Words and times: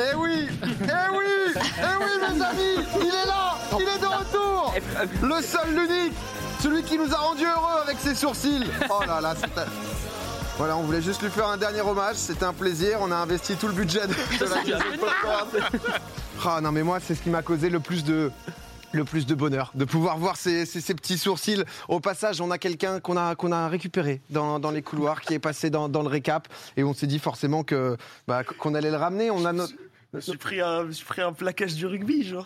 Eh 0.00 0.14
oui 0.16 0.48
Eh 0.64 1.16
oui 1.16 1.54
Eh 1.56 2.04
oui, 2.04 2.10
mes 2.20 2.42
amis 2.44 2.86
Il 3.00 3.06
est 3.08 3.26
là 3.26 3.56
Il 3.78 3.82
est 3.82 3.98
de 4.00 4.06
retour 4.06 4.74
Le 5.22 5.42
seul, 5.42 5.74
l'unique 5.74 6.12
Celui 6.62 6.82
qui 6.82 6.96
nous 6.98 7.12
a 7.12 7.18
rendu 7.18 7.44
heureux 7.44 7.82
avec 7.82 7.98
ses 7.98 8.14
sourcils 8.14 8.64
Oh 8.88 9.02
là 9.06 9.20
là. 9.20 9.34
Voilà, 10.58 10.76
on 10.76 10.82
voulait 10.82 11.00
juste 11.02 11.22
lui 11.22 11.30
faire 11.30 11.48
un 11.48 11.56
dernier 11.56 11.80
hommage, 11.80 12.16
c'était 12.16 12.44
un 12.44 12.52
plaisir, 12.52 12.98
on 13.00 13.10
a 13.10 13.16
investi 13.16 13.54
tout 13.56 13.66
le 13.66 13.72
budget 13.72 14.06
de, 14.06 14.12
la 14.40 14.62
de. 15.44 15.64
Ah 16.44 16.60
non 16.60 16.70
mais 16.70 16.82
moi 16.82 16.98
c'est 17.00 17.14
ce 17.14 17.22
qui 17.22 17.30
m'a 17.30 17.40
causé 17.42 17.70
le 17.70 17.80
plus 17.80 18.04
de 18.04 18.30
le 18.92 19.04
plus 19.04 19.24
de 19.24 19.34
bonheur, 19.36 19.70
de 19.74 19.84
pouvoir 19.86 20.18
voir 20.18 20.36
ces, 20.36 20.66
ces- 20.66 20.80
ces 20.80 20.94
petits 20.94 21.16
sourcils. 21.16 21.62
Au 21.88 22.00
passage, 22.00 22.40
on 22.40 22.50
a 22.50 22.58
quelqu'un 22.58 22.98
qu'on 22.98 23.16
a, 23.16 23.36
qu'on 23.36 23.52
a 23.52 23.68
récupéré 23.68 24.20
dans, 24.30 24.58
dans 24.58 24.72
les 24.72 24.82
couloirs, 24.82 25.20
qui 25.20 25.32
est 25.32 25.38
passé 25.38 25.70
dans, 25.70 25.88
dans 25.88 26.02
le 26.02 26.08
récap, 26.08 26.48
et 26.76 26.82
on 26.82 26.92
s'est 26.92 27.06
dit 27.06 27.20
forcément 27.20 27.62
que 27.62 27.96
bah, 28.26 28.42
qu'on 28.42 28.74
allait 28.74 28.90
le 28.90 28.96
ramener. 28.96 29.30
On 29.30 29.44
a 29.44 29.52
notre- 29.52 29.72
Suis 30.18 30.36
pris 30.38 30.60
un, 30.60 30.80
je 30.82 30.86
me 30.88 30.92
suis 30.92 31.04
pris 31.04 31.22
un 31.22 31.32
plaquage 31.32 31.74
du 31.74 31.86
rugby, 31.86 32.24
genre. 32.24 32.44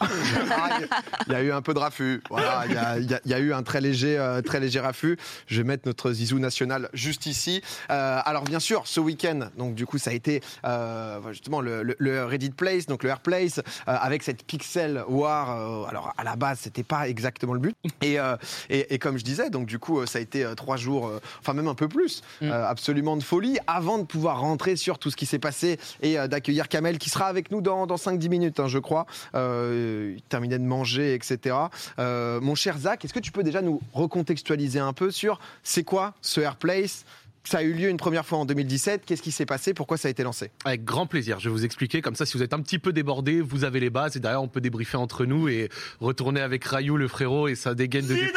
Ah, 0.50 0.78
Il 1.26 1.32
y 1.32 1.36
a 1.36 1.42
eu 1.42 1.50
un 1.52 1.62
peu 1.62 1.72
de 1.72 1.78
raffut. 1.78 2.22
Voilà, 2.28 2.64
il 2.68 2.74
y 2.74 2.76
a, 2.76 2.98
il 2.98 3.10
y 3.10 3.14
a- 3.14 3.20
il 3.24 3.30
y 3.30 3.34
a 3.34 3.38
eu 3.38 3.54
un 3.54 3.62
très 3.62 3.80
léger, 3.80 4.18
euh, 4.18 4.42
très 4.42 4.60
léger 4.60 4.80
raffut. 4.80 5.16
Je 5.46 5.62
vais 5.62 5.66
mettre 5.66 5.84
notre 5.86 6.12
Zizou 6.12 6.38
national 6.38 6.90
juste 6.92 7.24
ici. 7.26 7.62
Euh, 7.90 8.20
alors 8.24 8.44
bien 8.44 8.60
sûr, 8.60 8.86
ce 8.86 9.00
week-end, 9.00 9.48
donc 9.56 9.74
du 9.74 9.86
coup, 9.86 9.96
ça 9.98 10.10
a 10.10 10.12
été 10.12 10.42
euh, 10.66 11.20
justement 11.30 11.60
le, 11.62 11.82
le- 11.82 11.96
le 11.98 12.24
Reddit 12.24 12.50
Place, 12.50 12.86
donc 12.86 13.02
le 13.02 13.08
Airplace, 13.08 13.58
euh, 13.58 13.62
avec 13.86 14.22
cette 14.22 14.44
Pixel 14.44 15.02
War. 15.08 15.50
euh, 15.58 15.84
alors 15.88 16.12
à 16.18 16.24
la 16.24 16.36
base, 16.36 16.58
c'était 16.60 16.82
pas 16.82 17.08
exactement 17.08 17.54
le 17.54 17.60
but. 17.60 17.76
Et, 18.02 18.20
euh, 18.20 18.36
et, 18.68 18.92
et 18.94 18.98
comme 18.98 19.16
je 19.18 19.24
disais, 19.24 19.48
donc 19.48 19.66
du 19.66 19.78
coup, 19.78 20.04
ça 20.06 20.18
a 20.18 20.20
été 20.20 20.44
euh, 20.44 20.54
trois 20.54 20.76
jours, 20.76 21.06
euh, 21.08 21.20
enfin 21.40 21.54
même 21.54 21.68
un 21.68 21.74
peu 21.74 21.88
plus, 21.88 22.22
Mm. 22.42 22.50
euh, 22.50 22.68
absolument 22.68 23.16
de 23.16 23.22
folie, 23.22 23.58
avant 23.66 23.98
de 23.98 24.04
pouvoir 24.04 24.40
rentrer 24.40 24.76
sur 24.76 24.98
tout 24.98 25.10
ce 25.10 25.16
qui 25.16 25.24
s'est 25.26 25.38
passé 25.38 25.78
et 26.02 26.18
euh, 26.18 26.26
d'accueillir 26.26 26.68
Kamel, 26.68 26.98
qui 26.98 27.08
sera 27.10 27.26
avec 27.26 27.50
nous 27.50 27.53
dans, 27.60 27.86
dans 27.86 27.96
5-10 27.96 28.28
minutes, 28.28 28.60
hein, 28.60 28.68
je 28.68 28.78
crois. 28.78 29.06
Euh, 29.34 30.14
il 30.16 30.22
terminait 30.22 30.58
de 30.58 30.64
manger, 30.64 31.14
etc. 31.14 31.56
Euh, 31.98 32.40
mon 32.40 32.54
cher 32.54 32.78
Zach, 32.78 33.04
est-ce 33.04 33.14
que 33.14 33.20
tu 33.20 33.32
peux 33.32 33.42
déjà 33.42 33.62
nous 33.62 33.80
recontextualiser 33.92 34.78
un 34.78 34.92
peu 34.92 35.10
sur 35.10 35.40
c'est 35.62 35.84
quoi 35.84 36.14
ce 36.20 36.40
Airplace? 36.40 37.04
Ça 37.46 37.58
a 37.58 37.62
eu 37.62 37.74
lieu 37.74 37.90
une 37.90 37.98
première 37.98 38.24
fois 38.24 38.38
en 38.38 38.46
2017. 38.46 39.02
Qu'est-ce 39.04 39.20
qui 39.20 39.30
s'est 39.30 39.44
passé? 39.44 39.74
Pourquoi 39.74 39.98
ça 39.98 40.08
a 40.08 40.10
été 40.10 40.22
lancé? 40.22 40.50
Avec 40.64 40.82
grand 40.82 41.06
plaisir, 41.06 41.40
je 41.40 41.50
vais 41.50 41.54
vous 41.54 41.64
expliquer. 41.66 42.00
Comme 42.00 42.14
ça, 42.14 42.24
si 42.24 42.38
vous 42.38 42.42
êtes 42.42 42.54
un 42.54 42.60
petit 42.60 42.78
peu 42.78 42.90
débordé, 42.92 43.42
vous 43.42 43.64
avez 43.64 43.80
les 43.80 43.90
bases 43.90 44.16
et 44.16 44.20
derrière, 44.20 44.42
on 44.42 44.48
peut 44.48 44.62
débriefer 44.62 44.96
entre 44.96 45.26
nous 45.26 45.48
et 45.48 45.68
retourner 46.00 46.40
avec 46.40 46.64
Rayou, 46.64 46.96
le 46.96 47.06
frérot, 47.06 47.48
et 47.48 47.54
sa 47.54 47.74
dégaine 47.74 48.06
de 48.06 48.14
Zidane 48.14 48.30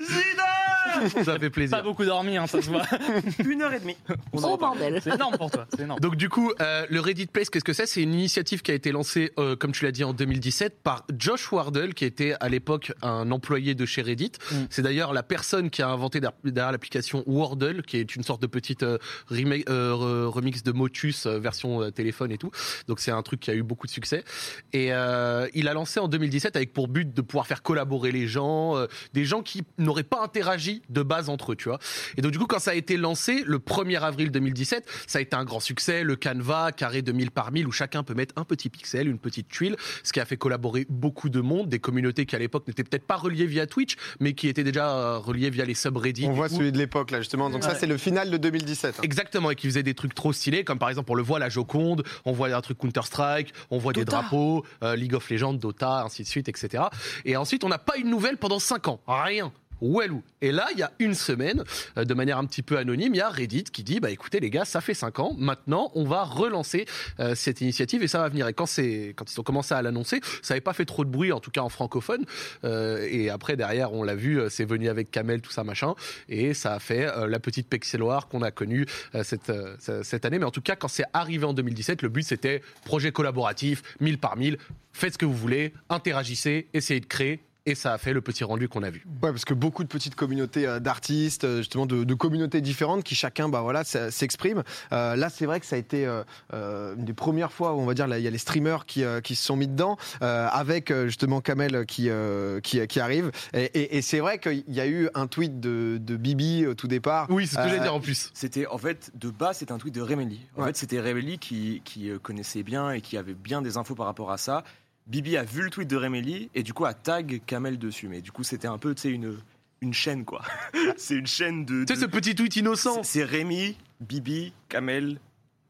Zidane 0.00 0.49
Ça 1.24 1.38
fait 1.38 1.38
Pas 1.38 1.50
plaisir. 1.50 1.82
beaucoup 1.82 2.04
dormi, 2.04 2.36
hein, 2.36 2.46
ça 2.46 2.60
se 2.62 2.68
voit. 2.68 2.82
Une 3.44 3.62
heure 3.62 3.72
et 3.72 3.80
demie. 3.80 3.96
Oh 4.32 4.56
bordel. 4.56 5.00
C'est 5.02 5.14
énorme 5.14 5.36
pour 5.36 5.50
toi, 5.50 5.66
c'est 5.74 5.82
énorme. 5.82 6.00
Donc 6.00 6.16
du 6.16 6.28
coup, 6.28 6.52
euh, 6.60 6.86
le 6.88 7.00
Reddit 7.00 7.26
Place, 7.26 7.50
qu'est-ce 7.50 7.64
que 7.64 7.72
c'est? 7.72 7.86
C'est 7.86 8.02
une 8.02 8.14
initiative 8.14 8.62
qui 8.62 8.70
a 8.70 8.74
été 8.74 8.92
lancée, 8.92 9.32
euh, 9.38 9.56
comme 9.56 9.72
tu 9.72 9.84
l'as 9.84 9.92
dit, 9.92 10.04
en 10.04 10.12
2017 10.12 10.80
par 10.82 11.04
Josh 11.16 11.50
Wardle, 11.52 11.94
qui 11.94 12.04
était 12.04 12.34
à 12.40 12.48
l'époque 12.48 12.92
un 13.02 13.30
employé 13.30 13.74
de 13.74 13.86
chez 13.86 14.02
Reddit. 14.02 14.32
Mm. 14.50 14.54
C'est 14.70 14.82
d'ailleurs 14.82 15.12
la 15.12 15.22
personne 15.22 15.70
qui 15.70 15.82
a 15.82 15.88
inventé 15.88 16.20
der- 16.20 16.32
derrière 16.44 16.72
l'application 16.72 17.22
Wordle, 17.26 17.82
qui 17.82 17.96
est 17.98 18.14
une 18.16 18.22
sorte 18.22 18.42
de 18.42 18.46
petite 18.46 18.82
euh, 18.82 18.98
remake- 19.30 19.68
euh, 19.68 19.92
re- 19.94 20.26
remix 20.26 20.62
de 20.62 20.72
Motus 20.72 21.26
euh, 21.26 21.38
version 21.38 21.82
euh, 21.82 21.90
téléphone 21.90 22.32
et 22.32 22.38
tout. 22.38 22.50
Donc 22.88 23.00
c'est 23.00 23.10
un 23.10 23.22
truc 23.22 23.40
qui 23.40 23.50
a 23.50 23.54
eu 23.54 23.62
beaucoup 23.62 23.86
de 23.86 23.92
succès. 23.92 24.24
Et 24.72 24.92
euh, 24.92 25.46
il 25.54 25.68
a 25.68 25.74
lancé 25.74 26.00
en 26.00 26.08
2017 26.08 26.56
avec 26.56 26.72
pour 26.72 26.88
but 26.88 27.12
de 27.12 27.20
pouvoir 27.22 27.46
faire 27.46 27.62
collaborer 27.62 28.12
les 28.12 28.26
gens, 28.26 28.76
euh, 28.76 28.86
des 29.12 29.24
gens 29.24 29.42
qui 29.42 29.62
n'auraient 29.78 30.02
pas 30.02 30.22
interagi 30.22 30.79
de 30.88 31.02
base 31.02 31.28
entre 31.28 31.52
eux, 31.52 31.56
tu 31.56 31.68
vois. 31.68 31.78
Et 32.16 32.22
donc 32.22 32.32
du 32.32 32.38
coup, 32.38 32.46
quand 32.46 32.58
ça 32.58 32.72
a 32.72 32.74
été 32.74 32.96
lancé 32.96 33.42
le 33.46 33.58
1er 33.58 34.00
avril 34.00 34.30
2017, 34.30 34.86
ça 35.06 35.18
a 35.18 35.22
été 35.22 35.36
un 35.36 35.44
grand 35.44 35.60
succès. 35.60 36.02
Le 36.04 36.16
Canva 36.16 36.72
carré 36.72 37.02
de 37.02 37.12
1000 37.12 37.30
par 37.30 37.52
1000 37.52 37.66
où 37.66 37.72
chacun 37.72 38.02
peut 38.02 38.14
mettre 38.14 38.34
un 38.36 38.44
petit 38.44 38.68
pixel, 38.70 39.08
une 39.08 39.18
petite 39.18 39.48
tuile, 39.48 39.76
ce 40.02 40.12
qui 40.12 40.20
a 40.20 40.24
fait 40.24 40.36
collaborer 40.36 40.86
beaucoup 40.88 41.28
de 41.28 41.40
monde, 41.40 41.68
des 41.68 41.78
communautés 41.78 42.26
qui 42.26 42.36
à 42.36 42.38
l'époque 42.38 42.66
n'étaient 42.68 42.84
peut-être 42.84 43.06
pas 43.06 43.16
reliées 43.16 43.46
via 43.46 43.66
Twitch, 43.66 43.96
mais 44.20 44.32
qui 44.34 44.48
étaient 44.48 44.64
déjà 44.64 44.90
euh, 44.90 45.18
reliées 45.18 45.50
via 45.50 45.64
les 45.64 45.74
subreddits. 45.74 46.26
On 46.26 46.32
voit 46.32 46.48
celui 46.48 46.72
de 46.72 46.78
l'époque 46.78 47.10
là 47.10 47.18
justement. 47.20 47.50
Donc 47.50 47.62
ça 47.64 47.74
c'est 47.74 47.86
le 47.86 47.96
final 47.96 48.30
de 48.30 48.36
2017. 48.36 48.96
hein. 48.98 49.02
Exactement, 49.02 49.50
et 49.50 49.54
qui 49.56 49.66
faisait 49.66 49.82
des 49.82 49.94
trucs 49.94 50.14
trop 50.14 50.32
stylés, 50.32 50.64
comme 50.64 50.78
par 50.78 50.88
exemple 50.88 51.10
on 51.10 51.14
le 51.14 51.22
voit 51.22 51.38
la 51.38 51.48
Joconde, 51.48 52.04
on 52.24 52.32
voit 52.32 52.48
un 52.54 52.60
truc 52.60 52.78
Counter 52.78 53.02
Strike, 53.04 53.52
on 53.70 53.78
voit 53.78 53.92
des 53.92 54.04
drapeaux, 54.04 54.64
euh, 54.82 54.96
League 54.96 55.14
of 55.14 55.28
Legends, 55.30 55.54
Dota, 55.54 56.02
ainsi 56.04 56.22
de 56.22 56.28
suite, 56.28 56.48
etc. 56.48 56.84
Et 57.24 57.36
ensuite 57.36 57.64
on 57.64 57.68
n'a 57.68 57.78
pas 57.78 57.98
eu 57.98 58.02
de 58.02 58.08
nouvelles 58.08 58.36
pendant 58.38 58.58
5 58.58 58.88
ans, 58.88 59.00
rien. 59.06 59.52
Wellou. 59.80 60.22
Et 60.42 60.52
là, 60.52 60.66
il 60.72 60.78
y 60.78 60.82
a 60.82 60.90
une 60.98 61.14
semaine, 61.14 61.64
euh, 61.96 62.04
de 62.04 62.14
manière 62.14 62.38
un 62.38 62.44
petit 62.46 62.62
peu 62.62 62.78
anonyme, 62.78 63.14
il 63.14 63.18
y 63.18 63.20
a 63.20 63.28
Reddit 63.28 63.64
qui 63.64 63.82
dit 63.82 64.00
bah 64.00 64.10
écoutez 64.10 64.40
les 64.40 64.50
gars, 64.50 64.64
ça 64.64 64.80
fait 64.80 64.94
5 64.94 65.18
ans, 65.18 65.34
maintenant 65.38 65.90
on 65.94 66.04
va 66.04 66.24
relancer 66.24 66.86
euh, 67.18 67.34
cette 67.34 67.60
initiative 67.60 68.02
et 68.02 68.08
ça 68.08 68.20
va 68.20 68.28
venir. 68.28 68.46
Et 68.48 68.52
quand 68.52 68.76
ils 68.78 69.14
ont 69.40 69.42
commencé 69.42 69.74
à 69.74 69.82
l'annoncer, 69.82 70.20
ça 70.42 70.54
n'avait 70.54 70.60
pas 70.60 70.72
fait 70.72 70.84
trop 70.84 71.04
de 71.04 71.10
bruit, 71.10 71.32
en 71.32 71.40
tout 71.40 71.50
cas 71.50 71.60
en 71.62 71.68
francophone. 71.68 72.24
Euh, 72.64 73.06
et 73.10 73.30
après 73.30 73.56
derrière, 73.56 73.92
on 73.92 74.02
l'a 74.02 74.14
vu, 74.14 74.40
c'est 74.50 74.64
venu 74.64 74.88
avec 74.88 75.10
Kamel, 75.10 75.40
tout 75.40 75.50
ça 75.52 75.64
machin, 75.64 75.94
et 76.28 76.54
ça 76.54 76.74
a 76.74 76.78
fait 76.78 77.06
la 77.28 77.40
petite 77.40 77.68
pixeloire 77.68 78.28
qu'on 78.28 78.42
a 78.42 78.50
connue 78.50 78.86
cette, 79.22 79.52
ce- 79.80 80.02
cette 80.02 80.24
année. 80.24 80.38
Mais 80.38 80.44
en 80.46 80.50
tout 80.50 80.60
cas, 80.62 80.76
quand 80.76 80.88
c'est 80.88 81.04
arrivé 81.12 81.44
en 81.44 81.52
2017, 81.52 82.02
le 82.02 82.08
but 82.08 82.22
c'était 82.22 82.62
projet 82.84 83.12
collaboratif, 83.12 83.82
1000 84.00 84.18
par 84.18 84.36
1000, 84.36 84.58
faites 84.92 85.14
ce 85.14 85.18
que 85.18 85.26
vous 85.26 85.36
voulez, 85.36 85.72
interagissez, 85.88 86.68
essayez 86.74 87.00
de 87.00 87.06
créer. 87.06 87.40
Et 87.70 87.74
ça 87.76 87.92
a 87.92 87.98
fait 87.98 88.12
le 88.12 88.20
petit 88.20 88.42
rendu 88.42 88.68
qu'on 88.68 88.82
a 88.82 88.90
vu. 88.90 89.04
Ouais, 89.22 89.30
parce 89.30 89.44
que 89.44 89.54
beaucoup 89.54 89.84
de 89.84 89.88
petites 89.88 90.16
communautés 90.16 90.66
euh, 90.66 90.80
d'artistes, 90.80 91.44
euh, 91.44 91.58
justement 91.58 91.86
de, 91.86 92.02
de 92.02 92.14
communautés 92.14 92.60
différentes, 92.60 93.04
qui 93.04 93.14
chacun, 93.14 93.48
bah 93.48 93.60
voilà, 93.60 93.84
s'exprime. 93.84 94.64
Euh, 94.92 95.14
là, 95.14 95.30
c'est 95.30 95.46
vrai 95.46 95.60
que 95.60 95.66
ça 95.66 95.76
a 95.76 95.78
été 95.78 96.04
euh, 96.52 96.94
une 96.96 97.04
des 97.04 97.12
premières 97.14 97.52
fois 97.52 97.74
où 97.74 97.80
on 97.80 97.86
va 97.86 97.94
dire 97.94 98.06
il 98.16 98.22
y 98.22 98.26
a 98.26 98.30
les 98.30 98.38
streamers 98.38 98.86
qui, 98.86 99.04
euh, 99.04 99.20
qui 99.20 99.36
se 99.36 99.44
sont 99.44 99.54
mis 99.56 99.68
dedans, 99.68 99.96
euh, 100.22 100.48
avec 100.50 100.92
justement 101.04 101.40
Kamel 101.40 101.86
qui 101.86 102.08
euh, 102.10 102.58
qui, 102.60 102.84
qui 102.88 102.98
arrive. 102.98 103.30
Et, 103.54 103.64
et- 103.64 103.96
et 103.98 104.02
c'est 104.02 104.18
vrai 104.20 104.38
qu'il 104.38 104.64
y 104.68 104.80
a 104.80 104.86
eu 104.88 105.08
un 105.14 105.26
tweet 105.28 105.60
de, 105.60 105.98
de 106.00 106.16
Bibi 106.16 106.66
au 106.66 106.74
tout 106.74 106.88
départ. 106.88 107.26
Oui, 107.30 107.46
c'est 107.46 107.56
ce 107.56 107.62
que 107.62 107.68
j'allais 107.68 107.80
dire 107.80 107.94
en 107.94 108.00
plus. 108.00 108.30
C'était 108.34 108.66
en 108.66 108.78
fait 108.78 109.12
de 109.14 109.30
base 109.30 109.58
c'était 109.58 109.72
un 109.72 109.78
tweet 109.78 109.94
de 109.94 110.00
Remeli. 110.02 110.40
En 110.56 110.62
Ouais. 110.62 110.66
fait 110.68 110.76
c'était 110.76 111.00
Remeli 111.00 111.38
qui, 111.38 111.82
qui 111.84 112.10
connaissait 112.22 112.62
bien 112.64 112.90
et 112.90 113.00
qui 113.00 113.16
avait 113.16 113.34
bien 113.34 113.62
des 113.62 113.76
infos 113.76 113.94
par 113.94 114.06
rapport 114.06 114.30
à 114.32 114.38
ça. 114.38 114.64
Bibi 115.06 115.36
a 115.36 115.42
vu 115.42 115.62
le 115.62 115.70
tweet 115.70 115.88
de 115.88 115.96
Remeli 115.96 116.50
et 116.54 116.62
du 116.62 116.72
coup 116.72 116.84
a 116.84 116.94
tag 116.94 117.40
Kamel 117.46 117.78
dessus. 117.78 118.08
Mais 118.08 118.20
du 118.20 118.32
coup 118.32 118.44
c'était 118.44 118.68
un 118.68 118.78
peu 118.78 118.94
tu 118.94 119.02
sais 119.02 119.10
une 119.10 119.36
une 119.80 119.94
chaîne 119.94 120.24
quoi. 120.24 120.42
c'est 120.96 121.14
une 121.16 121.26
chaîne 121.26 121.64
de. 121.64 121.84
Tu 121.84 121.94
sais, 121.94 122.00
de- 122.00 122.04
ce 122.06 122.06
petit 122.06 122.34
tweet 122.34 122.56
innocent. 122.56 123.02
c'est 123.02 123.20
c'est 123.20 123.24
Rémi, 123.24 123.76
Bibi, 124.00 124.52
Kamel, 124.68 125.18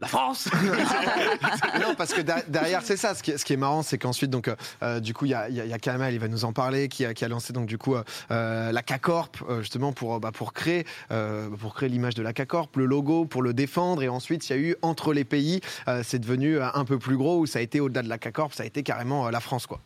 la 0.00 0.08
France. 0.08 0.48
non, 1.80 1.94
parce 1.96 2.12
que 2.12 2.20
der- 2.22 2.42
derrière, 2.48 2.82
c'est 2.82 2.96
ça. 2.96 3.14
Ce 3.14 3.22
qui 3.22 3.32
est, 3.32 3.38
ce 3.38 3.44
qui 3.44 3.52
est 3.52 3.56
marrant, 3.58 3.82
c'est 3.82 3.98
qu'ensuite, 3.98 4.30
donc, 4.30 4.50
euh, 4.82 5.00
du 5.00 5.14
coup, 5.14 5.26
il 5.26 5.30
y 5.30 5.34
a, 5.34 5.48
il 5.48 5.54
y 5.54 5.60
a- 5.60 5.64
il 5.64 5.70
y 5.70 5.74
a 5.74 5.78
Kamel, 5.78 6.14
il 6.14 6.20
va 6.20 6.28
nous 6.28 6.44
en 6.44 6.52
parler, 6.52 6.88
qui 6.88 7.04
a, 7.04 7.14
qui 7.14 7.24
a 7.24 7.28
lancé 7.28 7.52
donc 7.52 7.66
du 7.66 7.78
coup 7.78 7.94
euh, 7.94 8.02
euh, 8.30 8.72
la 8.72 8.82
K-Corp, 8.82 9.36
euh, 9.48 9.60
justement 9.60 9.92
pour 9.92 10.18
bah, 10.20 10.32
pour 10.32 10.52
créer 10.52 10.86
euh, 11.10 11.48
pour 11.50 11.74
créer 11.74 11.88
l'image 11.88 12.14
de 12.14 12.22
la 12.22 12.32
K-Corp, 12.32 12.76
le 12.76 12.86
logo, 12.86 13.24
pour 13.24 13.42
le 13.42 13.52
défendre. 13.54 14.02
Et 14.02 14.08
ensuite, 14.08 14.48
il 14.48 14.56
y 14.56 14.58
a 14.58 14.58
eu 14.58 14.76
entre 14.82 15.12
les 15.12 15.24
pays, 15.24 15.60
euh, 15.88 16.02
c'est 16.04 16.18
devenu 16.18 16.58
euh, 16.58 16.66
un 16.74 16.84
peu 16.84 16.98
plus 16.98 17.16
gros 17.16 17.38
où 17.38 17.46
ça 17.46 17.58
a 17.58 17.62
été 17.62 17.80
au-delà 17.80 18.02
de 18.02 18.08
la 18.08 18.18
K-Corp, 18.18 18.52
ça 18.54 18.62
a 18.62 18.66
été 18.66 18.82
carrément 18.82 19.26
euh, 19.26 19.30
la 19.30 19.40
France, 19.40 19.66
quoi. 19.66 19.80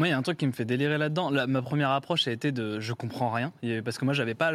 Moi, 0.00 0.08
il 0.08 0.12
y 0.12 0.14
a 0.14 0.16
un 0.16 0.22
truc 0.22 0.38
qui 0.38 0.46
me 0.46 0.52
fait 0.52 0.64
délirer 0.64 0.96
là-dedans. 0.96 1.30
Ma 1.46 1.60
première 1.60 1.90
approche 1.90 2.26
a 2.26 2.30
été 2.30 2.52
de 2.52 2.80
je 2.80 2.94
comprends 2.94 3.28
rien, 3.28 3.52
parce 3.84 3.98
que 3.98 4.06
moi, 4.06 4.14
j'avais 4.14 4.32
pas 4.32 4.50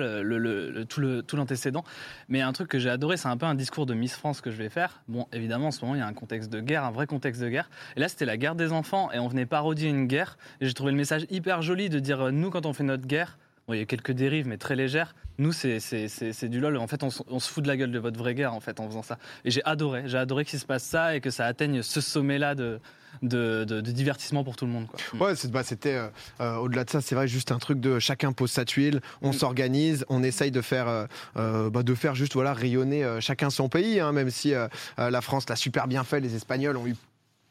tout 0.89 1.21
tout 1.21 1.35
l'antécédent. 1.35 1.83
Mais 2.29 2.41
un 2.41 2.51
truc 2.51 2.67
que 2.67 2.79
j'ai 2.79 2.89
adoré, 2.89 3.15
c'est 3.15 3.27
un 3.27 3.37
peu 3.37 3.45
un 3.45 3.53
discours 3.53 3.85
de 3.85 3.93
Miss 3.93 4.15
France 4.15 4.41
que 4.41 4.49
je 4.49 4.55
vais 4.55 4.69
faire. 4.69 5.03
Bon, 5.07 5.27
évidemment, 5.31 5.67
en 5.67 5.71
ce 5.71 5.81
moment, 5.81 5.93
il 5.93 5.99
y 5.99 6.01
a 6.01 6.07
un 6.07 6.13
contexte 6.13 6.51
de 6.51 6.61
guerre, 6.61 6.83
un 6.83 6.89
vrai 6.89 7.05
contexte 7.05 7.43
de 7.43 7.49
guerre. 7.49 7.69
Et 7.95 7.99
là, 7.99 8.07
c'était 8.07 8.25
la 8.25 8.37
guerre 8.37 8.55
des 8.55 8.71
enfants, 8.71 9.11
et 9.11 9.19
on 9.19 9.27
venait 9.27 9.45
parodier 9.45 9.87
une 9.87 10.07
guerre. 10.07 10.39
Et 10.61 10.65
j'ai 10.65 10.73
trouvé 10.73 10.91
le 10.91 10.97
message 10.97 11.27
hyper 11.29 11.61
joli 11.61 11.89
de 11.89 11.99
dire 11.99 12.21
euh, 12.21 12.31
nous, 12.31 12.49
quand 12.49 12.65
on 12.65 12.73
fait 12.73 12.83
notre 12.83 13.05
guerre. 13.05 13.37
Bon, 13.67 13.73
il 13.73 13.79
y 13.79 13.81
a 13.81 13.85
quelques 13.85 14.11
dérives, 14.11 14.47
mais 14.47 14.57
très 14.57 14.75
légères. 14.75 15.15
Nous, 15.37 15.51
c'est 15.51 15.79
du 16.49 16.59
lol. 16.59 16.77
En 16.77 16.87
fait, 16.87 17.03
on, 17.03 17.09
se 17.09 17.49
fout 17.49 17.63
de 17.63 17.67
la 17.67 17.77
gueule 17.77 17.91
de 17.91 17.99
votre 17.99 18.17
vraie 18.17 18.35
guerre, 18.35 18.53
en 18.53 18.59
fait, 18.59 18.79
en 18.79 18.87
faisant 18.87 19.01
ça. 19.01 19.17
Et 19.43 19.51
j'ai 19.51 19.63
adoré. 19.65 20.03
J'ai 20.05 20.17
adoré 20.17 20.45
qu'il 20.45 20.59
se 20.59 20.65
passe 20.65 20.83
ça 20.83 21.15
et 21.15 21.21
que 21.21 21.29
ça 21.31 21.45
atteigne 21.45 21.81
ce 21.81 21.99
sommet-là 21.99 22.53
de, 22.53 22.79
de, 23.21 23.65
de- 23.67 23.81
de 23.81 23.91
divertissement 23.91 24.43
pour 24.43 24.55
tout 24.55 24.65
le 24.65 24.71
monde. 24.71 24.87
Quoi. 24.87 24.99
Ouais, 25.27 25.33
bah, 25.49 25.63
c'était 25.63 25.95
euh, 25.95 26.07
euh, 26.41 26.57
au-delà 26.57 26.83
de 26.83 26.89
ça, 26.89 27.01
c'est 27.01 27.15
vrai 27.15 27.27
juste 27.27 27.51
un 27.51 27.57
truc 27.57 27.79
de 27.79 27.99
chacun 27.99 28.33
pose 28.33 28.51
sa 28.51 28.65
tuile, 28.65 29.01
on 29.21 29.31
s'organise, 29.31 30.05
on 30.09 30.21
essaye 30.23 30.51
de 30.51 30.61
faire, 30.61 31.07
euh, 31.37 31.69
bah, 31.69 31.83
de 31.83 31.95
faire 31.95 32.15
juste 32.15 32.33
voilà 32.33 32.53
rayonner 32.53 33.03
euh, 33.03 33.19
chacun 33.19 33.49
son 33.49 33.67
pays, 33.67 33.99
hein, 33.99 34.11
même 34.11 34.29
si 34.29 34.53
la 34.97 35.21
France 35.21 35.49
l'a 35.49 35.55
super 35.55 35.87
bien 35.87 36.03
fait, 36.03 36.19
les 36.19 36.35
Espagnols 36.35 36.77
ont 36.77 36.87
eu 36.87 36.95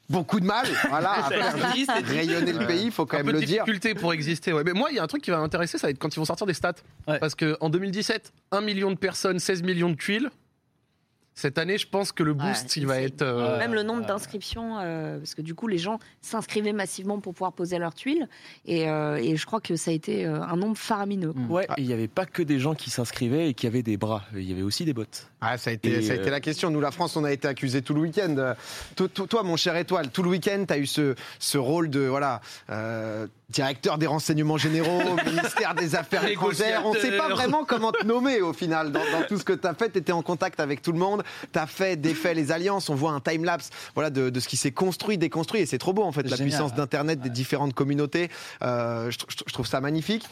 beaucoup 0.08 0.40
de 0.40 0.44
mal, 0.44 0.66
voilà, 0.88 1.12
à 1.26 1.30
faire 1.30 2.06
rayonner 2.06 2.52
le 2.52 2.66
pays, 2.66 2.90
faut 2.90 3.06
quand 3.06 3.16
un 3.16 3.22
même 3.22 3.26
peu 3.26 3.32
le 3.32 3.40
de 3.40 3.46
dire. 3.46 3.64
difficulté 3.64 3.94
pour 3.94 4.12
exister. 4.12 4.52
Ouais. 4.52 4.62
Mais 4.64 4.72
moi, 4.72 4.90
il 4.90 4.96
y 4.96 4.98
a 4.98 5.02
un 5.02 5.06
truc 5.06 5.22
qui 5.22 5.30
va 5.30 5.38
m'intéresser, 5.38 5.78
ça 5.78 5.86
va 5.86 5.90
être 5.90 5.98
quand 5.98 6.14
ils 6.14 6.18
vont 6.18 6.24
sortir 6.24 6.46
des 6.46 6.54
stats. 6.54 6.74
Ouais. 7.08 7.18
Parce 7.18 7.34
qu'en 7.34 7.68
2017, 7.70 8.32
1 8.52 8.60
million 8.60 8.90
de 8.90 8.96
personnes, 8.96 9.38
16 9.38 9.62
millions 9.62 9.90
de 9.90 9.96
tuiles. 9.96 10.30
Cette 11.36 11.58
année, 11.58 11.78
je 11.78 11.88
pense 11.88 12.12
que 12.12 12.22
le 12.22 12.32
boost, 12.32 12.64
Ouais, 12.76 12.82
il 12.82 12.86
va 12.86 13.00
être. 13.00 13.22
euh, 13.22 13.58
Même 13.58 13.74
le 13.74 13.82
nombre 13.82 14.02
Ouais. 14.02 14.06
d'inscriptions, 14.06 14.78
euh, 14.80 15.18
parce 15.18 15.34
que 15.34 15.42
du 15.42 15.54
coup, 15.54 15.66
les 15.66 15.78
gens 15.78 15.98
s'inscrivaient 16.20 16.72
massivement 16.72 17.18
pour 17.18 17.34
pouvoir 17.34 17.52
poser 17.52 17.78
leurs 17.78 17.94
tuiles. 17.94 18.28
Et, 18.66 18.88
euh, 18.88 19.16
et 19.16 19.36
je 19.36 19.44
crois 19.44 19.60
que 19.60 19.74
ça 19.74 19.90
a 19.90 19.94
été 19.94 20.24
euh, 20.26 20.40
un 20.42 20.56
nombre 20.56 20.76
faramineux. 20.76 21.32
quoi. 21.32 21.42
Mm. 21.42 21.50
Ouais, 21.50 21.64
et 21.76 21.80
il 21.82 21.86
n'y 21.86 21.92
avait 21.92 22.06
pas 22.08 22.24
que 22.24 22.42
des 22.42 22.60
gens 22.60 22.74
qui 22.74 22.90
s'inscrivaient 22.90 23.48
et 23.50 23.54
qui 23.54 23.66
avaient 23.66 23.82
des 23.82 23.96
bras. 23.96 24.22
Il 24.34 24.48
y 24.48 24.52
avait 24.52 24.62
aussi 24.62 24.84
des 24.84 24.94
bots. 24.94 25.04
Ah, 25.40 25.58
ça 25.58 25.70
a 25.70 25.72
été, 25.72 25.90
Et, 25.90 26.02
ça 26.02 26.12
a 26.12 26.16
été 26.16 26.28
euh, 26.28 26.30
la 26.30 26.40
question. 26.40 26.70
Nous, 26.70 26.80
la 26.80 26.92
France, 26.92 27.16
on 27.16 27.24
a 27.24 27.32
été 27.32 27.48
accusés 27.48 27.82
tout 27.82 27.94
le 27.94 28.00
week-end. 28.02 28.34
Euh, 28.38 28.54
to- 28.94 29.08
to- 29.08 29.26
Toi, 29.26 29.42
mon 29.42 29.56
cher 29.56 29.76
Étoile, 29.76 30.10
tout 30.10 30.22
le 30.22 30.30
week-end, 30.30 30.64
tu 30.68 30.72
as 30.72 30.78
eu 30.78 30.86
ce, 30.86 31.14
ce 31.40 31.58
rôle 31.58 31.90
de 31.90 32.00
voilà, 32.00 32.40
euh, 32.70 33.26
directeur 33.50 33.98
des 33.98 34.06
renseignements 34.06 34.56
généraux, 34.56 35.02
ministère 35.26 35.74
des 35.74 35.94
Affaires 35.94 36.26
étrangères. 36.26 36.82
On 36.84 36.94
ne 36.94 36.98
sait 36.98 37.16
pas 37.16 37.28
vraiment 37.28 37.64
comment 37.64 37.92
te 37.92 38.04
nommer 38.04 38.40
au 38.40 38.52
final. 38.52 38.90
Dans, 38.92 39.00
dans 39.12 39.26
tout 39.28 39.38
ce 39.38 39.44
que 39.44 39.52
tu 39.52 39.66
as 39.66 39.74
fait, 39.74 39.90
tu 39.90 39.98
étais 39.98 40.12
en 40.12 40.22
contact 40.22 40.60
avec 40.60 40.82
tout 40.82 40.92
le 40.92 40.98
monde. 40.98 41.22
Tu 41.52 41.58
as 41.58 41.66
fait, 41.66 41.96
défait 41.96 42.34
les 42.34 42.52
alliances. 42.52 42.88
On 42.88 42.94
voit 42.94 43.12
un 43.12 43.20
time-lapse 43.20 43.70
voilà, 43.94 44.10
de, 44.10 44.30
de 44.30 44.40
ce 44.40 44.48
qui 44.48 44.56
s'est 44.56 44.72
construit, 44.72 45.18
déconstruit. 45.18 45.60
Et 45.60 45.66
c'est 45.66 45.78
trop 45.78 45.92
beau, 45.92 46.02
en 46.02 46.12
fait, 46.12 46.22
la 46.22 46.36
Génial. 46.36 46.48
puissance 46.48 46.74
d'Internet 46.74 47.20
des 47.20 47.30
différentes 47.30 47.74
communautés. 47.74 48.30
Euh, 48.62 49.10
je 49.10 49.52
trouve 49.52 49.66
ça 49.66 49.80
magnifique. 49.80 50.26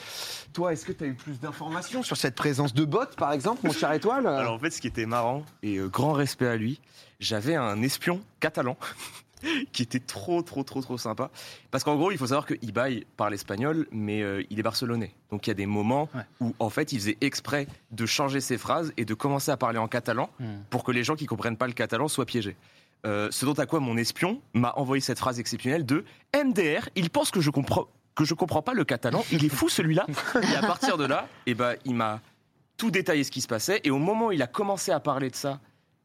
Toi, 0.52 0.72
est-ce 0.72 0.84
que 0.84 0.92
tu 0.92 1.04
as 1.04 1.06
eu 1.06 1.14
plus 1.14 1.40
d'informations 1.40 2.02
sur 2.02 2.16
cette 2.16 2.34
présence 2.34 2.74
de 2.74 2.84
bots, 2.84 3.00
par 3.16 3.32
exemple, 3.32 3.66
mon 3.66 3.72
cher 3.72 3.92
Étoile? 3.92 4.26
Alors 4.26 4.54
en 4.54 4.58
fait, 4.58 4.70
ce 4.70 4.80
qui 4.80 4.86
était 4.86 5.06
marrant, 5.06 5.44
et 5.62 5.76
euh, 5.78 5.88
grand 5.88 6.12
respect 6.12 6.46
à 6.46 6.56
lui, 6.56 6.80
j'avais 7.20 7.54
un 7.56 7.80
espion 7.82 8.20
catalan 8.40 8.76
qui 9.72 9.82
était 9.82 9.98
trop, 10.00 10.42
trop, 10.42 10.62
trop, 10.62 10.80
trop 10.80 10.98
sympa. 10.98 11.30
Parce 11.70 11.84
qu'en 11.84 11.96
gros, 11.96 12.10
il 12.10 12.18
faut 12.18 12.26
savoir 12.26 12.46
que 12.46 12.54
Ibai 12.62 13.06
parle 13.16 13.34
espagnol, 13.34 13.86
mais 13.92 14.22
euh, 14.22 14.42
il 14.50 14.58
est 14.58 14.62
barcelonais. 14.62 15.12
Donc 15.30 15.46
il 15.46 15.50
y 15.50 15.52
a 15.52 15.54
des 15.54 15.66
moments 15.66 16.08
Ouais. 16.14 16.22
où 16.40 16.54
en 16.58 16.70
fait, 16.70 16.92
il 16.92 16.98
faisait 16.98 17.18
exprès 17.20 17.66
de 17.90 18.06
changer 18.06 18.40
ses 18.40 18.58
phrases 18.58 18.92
et 18.96 19.04
de 19.04 19.14
commencer 19.14 19.50
à 19.50 19.56
parler 19.56 19.78
en 19.78 19.88
catalan 19.88 20.28
Hmm. 20.38 20.62
pour 20.70 20.84
que 20.84 20.92
les 20.92 21.04
gens 21.04 21.14
qui 21.16 21.26
comprennent 21.26 21.56
pas 21.56 21.66
le 21.66 21.72
catalan 21.72 22.08
soient 22.08 22.26
piégés. 22.26 22.56
Euh, 23.04 23.28
ce 23.32 23.44
dont 23.44 23.54
à 23.54 23.66
quoi 23.66 23.80
mon 23.80 23.96
espion 23.96 24.40
m'a 24.54 24.72
envoyé 24.76 25.00
cette 25.00 25.18
phrase 25.18 25.40
exceptionnelle 25.40 25.84
de 25.84 26.04
MDR, 26.34 26.88
il 26.94 27.10
pense 27.10 27.30
que 27.30 27.40
je 27.40 27.50
comprends 27.50 27.86
que 28.14 28.24
je 28.24 28.34
comprends 28.34 28.62
pas 28.62 28.74
le 28.74 28.84
catalan, 28.84 29.24
il 29.32 29.44
est 29.44 29.48
fou 29.48 29.68
celui-là. 29.70 30.06
et 30.42 30.54
à 30.56 30.60
partir 30.60 30.98
de 30.98 31.04
là, 31.06 31.26
eh 31.46 31.54
ben, 31.54 31.74
il 31.86 31.94
m'a 31.94 32.20
tout 32.76 32.90
détaillé 32.90 33.24
ce 33.24 33.30
qui 33.30 33.40
se 33.40 33.48
passait 33.48 33.80
et 33.84 33.90
au 33.90 33.98
moment 33.98 34.26
où 34.26 34.32
il 34.32 34.42
a 34.42 34.46
commencé 34.46 34.92
à 34.92 35.00
parler 35.00 35.30
de 35.30 35.34
ça, 35.34 35.60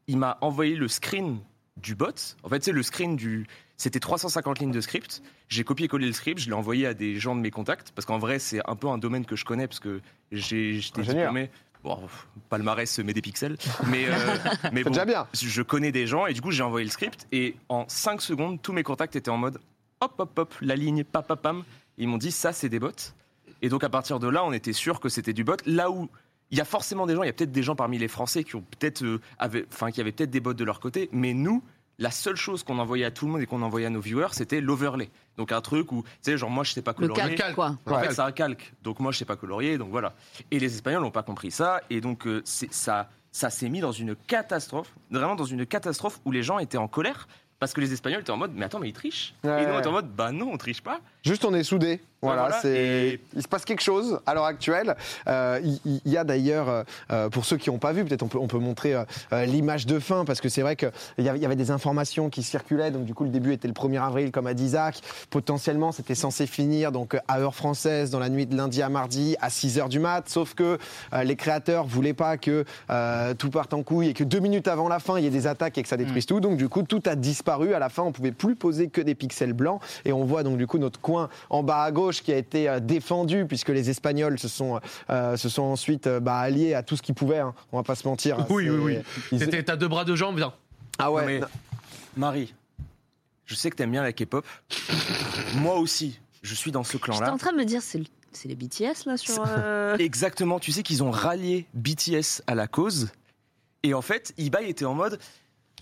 il 0.06 0.16
m'a 0.16 0.38
envoyé 0.40 0.74
le 0.74 0.88
screen 0.88 1.38
du 1.82 1.94
bot. 1.94 2.36
En 2.42 2.48
fait, 2.48 2.62
c'est 2.64 2.72
le 2.72 2.82
screen 2.82 3.16
du 3.16 3.46
c'était 3.76 4.00
350 4.00 4.58
lignes 4.58 4.72
de 4.72 4.80
script. 4.80 5.22
J'ai 5.48 5.62
copié-collé 5.62 6.06
le 6.06 6.12
script, 6.12 6.40
je 6.40 6.46
l'ai 6.46 6.54
envoyé 6.54 6.86
à 6.86 6.94
des 6.94 7.16
gens 7.18 7.36
de 7.36 7.40
mes 7.40 7.52
contacts 7.52 7.92
parce 7.92 8.06
qu'en 8.06 8.18
vrai, 8.18 8.40
c'est 8.40 8.60
un 8.68 8.74
peu 8.74 8.88
un 8.88 8.98
domaine 8.98 9.24
que 9.24 9.36
je 9.36 9.44
connais 9.44 9.68
parce 9.68 9.78
que 9.80 10.00
j'ai 10.32 10.80
j'étais 10.80 11.02
diplômé 11.02 11.50
Bon, 11.84 11.96
palmarès 12.48 12.98
met 12.98 13.12
des 13.12 13.22
pixels, 13.22 13.56
mais, 13.86 14.06
euh, 14.08 14.36
mais 14.72 14.82
bon, 14.82 14.90
déjà 14.90 15.04
bien. 15.04 15.28
je 15.32 15.62
connais 15.62 15.92
des 15.92 16.08
gens 16.08 16.26
et 16.26 16.32
du 16.32 16.40
coup 16.40 16.50
j'ai 16.50 16.64
envoyé 16.64 16.84
le 16.84 16.90
script 16.90 17.28
et 17.30 17.54
en 17.68 17.84
5 17.86 18.20
secondes 18.20 18.60
tous 18.60 18.72
mes 18.72 18.82
contacts 18.82 19.14
étaient 19.14 19.30
en 19.30 19.36
mode 19.36 19.60
hop 20.00 20.12
hop 20.18 20.36
hop 20.36 20.54
la 20.60 20.74
ligne 20.74 21.04
pam 21.04 21.22
pam 21.22 21.38
pam 21.38 21.64
ils 21.96 22.08
m'ont 22.08 22.18
dit 22.18 22.32
ça 22.32 22.52
c'est 22.52 22.68
des 22.68 22.80
bots 22.80 22.90
et 23.62 23.68
donc 23.68 23.84
à 23.84 23.88
partir 23.88 24.18
de 24.18 24.26
là 24.26 24.44
on 24.44 24.52
était 24.52 24.72
sûr 24.72 24.98
que 24.98 25.08
c'était 25.08 25.32
du 25.32 25.44
bot 25.44 25.54
là 25.66 25.88
où 25.88 26.08
il 26.50 26.58
y 26.58 26.60
a 26.60 26.64
forcément 26.64 27.06
des 27.06 27.14
gens 27.14 27.22
il 27.22 27.26
y 27.26 27.30
a 27.30 27.32
peut-être 27.32 27.52
des 27.52 27.62
gens 27.62 27.76
parmi 27.76 27.98
les 27.98 28.08
Français 28.08 28.44
qui 28.44 28.56
ont 28.56 28.62
peut-être 28.78 29.02
euh, 29.04 29.20
avaient- 29.38 29.66
enfin 29.72 29.90
qui 29.90 30.00
avaient 30.00 30.12
peut-être 30.12 30.30
des 30.30 30.40
bots 30.40 30.54
de 30.54 30.64
leur 30.64 30.80
côté 30.80 31.08
mais 31.12 31.34
nous 31.34 31.62
la 32.00 32.10
seule 32.12 32.36
chose 32.36 32.62
qu'on 32.62 32.78
envoyait 32.78 33.04
à 33.04 33.10
tout 33.10 33.26
le 33.26 33.32
monde 33.32 33.40
et 33.42 33.46
qu'on 33.46 33.60
envoyait 33.62 33.86
à 33.86 33.90
nos 33.90 34.00
viewers 34.00 34.28
c'était 34.32 34.60
l'overlay 34.60 35.10
donc 35.36 35.50
un 35.52 35.60
truc 35.60 35.90
où 35.92 36.02
tu 36.04 36.10
sais 36.22 36.36
genre 36.38 36.50
moi 36.50 36.62
je 36.64 36.72
sais 36.72 36.82
pas 36.82 36.94
Le 36.98 37.08
colorier 37.08 37.34
calque, 37.34 37.54
quoi. 37.54 37.76
en 37.86 37.92
Ouais. 37.94 38.04
fait, 38.08 38.14
c'est 38.14 38.20
un 38.20 38.32
calque. 38.32 38.72
Donc 38.82 38.98
moi, 38.98 39.12
je 39.12 39.18
sais 39.18 39.24
pas 39.24 39.36
colorier. 39.36 39.78
Donc 39.78 39.90
voilà. 39.90 40.14
Et 40.50 40.58
les 40.58 40.74
Espagnols 40.74 41.02
n'ont 41.02 41.12
pas 41.12 41.22
compris 41.22 41.52
ça. 41.52 41.80
Et 41.90 42.00
donc 42.00 42.26
euh, 42.26 42.42
c'est- 42.44 42.72
ça, 42.72 43.08
ça 43.30 43.48
s'est 43.48 43.68
mis 43.68 43.78
dans 43.78 43.92
une 43.92 44.16
catastrophe, 44.16 44.92
vraiment 45.12 45.36
dans 45.36 45.44
une 45.44 45.64
catastrophe 45.64 46.20
où 46.24 46.32
les 46.32 46.42
gens 46.42 46.58
étaient 46.58 46.76
en 46.78 46.88
colère 46.88 47.28
parce 47.60 47.72
que 47.72 47.80
les 47.80 47.92
Espagnols 47.92 48.20
étaient 48.22 48.32
en 48.32 48.36
mode, 48.36 48.50
mais 48.54 48.64
attends, 48.64 48.80
mais 48.80 48.88
ils 48.88 48.92
trichent. 48.92 49.34
Ouais. 49.44 49.62
Et 49.62 49.66
nous, 49.66 49.72
on 49.74 49.78
était 49.78 49.86
en 49.88 49.92
mode, 49.92 50.10
bah 50.12 50.32
non, 50.32 50.50
on 50.52 50.56
triche 50.58 50.80
pas. 50.82 51.00
Juste, 51.24 51.44
on 51.44 51.54
est 51.54 51.62
soudés. 51.62 52.00
Voilà, 52.20 52.42
voilà, 52.42 52.58
c'est. 52.60 52.68
et- 52.76 53.20
Il 53.36 53.42
se 53.42 53.48
passe 53.48 53.64
quelque 53.64 53.82
chose 53.82 54.18
à 54.26 54.34
l'heure 54.34 54.44
actuelle. 54.44 54.96
Euh, 55.28 55.60
Il 55.62 56.00
il 56.04 56.12
y, 56.12 56.16
a 56.16 56.24
d'ailleurs, 56.24 56.68
euh, 56.68 56.82
euh, 57.12 57.28
pour 57.28 57.44
ceux 57.44 57.56
qui 57.56 57.70
n'ont 57.70 57.78
pas 57.78 57.92
vu, 57.92 58.04
peut-être 58.04 58.22
on 58.22 58.28
peut, 58.28 58.38
on 58.38 58.46
peut 58.48 58.58
montrer 58.58 58.94
euh, 58.94 59.44
l'image 59.44 59.86
de 59.86 59.98
fin, 59.98 60.24
parce 60.24 60.40
que 60.40 60.48
c'est 60.48 60.62
vrai 60.62 60.74
qu'il 60.76 60.90
y, 61.18 61.28
avait- 61.28 61.38
il 61.38 61.42
y 61.42 61.46
avait 61.46 61.54
des 61.56 61.70
informations 61.70 62.28
qui 62.30 62.42
circulaient. 62.42 62.90
Donc, 62.90 63.04
du 63.04 63.14
coup, 63.14 63.24
le 63.24 63.30
début 63.30 63.52
était 63.52 63.68
le 63.68 63.74
1er 63.74 63.98
avril, 64.02 64.30
comme 64.32 64.46
a 64.46 64.54
dit 64.54 64.64
Isaac. 64.64 65.00
Potentiellement, 65.30 65.92
c'était 65.92 66.14
censé 66.14 66.46
finir 66.46 66.90
donc 66.92 67.16
à 67.28 67.38
heure 67.40 67.54
française, 67.54 68.10
dans 68.10 68.18
la 68.18 68.28
nuit 68.28 68.46
de 68.46 68.56
lundi 68.56 68.82
à 68.82 68.88
mardi, 68.88 69.36
à 69.40 69.50
6 69.50 69.78
h 69.78 69.88
du 69.88 70.00
mat. 70.00 70.28
Sauf 70.28 70.54
que 70.54 70.78
les 71.22 71.36
créateurs 71.36 71.84
voulaient 71.86 72.14
pas 72.14 72.36
que 72.36 72.64
tout 73.38 73.50
parte 73.50 73.74
en 73.74 73.82
couille 73.82 74.08
et 74.08 74.14
que 74.14 74.24
deux 74.24 74.40
minutes 74.40 74.68
avant 74.68 74.88
la 74.88 74.98
fin, 74.98 75.18
il 75.18 75.24
y 75.24 75.26
ait 75.26 75.30
des 75.30 75.46
attaques 75.46 75.78
et 75.78 75.82
que 75.82 75.88
ça 75.88 75.96
détruise 75.96 76.26
tout. 76.26 76.40
Donc, 76.40 76.56
du 76.56 76.68
coup, 76.68 76.82
tout 76.82 77.02
a 77.06 77.14
disparu. 77.14 77.74
À 77.74 77.78
la 77.78 77.88
fin, 77.88 78.02
on 78.02 78.12
pouvait 78.12 78.32
plus 78.32 78.56
poser 78.56 78.88
que 78.88 79.00
des 79.00 79.14
pixels 79.14 79.52
blancs. 79.52 79.80
Et 80.04 80.12
on 80.12 80.24
voit 80.24 80.42
donc, 80.42 80.56
du 80.56 80.66
coup, 80.66 80.78
notre 80.78 81.00
coin 81.00 81.28
en 81.50 81.62
bas 81.62 81.82
à 81.82 81.90
gauche 81.92 82.07
qui 82.22 82.32
a 82.32 82.36
été 82.36 82.68
euh, 82.68 82.80
défendu, 82.80 83.44
puisque 83.46 83.68
les 83.68 83.90
Espagnols 83.90 84.38
se 84.38 84.48
sont, 84.48 84.80
euh, 85.10 85.36
se 85.36 85.48
sont 85.48 85.62
ensuite 85.62 86.06
euh, 86.06 86.20
bah, 86.20 86.38
alliés 86.38 86.74
à 86.74 86.82
tout 86.82 86.96
ce 86.96 87.02
qu'ils 87.02 87.14
pouvaient. 87.14 87.38
hein. 87.38 87.54
On 87.72 87.76
va 87.76 87.82
pas 87.82 87.94
se 87.94 88.06
mentir. 88.06 88.46
Oui, 88.50 88.64
C'est- 88.64 88.70
oui, 88.70 88.78
oui. 88.96 88.98
ils- 89.32 89.38
C'était 89.40 89.62
t'as 89.62 89.76
deux 89.76 89.88
bras, 89.88 90.04
deux 90.04 90.16
jambes, 90.16 90.36
viens. 90.36 90.52
Ah 90.98 91.12
ouais. 91.12 91.22
Non, 91.22 91.26
mais- 91.28 91.38
non. 91.40 91.46
Marie, 92.16 92.54
je 93.46 93.54
sais 93.54 93.70
que 93.70 93.76
t'aimes 93.76 93.92
bien 93.92 94.02
la 94.02 94.12
K-pop. 94.12 94.44
Moi 95.56 95.76
aussi, 95.76 96.18
je 96.42 96.54
suis 96.54 96.72
dans 96.72 96.82
ce 96.84 96.92
J'étais 96.92 97.04
clan-là. 97.04 97.32
en 97.32 97.38
train 97.38 97.52
de 97.52 97.56
me 97.58 97.64
dire, 97.64 97.82
c'est 97.82 97.98
le- 97.98 98.04
c'est 98.32 98.48
les 98.48 98.54
BTS 98.56 99.04
là 99.06 99.16
sur. 99.16 99.44
euh, 99.46 99.96
Exactement. 99.98 100.58
Tu 100.58 100.72
sais 100.72 100.82
qu'ils 100.82 101.02
ont 101.02 101.10
rallié 101.10 101.66
BTS 101.74 102.42
à 102.46 102.54
la 102.54 102.66
cause. 102.66 103.08
Et 103.84 103.94
en 103.94 104.02
fait, 104.02 104.32
Ibai 104.38 104.68
était 104.68 104.84
en 104.84 104.94
mode, 104.94 105.18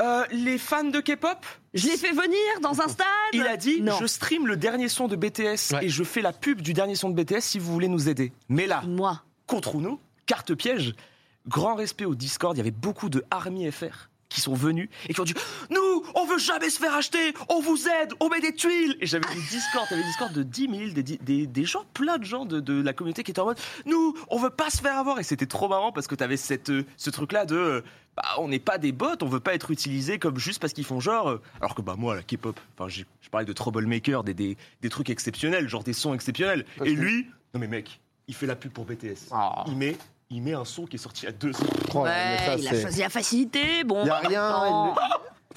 euh, 0.00 0.24
les 0.30 0.58
fans 0.58 0.84
de 0.84 1.00
K-pop, 1.00 1.44
Je 1.74 1.86
l'ai 1.88 1.96
fait 1.96 2.10
venir 2.12 2.60
dans 2.62 2.80
un 2.80 2.88
stade. 2.88 3.06
Il 3.32 3.42
a 3.46 3.56
dit 3.56 3.80
Non. 3.80 3.96
Je 4.00 4.06
stream 4.06 4.46
le 4.46 4.56
dernier 4.56 4.88
son 4.88 5.08
de 5.08 5.16
BTS 5.16 5.72
Ouais. 5.72 5.86
et 5.86 5.88
je 5.88 6.04
fais 6.04 6.20
la 6.22 6.32
pub 6.32 6.60
du 6.60 6.72
dernier 6.72 6.94
son 6.94 7.10
de 7.10 7.22
BTS 7.22 7.40
si 7.40 7.58
vous 7.58 7.72
voulez 7.72 7.88
nous 7.88 8.08
aider. 8.08 8.32
Mais 8.48 8.66
là, 8.66 8.82
Moi. 8.86 9.22
contre 9.46 9.76
nous, 9.78 9.98
carte 10.26 10.54
piège, 10.54 10.94
grand 11.48 11.74
respect 11.74 12.04
au 12.04 12.14
Discord, 12.14 12.56
il 12.56 12.58
y 12.58 12.60
avait 12.60 12.70
beaucoup 12.70 13.08
de 13.08 13.24
Army 13.30 13.70
FR 13.70 14.10
qui 14.28 14.40
sont 14.40 14.54
venus 14.54 14.88
et 15.08 15.14
qui 15.14 15.20
ont 15.20 15.24
dit 15.24 15.34
Nous, 15.70 16.04
on 16.14 16.26
veut 16.26 16.38
jamais 16.38 16.70
se 16.70 16.78
faire 16.78 16.94
acheter, 16.94 17.32
on 17.48 17.60
vous 17.60 17.86
aide, 17.88 18.12
on 18.20 18.28
met 18.28 18.40
des 18.40 18.54
tuiles. 18.54 18.96
Et 19.00 19.06
j'avais 19.06 19.26
des 19.34 19.40
Discord, 19.40 19.86
t'avais 19.88 20.02
des 20.02 20.06
Discord 20.08 20.32
de 20.32 20.42
10 20.42 20.68
000, 20.68 20.90
des, 20.94 21.02
des, 21.02 21.46
des 21.46 21.64
gens, 21.64 21.84
plein 21.94 22.18
de 22.18 22.24
gens 22.24 22.44
de, 22.44 22.60
de 22.60 22.82
la 22.82 22.92
communauté 22.92 23.22
qui 23.22 23.30
étaient 23.30 23.40
en 23.40 23.46
mode 23.46 23.58
Nous, 23.86 24.14
on 24.28 24.38
veut 24.38 24.50
pas 24.50 24.70
se 24.70 24.78
faire 24.78 24.96
avoir. 24.98 25.18
Et 25.20 25.22
c'était 25.22 25.46
trop 25.46 25.68
marrant 25.68 25.92
parce 25.92 26.06
que 26.06 26.14
t'avais 26.14 26.36
cette, 26.36 26.70
euh, 26.70 26.84
ce 26.96 27.10
truc-là 27.10 27.46
de 27.46 27.56
euh, 27.56 27.80
bah, 28.16 28.22
On 28.38 28.48
n'est 28.48 28.58
pas 28.58 28.78
des 28.78 28.92
bots, 28.92 29.16
on 29.22 29.26
veut 29.26 29.40
pas 29.40 29.54
être 29.54 29.70
utilisé 29.70 30.18
comme 30.18 30.38
juste 30.38 30.60
parce 30.60 30.72
qu'ils 30.72 30.84
font 30.84 31.00
genre. 31.00 31.28
euh, 31.28 31.40
alors 31.60 31.74
que 31.74 31.82
bah 31.82 31.94
moi, 31.96 32.14
la 32.16 32.22
K-pop, 32.22 32.58
enfin, 32.78 32.88
je 32.88 33.04
parlais 33.30 33.46
de 33.46 33.52
Troublemaker, 33.52 34.24
des, 34.24 34.34
des, 34.34 34.56
des 34.82 34.88
trucs 34.88 35.10
exceptionnels, 35.10 35.68
genre 35.68 35.84
des 35.84 35.92
sons 35.92 36.14
exceptionnels. 36.14 36.64
Parce 36.76 36.90
Et 36.90 36.94
que- 36.94 37.00
lui, 37.00 37.26
non 37.54 37.60
mais 37.60 37.68
mec, 37.68 38.00
il 38.28 38.34
fait 38.34 38.46
la 38.46 38.56
pub 38.56 38.72
pour 38.72 38.84
BTS. 38.86 39.28
Ah. 39.30 39.64
Il 39.68 39.76
met, 39.76 39.96
il 40.30 40.42
met 40.42 40.54
un 40.54 40.64
son 40.64 40.86
qui 40.86 40.96
est 40.96 40.98
sorti 40.98 41.26
à 41.26 41.32
deux 41.32 41.52
ans. 41.54 41.66
Mais 41.94 42.00
ouais, 42.00 42.36
ça, 42.44 42.54
il 42.56 42.66
a 42.66 42.70
c'est- 42.70 42.80
choisi 42.82 43.00
la 43.00 43.08
facilité. 43.10 43.84
Bon. 43.84 44.00
Il 44.00 44.04
n'y 44.04 44.10
a 44.10 44.18
rien. 44.18 44.50
non. 44.50 44.94
il- 44.94 45.00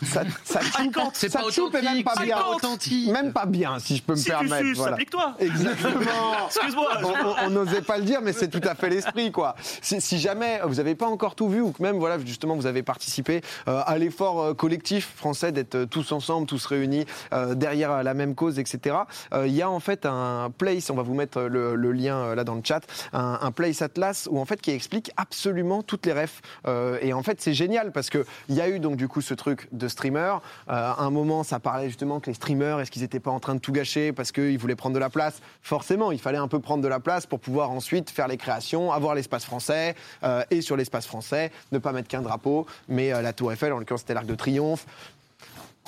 Ça, 0.03 0.23
ça 0.43 0.61
choupe, 0.61 0.97
C'est 1.13 1.29
ça 1.29 1.39
pas 1.41 1.51
choupe 1.51 1.75
et 1.75 1.81
même 1.81 2.03
pas 2.03 2.15
bien. 2.23 2.37
authentique. 2.55 3.11
Même 3.11 3.33
pas 3.33 3.45
bien, 3.45 3.79
si 3.79 3.97
je 3.97 4.03
peux 4.03 4.13
me 4.13 4.17
Si 4.17 4.25
tu 4.25 4.29
permettre. 4.31 4.57
suces, 4.65 4.77
voilà. 4.77 4.93
applique-toi. 4.93 5.35
Exactement. 5.39 5.99
Excuse-moi. 6.47 6.87
on 7.03 7.07
on- 7.07 7.35
on 7.45 7.49
n'osait 7.49 7.81
pas 7.81 7.97
le 7.97 8.03
dire, 8.03 8.19
mais 8.21 8.33
c'est 8.33 8.47
tout 8.47 8.61
à 8.67 8.75
fait 8.75 8.89
l'esprit, 8.89 9.31
quoi. 9.31 9.55
Si, 9.81 9.99
si 10.01 10.19
jamais 10.19 10.61
vous 10.63 10.75
n'avez 10.75 10.95
pas 10.95 11.07
encore 11.07 11.35
tout 11.35 11.49
vu 11.49 11.61
ou 11.61 11.71
que 11.71 11.81
même, 11.83 11.97
voilà, 11.97 12.17
justement, 12.19 12.55
vous 12.55 12.65
avez 12.65 12.83
participé 12.83 13.41
euh, 13.67 13.81
à 13.85 13.97
l'effort 13.97 14.41
euh, 14.41 14.53
collectif 14.53 15.11
français 15.15 15.51
d'être 15.51 15.75
euh, 15.75 15.85
tous 15.85 16.11
ensemble, 16.11 16.47
tous 16.47 16.65
réunis 16.65 17.05
euh, 17.33 17.53
derrière 17.55 17.91
euh, 17.91 18.03
la 18.03 18.13
même 18.13 18.35
cause, 18.35 18.57
etc. 18.59 18.95
euh, 19.33 19.47
Il 19.47 19.53
y 19.53 19.61
a 19.61 19.69
en 19.69 19.79
fait 19.79 20.05
un 20.05 20.51
place, 20.57 20.89
on 20.89 20.95
va 20.95 21.03
vous 21.03 21.13
mettre 21.13 21.41
le, 21.41 21.75
le 21.75 21.91
lien 21.91 22.35
là 22.35 22.43
dans 22.43 22.55
le 22.55 22.61
chat, 22.63 22.81
un, 23.13 23.39
un 23.41 23.51
place 23.51 23.81
atlas 23.81 24.27
où 24.31 24.39
en 24.39 24.45
fait 24.45 24.61
qui 24.61 24.71
explique 24.71 25.11
absolument 25.17 25.83
toutes 25.83 26.05
les 26.05 26.13
refs. 26.13 26.41
Euh, 26.67 26.97
et 27.01 27.11
en 27.13 27.23
fait, 27.23 27.41
c'est 27.41 27.53
génial 27.53 27.91
parce 27.91 28.09
que 28.09 28.25
il 28.47 28.55
y 28.55 28.61
a 28.61 28.69
eu 28.69 28.79
donc 28.79 28.95
du 28.95 29.07
coup 29.07 29.21
ce 29.21 29.33
truc 29.33 29.67
de 29.71 29.87
streamer. 29.89 30.19
Euh, 30.29 30.37
à 30.67 31.01
un 31.01 31.09
moment, 31.09 31.43
ça 31.43 31.59
parlait 31.59 31.87
justement 31.87 32.19
que 32.19 32.27
les 32.27 32.33
streamers, 32.33 32.79
est-ce 32.79 32.91
qu'ils 32.91 33.01
n'étaient 33.01 33.19
pas 33.19 33.31
en 33.31 33.39
train 33.39 33.55
de 33.55 33.59
tout 33.59 33.71
gâcher 33.71 34.11
parce 34.13 34.31
qu'ils 34.31 34.57
voulaient 34.57 34.75
prendre 34.75 34.93
de 34.95 34.99
la 34.99 35.09
place? 35.09 35.41
Forcément, 35.61 36.11
il 36.11 36.19
fallait 36.19 36.37
un 36.37 36.47
peu 36.47 36.59
prendre 36.59 36.81
de 36.83 36.87
la 36.87 36.99
place 36.99 37.25
pour 37.25 37.39
pouvoir 37.39 37.71
ensuite 37.71 38.09
faire 38.09 38.27
les 38.27 38.37
créations, 38.37 38.91
avoir 38.91 39.15
l'espace 39.15 39.45
français 39.45 39.95
euh, 40.23 40.43
et 40.51 40.61
sur 40.61 40.77
l'espace 40.77 41.05
français, 41.07 41.51
ne 41.71 41.77
pas 41.79 41.91
mettre 41.91 42.07
qu'un 42.07 42.21
drapeau, 42.21 42.65
mais 42.87 43.11
euh, 43.13 43.21
la 43.21 43.33
Tour 43.33 43.51
Eiffel, 43.51 43.73
en 43.73 43.79
l'occurrence, 43.79 44.01
c'était 44.01 44.13
l'Arc 44.13 44.25
de 44.25 44.35
Triomphe. 44.35 44.85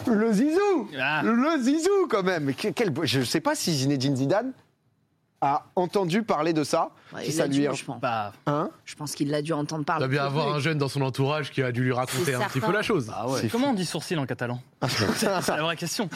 Le 0.08 0.34
Zizou 0.34 0.90
Ah. 1.00 1.22
Le 1.24 1.62
Zizou, 1.62 2.08
quand 2.10 2.24
même 2.24 2.46
Mais 2.46 2.54
que- 2.54 2.70
quel- 2.70 2.92
Je 3.04 3.20
ne 3.20 3.24
sais 3.24 3.42
pas 3.42 3.54
si 3.56 3.74
Zinedine 3.76 4.16
Zidane 4.16 4.52
a 5.42 5.64
entendu 5.76 6.24
parler 6.24 6.54
de 6.54 6.64
ça. 6.64 6.90
Ouais, 7.14 7.24
si 7.24 7.30
il 7.30 7.34
ça 7.34 7.44
a 7.44 7.48
lui 7.48 7.56
dû, 7.68 7.68
je 7.76 7.84
pense. 7.84 8.00
Bah, 8.00 8.32
Hein 8.48 8.70
Je 8.86 8.96
pense 8.96 9.16
qu'il 9.16 9.34
a 9.34 9.42
dû 9.42 9.52
entendre 9.52 9.82
Il 9.82 9.86
parler. 9.86 10.00
doit 10.06 10.08
bien 10.08 10.22
de 10.22 10.28
avoir 10.28 10.54
un 10.56 10.60
jeune 10.60 10.78
dans 10.78 10.88
son 10.88 11.02
entourage 11.02 11.52
qui 11.52 11.62
a 11.62 11.72
dû 11.74 11.84
lui 11.84 11.92
raconter 11.92 12.36
un 12.36 12.42
petit 12.42 12.62
peu 12.62 12.72
la 12.72 12.82
chose. 12.84 13.08
bah 13.08 13.26
ouais. 13.28 13.42
C'est 13.42 13.50
Comment 13.50 13.72
on 13.72 13.74
dit 13.74 13.86
sourcil 13.86 14.18
en 14.20 14.26
catalan 14.26 14.62
C'est 15.16 15.26
la 15.26 15.40
vraie 15.42 15.76
question. 15.76 16.10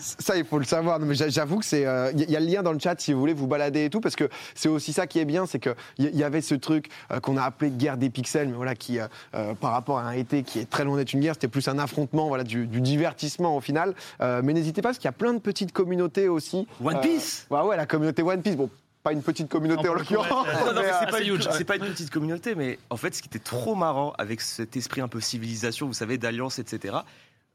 Ça, 0.00 0.36
il 0.36 0.44
faut 0.44 0.58
le 0.58 0.64
savoir. 0.64 0.98
Non, 0.98 1.06
mais 1.06 1.14
j'a- 1.14 1.28
j'avoue 1.30 1.58
que 1.60 1.64
c'est. 1.64 1.86
euh, 1.86 2.12
Il 2.14 2.30
y 2.30 2.36
a 2.36 2.40
le 2.40 2.46
lien 2.46 2.62
dans 2.62 2.72
le 2.72 2.78
chat 2.78 3.00
si 3.00 3.12
vous 3.12 3.20
voulez 3.20 3.32
vous 3.32 3.46
balader 3.46 3.84
et 3.86 3.90
tout, 3.90 4.00
parce 4.00 4.16
que 4.16 4.28
c'est 4.54 4.68
aussi 4.68 4.92
ça 4.92 5.06
qui 5.06 5.18
est 5.18 5.24
bien, 5.24 5.46
c'est 5.46 5.58
qu'il 5.60 5.74
y, 5.98 6.18
y 6.18 6.22
avait 6.24 6.42
ce 6.42 6.54
truc 6.54 6.90
euh, 7.10 7.20
qu'on 7.20 7.36
a 7.36 7.42
appelé 7.42 7.70
guerre 7.70 7.96
des 7.96 8.10
pixels, 8.10 8.48
mais 8.48 8.54
voilà, 8.56 8.74
qui, 8.74 9.00
euh, 9.00 9.06
euh, 9.34 9.54
par 9.54 9.72
rapport 9.72 9.98
à 9.98 10.02
un 10.02 10.12
été 10.12 10.42
qui 10.42 10.58
est 10.58 10.68
très 10.68 10.84
loin 10.84 10.96
d'être 10.96 11.12
une 11.14 11.20
guerre, 11.20 11.34
c'était 11.34 11.48
plus 11.48 11.66
un 11.68 11.78
affrontement, 11.78 12.28
voilà, 12.28 12.44
du, 12.44 12.66
du 12.66 12.80
divertissement 12.80 13.56
au 13.56 13.60
final. 13.60 13.94
Euh, 14.20 14.42
mais 14.44 14.52
n'hésitez 14.52 14.82
pas, 14.82 14.88
parce 14.90 14.98
qu'il 14.98 15.06
y 15.06 15.08
a 15.08 15.12
plein 15.12 15.32
de 15.32 15.38
petites 15.38 15.72
communautés 15.72 16.28
aussi. 16.28 16.66
One 16.84 16.96
Euh, 16.96 17.00
Piece 17.00 17.46
Ouais, 17.50 17.60
ouais, 17.62 17.76
la 17.76 17.86
communauté 17.86 18.22
One 18.22 18.42
Piece. 18.42 18.56
Bon, 18.56 18.63
pas 19.04 19.12
une 19.12 19.22
petite 19.22 19.48
communauté 19.50 19.86
En 19.88 19.92
ouais, 19.92 19.98
l'occurrence. 19.98 20.46
c'est- 20.50 20.64
Non, 20.64 20.72
non, 20.72 20.80
c'est 20.82 21.06
euh, 21.08 21.10
pas, 21.10 21.22
huge. 21.22 21.48
c'est 21.52 21.64
pas 21.64 21.76
une 21.76 21.84
petite 21.84 22.10
communauté, 22.10 22.54
mais 22.54 22.78
en 22.90 22.96
fait, 22.96 23.14
ce 23.14 23.20
qui 23.22 23.28
était 23.28 23.38
trop 23.38 23.74
marrant 23.74 24.12
avec 24.18 24.40
cet 24.40 24.76
esprit 24.76 25.02
un 25.02 25.08
peu 25.08 25.20
civilisation, 25.20 25.86
vous 25.86 25.92
savez, 25.92 26.16
d'alliance, 26.18 26.58
etc. 26.58 26.96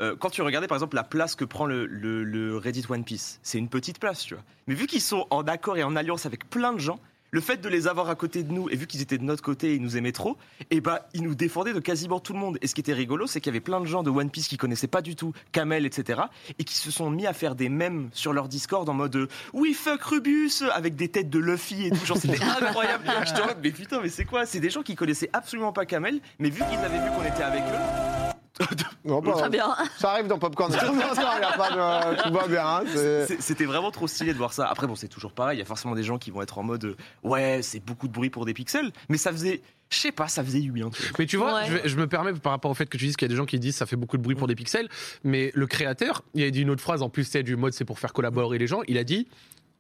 euh, 0.02 0.16
quand 0.16 0.30
tu 0.30 0.42
regardais 0.44 0.68
par 0.68 0.78
exemple 0.78 0.96
la 0.96 1.04
place 1.04 1.36
que 1.36 1.44
prend 1.44 1.66
le, 1.66 1.86
le- 1.88 2.24
le 2.24 2.56
Reddit 2.56 2.86
One 2.88 3.04
Piece, 3.04 3.40
c'est 3.44 3.58
une 3.58 3.68
petite 3.68 4.00
place, 4.00 4.22
tu 4.22 4.36
vois. 4.36 4.44
Mais 4.68 4.76
vu 4.76 4.86
qu'ils 4.88 5.02
sont 5.02 5.26
en 5.32 5.42
accord 5.44 5.76
et 5.78 5.84
en 5.84 5.96
alliance 5.96 6.26
avec 6.28 6.50
plein 6.50 6.72
de 6.72 6.80
gens, 6.80 7.00
le 7.32 7.42
fait 7.42 7.58
de 7.58 7.70
les 7.70 7.88
avoir 7.88 8.10
à 8.10 8.16
côté 8.16 8.44
de 8.44 8.52
nous, 8.52 8.70
et 8.70 8.76
vu 8.76 8.88
qu'ils 8.88 9.02
étaient 9.02 9.18
de 9.18 9.24
notre 9.24 9.44
côté 9.44 9.72
et 9.72 9.76
ils 9.76 9.82
nous 9.82 9.98
aimaient 9.98 10.12
trop, 10.12 10.38
et 10.72 10.82
bah 10.82 11.08
ils 11.14 11.24
nous 11.24 11.36
défendaient 11.36 11.74
de 11.74 11.80
quasiment 11.80 12.20
tout 12.20 12.34
le 12.34 12.40
monde. 12.40 12.58
Et 12.62 12.68
ce 12.68 12.76
qui 12.76 12.82
était 12.82 12.94
rigolo, 12.94 13.28
c'est 13.28 13.42
qu'il 13.42 13.52
y 13.52 13.54
avait 13.54 13.60
plein 13.60 13.82
de 13.82 13.86
gens 13.86 14.04
de 14.04 14.10
One 14.10 14.30
Piece 14.30 14.48
qui 14.48 14.58
connaissaient 14.58 14.88
pas 14.88 15.02
du 15.02 15.16
tout 15.16 15.34
Kamel, 15.52 15.86
etc. 15.86 16.22
et 16.58 16.64
qui 16.64 16.76
se 16.76 16.92
sont 16.92 17.10
mis 17.10 17.28
à 17.28 17.34
faire 17.34 17.56
des 17.56 17.70
mèmes 17.70 18.10
sur 18.14 18.34
leur 18.34 18.48
Discord 18.48 18.88
en 18.90 18.94
mode 18.94 19.16
euh, 19.16 19.28
oui 19.54 19.74
fuck 19.74 20.02
Rubius 20.02 20.64
avec 20.74 20.96
des 20.96 21.10
têtes 21.10 21.30
de 21.30 21.40
Luffy 21.40 21.86
et 21.86 21.92
tout. 21.92 22.06
Genre 22.06 22.18
c'était 22.18 22.42
incroyable. 22.62 23.06
Je 23.26 23.34
te 23.34 23.40
mais 23.62 23.72
putain, 23.72 24.02
mais 24.02 24.10
c'est 24.10 24.26
quoi? 24.26 24.46
C'est 24.46 24.60
des 24.60 24.70
gens 24.70 24.84
qui 24.84 24.96
connaissaient 24.96 25.30
absolument 25.34 25.74
pas 25.74 25.86
Kamel, 25.86 26.20
mais 26.40 26.50
vu 26.50 26.64
qu'ils 26.70 26.80
avaient 26.80 27.00
vu 27.00 27.10
qu'on 27.16 27.26
était 27.26 27.44
avec 27.44 27.64
eux. 27.64 28.09
non, 29.06 29.22
pas- 29.22 29.34
Très 29.34 29.50
bien. 29.50 29.76
Ça 29.98 30.12
arrive 30.12 30.28
dans 30.28 30.38
Popcorn. 30.40 30.72
Non, 30.86 30.94
non, 30.94 31.02
il 31.16 31.42
y 31.42 31.44
a 31.44 31.58
pas 31.58 31.70
de- 32.16 32.22
tout 32.24 32.34
va 32.34 32.48
bien. 32.48 32.66
hein, 32.66 32.84
C'était 33.40 33.66
vraiment 33.66 33.92
trop 33.92 34.08
stylé 34.08 34.34
de 34.34 34.38
voir 34.38 34.54
ça. 34.54 34.68
Après, 34.68 34.88
bon, 34.88 34.96
c'est 34.96 35.08
toujours 35.08 35.32
pareil. 35.34 35.58
Il 35.58 35.60
y 35.60 35.64
a 35.64 35.66
forcément 35.66 35.96
des 35.96 36.04
gens 36.04 36.18
qui 36.18 36.32
vont 36.32 36.42
être 36.42 36.58
en 36.58 36.64
mode 36.64 36.84
euh, 36.86 36.96
ouais, 37.24 37.62
c'est 37.64 37.80
beaucoup 37.80 38.08
de 38.08 38.14
bruit 38.14 38.30
pour 38.30 38.46
des 38.46 38.54
pixels, 38.54 38.92
mais 39.08 39.18
ça 39.18 39.32
faisait, 39.32 39.62
je 39.90 39.98
sais 39.98 40.12
pas, 40.12 40.28
ça 40.28 40.44
faisait 40.44 40.60
du 40.60 40.72
bien. 40.72 40.90
tu 40.90 41.02
vois. 41.02 41.12
Mais 41.20 41.26
tu 41.26 41.38
vois, 41.38 41.54
Ouais. 41.56 41.82
je, 41.84 41.90
je 41.90 41.96
me 41.96 42.08
permets 42.08 42.34
par 42.34 42.52
rapport 42.52 42.72
au 42.72 42.74
fait 42.76 42.86
que 42.86 42.98
tu 42.98 43.06
dises 43.06 43.16
qu'il 43.16 43.26
y 43.28 43.30
a 43.32 43.34
des 43.34 43.38
gens 43.38 43.46
qui 43.46 43.60
disent 43.60 43.76
ça 43.78 43.86
fait 43.86 43.96
beaucoup 43.96 44.18
de 44.18 44.22
bruit 44.24 44.36
pour 44.36 44.48
des 44.48 44.56
pixels, 44.56 44.90
mais 45.24 45.52
le 45.56 45.66
créateur, 45.68 46.24
il 46.34 46.44
a 46.44 46.52
dit 46.52 46.62
une 46.62 46.70
autre 46.70 46.82
phrase 46.82 47.02
en 47.02 47.10
plus, 47.10 47.24
c'est 47.24 47.44
du 47.44 47.56
mode 47.56 47.74
c'est 47.74 47.86
pour 47.86 48.00
faire 48.00 48.14
collaborer 48.14 48.58
les 48.58 48.68
gens. 48.68 48.82
Il 48.88 48.98
a 48.98 49.04
dit 49.04 49.28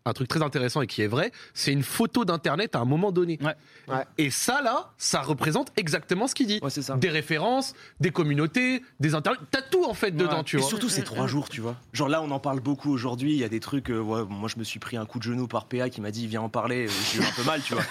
un 0.09 0.13
truc 0.13 0.27
très 0.27 0.41
intéressant 0.41 0.81
et 0.81 0.87
qui 0.87 1.01
est 1.01 1.07
vrai, 1.07 1.31
c'est 1.53 1.71
une 1.71 1.83
photo 1.83 2.25
d'internet 2.25 2.75
à 2.75 2.79
un 2.79 2.85
moment 2.85 3.11
donné. 3.11 3.39
Ouais. 3.41 3.53
Ouais. 3.87 4.03
Et 4.17 4.29
ça 4.29 4.61
là, 4.61 4.91
ça 4.97 5.21
représente 5.21 5.71
exactement 5.77 6.27
ce 6.27 6.35
qu'il 6.35 6.47
dit. 6.47 6.59
Ouais, 6.61 6.69
c'est 6.69 6.81
ça. 6.81 6.95
Des 6.95 7.09
références, 7.09 7.73
des 7.99 8.11
communautés, 8.11 8.81
des 8.99 9.15
internets, 9.15 9.39
t'as 9.51 9.61
tout 9.61 9.85
en 9.85 9.93
fait 9.93 10.11
dedans, 10.11 10.37
Ouais. 10.39 10.43
tu 10.43 10.57
Et 10.57 10.59
vois. 10.59 10.67
surtout 10.69 10.89
ces 10.89 11.03
trois 11.03 11.27
jours, 11.27 11.49
tu 11.49 11.61
vois. 11.61 11.75
Genre 11.93 12.09
là, 12.09 12.21
on 12.21 12.31
en 12.31 12.39
parle 12.39 12.59
beaucoup 12.59 12.91
aujourd'hui. 12.91 13.31
Il 13.33 13.37
y 13.39 13.43
a 13.43 13.49
des 13.49 13.59
trucs. 13.59 13.89
euh, 13.89 13.99
ouais, 13.99 14.23
moi, 14.29 14.49
je 14.53 14.59
me 14.59 14.63
suis 14.63 14.79
pris 14.79 14.97
un 14.97 15.05
coup 15.05 15.19
de 15.19 15.23
genou 15.23 15.47
par 15.47 15.65
PA 15.65 15.89
qui 15.89 16.01
m'a 16.01 16.11
dit 16.11 16.27
viens 16.27 16.41
en 16.41 16.49
parler. 16.49 16.87
Euh, 16.87 16.91
J'ai 17.13 17.19
eu 17.19 17.23
un 17.23 17.31
peu 17.35 17.43
mal, 17.43 17.61
tu 17.61 17.73
vois. 17.73 17.83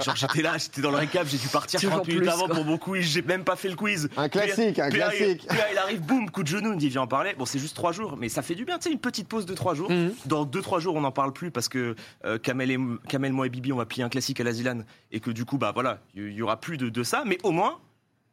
Genre 0.04 0.16
j'étais 0.16 0.42
là, 0.42 0.56
j'étais 0.58 0.80
dans 0.80 0.90
le 0.90 0.96
récap, 0.96 1.26
j'ai 1.26 1.38
dû 1.38 1.48
partir 1.48 1.80
Toujours 1.80 1.96
30 1.96 2.08
minutes 2.08 2.22
plus, 2.22 2.30
avant 2.30 2.46
quoi. 2.46 2.54
pour 2.56 2.64
mon 2.64 2.78
quiz. 2.78 3.04
J'ai 3.06 3.22
même 3.22 3.44
pas 3.44 3.56
fait 3.56 3.68
le 3.68 3.76
quiz. 3.76 4.08
Un 4.16 4.28
classique, 4.28 4.78
un 4.78 4.90
PA, 4.90 4.96
classique. 5.10 5.46
PA, 5.46 5.54
il 5.72 5.78
arrive, 5.78 6.00
boum, 6.00 6.30
coup 6.30 6.42
de 6.42 6.48
genou, 6.48 6.70
il 6.70 6.74
me 6.74 6.80
dit 6.80 6.88
viens 6.88 7.02
en 7.02 7.06
parler. 7.06 7.34
Bon, 7.38 7.44
c'est 7.46 7.58
juste 7.58 7.76
trois 7.76 7.92
jours, 7.92 8.16
mais 8.18 8.28
ça 8.28 8.42
fait 8.42 8.54
du 8.54 8.64
bien, 8.64 8.78
tu 8.78 8.84
sais, 8.88 8.92
une 8.92 8.98
petite 9.00 9.28
pause 9.28 9.46
de 9.46 9.54
trois 9.54 9.74
jours. 9.74 9.90
Dans 10.26 10.44
deux 10.44 10.62
trois 10.62 10.80
jours, 10.80 10.94
on 10.96 11.00
n'en 11.00 11.12
parle 11.12 11.32
plus 11.32 11.50
parce 11.50 11.65
que 11.68 11.94
euh, 12.24 12.38
Kamel, 12.38 12.70
et, 12.70 12.78
Kamel, 13.08 13.32
moi 13.32 13.46
et 13.46 13.50
Bibi, 13.50 13.72
on 13.72 13.76
va 13.76 13.86
plier 13.86 14.04
un 14.04 14.08
classique 14.08 14.40
à 14.40 14.44
la 14.44 14.52
Zilane 14.52 14.84
et 15.12 15.20
que 15.20 15.30
du 15.30 15.44
coup, 15.44 15.58
bah 15.58 15.72
voilà, 15.72 16.00
il 16.14 16.30
y, 16.30 16.34
y 16.36 16.42
aura 16.42 16.60
plus 16.60 16.76
de, 16.76 16.88
de 16.88 17.02
ça. 17.02 17.22
Mais 17.26 17.38
au 17.42 17.50
moins, 17.50 17.78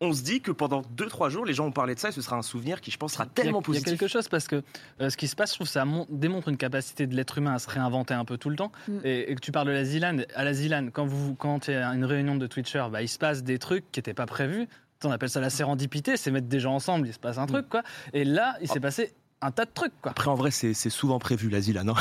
on 0.02 0.12
se 0.12 0.22
dit 0.22 0.42
que 0.42 0.52
pendant 0.52 0.82
deux 0.92 1.06
trois 1.08 1.30
jours, 1.30 1.46
les 1.46 1.54
gens 1.54 1.66
ont 1.68 1.72
parlé 1.72 1.96
de 1.96 2.00
ça 2.00 2.10
et 2.10 2.12
ce 2.12 2.22
sera 2.22 2.36
un 2.36 2.42
souvenir 2.42 2.82
qui, 2.82 2.92
je 2.92 2.98
pense, 2.98 3.14
sera 3.14 3.24
Il 3.24 3.28
y 3.28 3.30
a- 3.30 3.34
tellement 3.44 3.60
Il 3.60 3.62
y 3.62 3.64
a 3.64 3.66
positif. 3.68 3.90
quelque 4.00 4.08
chose 4.10 4.28
parce 4.28 4.48
que 4.50 4.62
euh, 5.00 5.10
ce 5.10 5.16
qui 5.16 5.28
se 5.30 5.36
passe, 5.36 5.52
je 5.52 5.56
trouve, 5.56 5.68
ça 5.68 5.86
mon- 5.86 6.06
démontre 6.10 6.50
une 6.50 6.58
capacité 6.58 7.08
de 7.08 7.16
l'être 7.16 7.38
humain 7.38 7.54
à 7.54 7.60
se 7.60 7.70
réinventer 7.70 8.14
un 8.14 8.26
peu 8.26 8.38
tout 8.38 8.50
le 8.50 8.58
temps. 8.58 8.72
Mm. 8.90 8.98
Et, 9.06 9.32
et 9.32 9.36
que 9.36 9.40
tu 9.40 9.52
parles 9.54 9.68
de 9.68 9.72
la 9.72 9.86
Zilan, 9.86 10.18
à 10.36 10.44
la 10.44 10.54
Zilan, 10.54 10.90
quand 10.92 11.06
vous, 11.06 11.36
quand 11.36 11.70
il 11.70 11.76
y 11.76 11.78
a 11.78 11.88
une 11.94 12.04
réunion 12.06 12.36
de 12.36 12.48
Twitchers, 12.48 12.88
bah, 12.92 13.02
il 13.02 13.08
se 13.08 13.18
passe 13.18 13.44
des 13.44 13.60
trucs 13.60 13.90
qui 13.92 14.00
n'étaient 14.00 14.14
pas 14.14 14.26
prévus. 14.26 14.68
On 15.06 15.12
appelle 15.12 15.30
ça 15.30 15.42
la 15.42 15.50
sérendipité, 15.50 16.16
c'est 16.16 16.32
mettre 16.32 16.48
des 16.48 16.62
gens 16.62 16.74
ensemble, 16.76 17.08
il 17.08 17.14
se 17.14 17.20
passe 17.20 17.38
un 17.38 17.46
truc, 17.46 17.68
quoi. 17.68 17.84
Et 18.14 18.24
là, 18.24 18.56
il 18.62 18.70
s'est 18.70 18.80
passé 18.80 19.14
un 19.44 19.52
tas 19.52 19.66
de 19.66 19.72
trucs, 19.74 19.92
quoi. 20.02 20.12
Après, 20.12 20.30
en 20.30 20.36
vrai, 20.36 20.52
c'est 20.52 20.74
c'est 20.74 20.90
souvent 20.90 21.20
prévu, 21.20 21.50
l'asile, 21.50 21.76
là, 21.76 21.84
non 21.84 21.94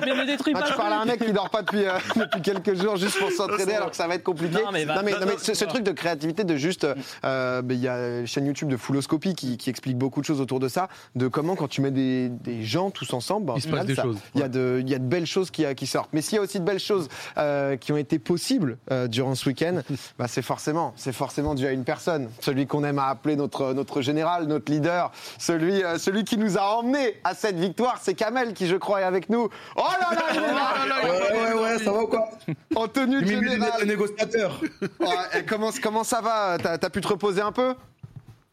Mais 0.00 0.14
ne 0.14 0.26
détruis 0.26 0.52
pas 0.52 0.62
tu 0.62 0.72
le 0.72 0.76
parles 0.76 0.92
à 0.92 1.00
un 1.00 1.04
mec 1.04 1.24
qui 1.24 1.32
dort 1.32 1.50
pas 1.50 1.62
depuis, 1.62 1.84
euh, 1.86 1.92
depuis 2.16 2.42
quelques 2.42 2.74
jours 2.74 2.96
juste 2.96 3.18
pour 3.18 3.30
s'entraîner 3.30 3.74
alors 3.74 3.90
que 3.90 3.96
ça 3.96 4.06
va 4.06 4.14
être 4.14 4.22
compliqué. 4.22 4.58
Non, 4.62 4.70
mais 4.72 4.84
non, 4.84 4.96
ce, 5.38 5.64
truc 5.64 5.82
de 5.82 5.92
créativité, 5.92 6.44
de 6.44 6.56
juste. 6.56 6.86
euh, 7.24 7.62
ben, 7.62 7.74
Il 7.74 7.80
y 7.82 7.88
a 7.88 7.96
la 8.20 8.26
chaîne 8.26 8.46
YouTube 8.46 8.68
de 8.68 8.76
Fulloscopie 8.76 9.34
qui, 9.34 9.56
qui 9.56 9.70
explique 9.70 9.96
beaucoup 9.96 10.20
de 10.20 10.26
choses 10.26 10.40
autour 10.40 10.60
de 10.60 10.68
ça, 10.68 10.88
de 11.14 11.28
comment 11.28 11.56
quand 11.56 11.68
tu 11.68 11.80
mets 11.80 11.90
des, 11.90 12.28
des 12.28 12.62
gens 12.64 12.90
tous 12.90 13.12
ensemble, 13.12 13.46
ben, 13.46 13.54
Il 13.56 13.62
se 13.62 13.68
passe 13.68 13.86
des 13.86 13.94
ça- 13.94 14.02
choses. 14.02 14.18
Il 14.34 14.40
y, 14.40 14.44
a 14.44 14.48
de- 14.48 14.78
il 14.80 14.88
y 14.88 14.94
a 14.94 14.98
de 14.98 15.04
belles 15.04 15.26
choses 15.26 15.50
qui, 15.50 15.64
qui 15.74 15.86
sortent. 15.86 16.10
Mais 16.12 16.22
s'il 16.22 16.36
y 16.36 16.38
a 16.38 16.42
aussi 16.42 16.58
de 16.60 16.64
belles 16.64 16.78
choses 16.78 17.08
euh, 17.38 17.76
qui 17.76 17.92
ont 17.92 17.96
été 17.96 18.18
possibles 18.18 18.78
euh, 18.90 19.06
durant 19.08 19.34
ce 19.34 19.48
week-end, 19.48 19.80
bah, 20.18 20.26
c'est 20.28 20.42
forcément, 20.42 20.92
c'est 20.96 21.12
forcément 21.12 21.54
dû 21.54 21.66
à 21.66 21.72
une 21.72 21.84
personne, 21.84 22.28
celui 22.40 22.66
qu'on 22.66 22.84
aime 22.84 22.98
à 22.98 23.06
appeler 23.06 23.36
notre, 23.36 23.72
notre 23.72 24.02
général, 24.02 24.46
notre 24.46 24.70
leader, 24.70 25.10
celui, 25.38 25.69
euh, 25.70 25.98
celui 25.98 26.24
qui 26.24 26.36
nous 26.38 26.58
a 26.58 26.62
emmenés 26.76 27.16
à 27.24 27.34
cette 27.34 27.56
victoire, 27.56 27.98
c'est 28.02 28.14
Kamel 28.14 28.52
qui, 28.54 28.66
je 28.66 28.76
crois, 28.76 29.00
est 29.00 29.04
avec 29.04 29.28
nous. 29.30 29.48
Oh 29.76 29.82
là 30.00 30.14
là, 30.14 30.22
il 30.32 30.36
est 30.36 30.40
là 30.40 30.74
Ouais, 31.04 31.54
ouais, 31.54 31.62
ouais, 31.62 31.78
ça 31.78 31.92
va 31.92 32.02
ou 32.02 32.06
quoi 32.06 32.28
en 32.74 32.88
tenue 32.88 33.22
de 33.22 33.30
le 33.30 33.48
général. 33.48 33.80
le 33.80 33.86
négociateur. 33.86 34.60
Ouais, 35.00 35.38
et 35.38 35.44
comment, 35.44 35.70
comment 35.82 36.04
ça 36.04 36.20
va 36.20 36.56
T'as 36.62 36.74
as 36.74 36.90
pu 36.90 37.00
te 37.00 37.08
reposer 37.08 37.40
un 37.40 37.52
peu 37.52 37.74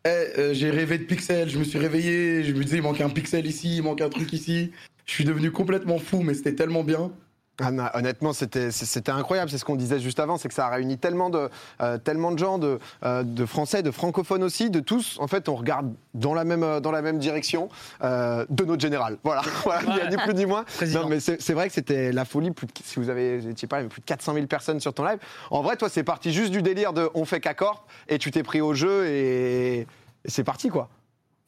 Eh, 0.06 0.10
euh, 0.10 0.54
j'ai 0.54 0.70
rêvé 0.70 0.98
de 0.98 1.04
pixels, 1.04 1.50
je 1.50 1.58
me 1.60 1.64
suis 1.64 1.80
réveillé, 1.80 2.44
je 2.44 2.54
me 2.54 2.64
disais 2.64 2.78
il 2.78 2.84
manque 2.84 3.02
un 3.02 3.10
pixel 3.10 3.46
ici, 3.46 3.78
il 3.78 3.84
manque 3.84 4.02
un 4.02 4.10
truc 4.10 4.32
ici. 4.34 4.72
Je 5.06 5.14
suis 5.14 5.24
devenu 5.26 5.52
complètement 5.52 6.00
fou, 6.00 6.22
mais 6.22 6.34
c'était 6.34 6.56
tellement 6.56 6.84
bien. 6.84 7.12
Ah 7.60 7.72
honnêtement, 7.98 8.34
c'était 8.34 8.70
incroyable. 9.10 9.50
C'est 9.50 9.58
ce 9.58 9.66
qu'on 9.66 9.76
disait 9.76 10.00
juste 10.00 10.20
avant, 10.20 10.38
c'est 10.38 10.48
que 10.48 10.54
ça 10.54 10.68
a 10.68 10.70
réuni 10.70 10.98
tellement 11.00 11.32
de, 11.32 11.50
euh, 11.82 11.98
tellement 11.98 12.32
de 12.32 12.38
gens, 12.38 12.60
de, 12.60 12.78
euh, 13.04 13.24
de 13.24 13.46
Français, 13.48 13.82
de 13.82 13.90
francophones 13.90 14.44
aussi, 14.44 14.70
de 14.70 14.80
tous. 14.80 15.18
En 15.20 15.28
fait, 15.28 15.50
on 15.50 15.56
regarde 15.56 15.92
dans 16.14 16.36
la 16.36 16.44
même, 16.44 16.62
euh, 16.62 16.80
dans 16.80 16.92
la 16.92 17.02
même 17.02 17.18
direction 17.18 17.70
euh, 18.04 18.46
de 18.50 18.64
notre 18.64 18.82
général. 18.82 19.18
Voilà, 19.24 19.42
voilà 19.64 19.82
il 19.88 19.94
n'y 19.96 20.02
a 20.02 20.10
ni 20.10 20.18
plus 20.18 20.34
ni 20.36 20.46
moins. 20.46 20.64
Président. 20.66 21.02
Non, 21.04 21.10
mais 21.10 21.20
c'est 21.20 21.54
vrai 21.54 21.68
que 21.68 21.74
c'était 21.74 22.12
la 22.12 22.26
folie. 22.26 22.52
Plus 22.52 22.68
de- 22.68 22.72
si 22.84 23.00
vous 23.00 23.10
avez, 23.10 23.42
je 23.42 23.48
sais 23.56 23.66
pas, 23.68 23.84
plus 23.84 24.02
de 24.02 24.06
400 24.06 24.34
000 24.36 24.46
personnes 24.46 24.80
sur 24.80 24.94
ton 24.94 25.04
live. 25.04 25.18
En 25.50 25.62
vrai, 25.64 25.76
toi, 25.78 25.90
c'est 25.90 26.04
parti 26.04 26.32
juste 26.32 26.52
du 26.52 26.62
délire 26.62 26.94
de 26.94 27.10
on 27.16 27.26
fait 27.26 27.40
qu'à 27.40 27.56
corp 27.56 27.88
et 28.08 28.20
tu 28.20 28.30
t'es 28.32 28.44
pris 28.44 28.62
au 28.62 28.74
jeu 28.76 29.08
et, 29.08 29.80
et 29.80 29.88
c'est 30.26 30.44
parti 30.44 30.70
quoi. 30.70 30.90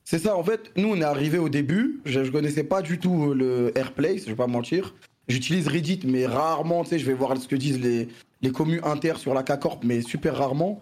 C'est 0.03 0.17
ça, 0.19 0.35
en 0.35 0.43
fait, 0.43 0.71
nous 0.75 0.89
on 0.89 0.95
est 0.95 1.03
arrivé 1.03 1.37
au 1.37 1.49
début, 1.49 2.01
je, 2.03 2.23
je 2.23 2.31
connaissais 2.31 2.63
pas 2.63 2.81
du 2.81 2.97
tout 2.97 3.33
le 3.35 3.71
Airplay, 3.77 4.17
je 4.17 4.25
vais 4.25 4.35
pas 4.35 4.47
mentir. 4.47 4.95
J'utilise 5.29 5.67
Reddit, 5.67 6.01
mais 6.05 6.25
rarement, 6.25 6.83
tu 6.83 6.89
sais, 6.89 6.99
je 6.99 7.05
vais 7.05 7.13
voir 7.13 7.37
ce 7.37 7.47
que 7.47 7.55
disent 7.55 7.79
les, 7.79 8.07
les 8.41 8.51
communes 8.51 8.81
inter 8.83 9.13
sur 9.17 9.35
la 9.35 9.43
K-Corp, 9.43 9.83
mais 9.83 10.01
super 10.01 10.35
rarement. 10.35 10.81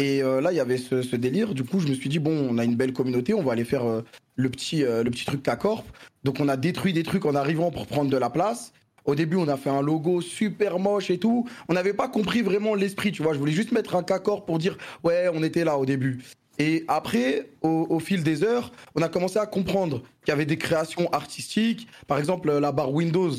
Et 0.00 0.22
euh, 0.22 0.40
là, 0.40 0.52
il 0.52 0.56
y 0.56 0.60
avait 0.60 0.76
ce, 0.76 1.02
ce 1.02 1.16
délire. 1.16 1.52
Du 1.52 1.64
coup, 1.64 1.80
je 1.80 1.88
me 1.88 1.94
suis 1.94 2.08
dit, 2.08 2.20
bon, 2.20 2.48
on 2.48 2.58
a 2.58 2.64
une 2.64 2.76
belle 2.76 2.92
communauté, 2.92 3.34
on 3.34 3.42
va 3.42 3.52
aller 3.52 3.64
faire 3.64 3.84
euh, 3.84 4.02
le, 4.36 4.48
petit, 4.50 4.84
euh, 4.84 5.02
le 5.02 5.10
petit 5.10 5.24
truc 5.24 5.42
K-Corp. 5.42 5.84
Donc, 6.22 6.38
on 6.38 6.48
a 6.48 6.56
détruit 6.56 6.92
des 6.92 7.02
trucs 7.02 7.26
en 7.26 7.34
arrivant 7.34 7.72
pour 7.72 7.88
prendre 7.88 8.08
de 8.08 8.16
la 8.16 8.30
place. 8.30 8.72
Au 9.04 9.16
début, 9.16 9.36
on 9.36 9.48
a 9.48 9.56
fait 9.56 9.70
un 9.70 9.82
logo 9.82 10.20
super 10.20 10.78
moche 10.78 11.10
et 11.10 11.18
tout. 11.18 11.48
On 11.68 11.74
n'avait 11.74 11.94
pas 11.94 12.06
compris 12.06 12.42
vraiment 12.42 12.76
l'esprit, 12.76 13.10
tu 13.10 13.24
vois. 13.24 13.32
Je 13.32 13.38
voulais 13.40 13.52
juste 13.52 13.72
mettre 13.72 13.96
un 13.96 14.04
K-Corp 14.04 14.46
pour 14.46 14.58
dire, 14.58 14.78
ouais, 15.02 15.28
on 15.34 15.42
était 15.42 15.64
là 15.64 15.76
au 15.76 15.86
début. 15.86 16.22
Et 16.58 16.84
après, 16.88 17.50
au, 17.62 18.00
fil 18.00 18.24
des 18.24 18.42
heures, 18.42 18.72
on 18.96 19.02
a 19.02 19.08
commencé 19.08 19.38
à 19.38 19.46
comprendre 19.46 20.02
qu'il 20.24 20.28
y 20.28 20.30
avait 20.32 20.44
des 20.44 20.58
créations 20.58 21.08
artistiques. 21.12 21.86
Par 22.06 22.18
exemple, 22.18 22.50
la 22.50 22.72
barre 22.72 22.92
Windows. 22.92 23.30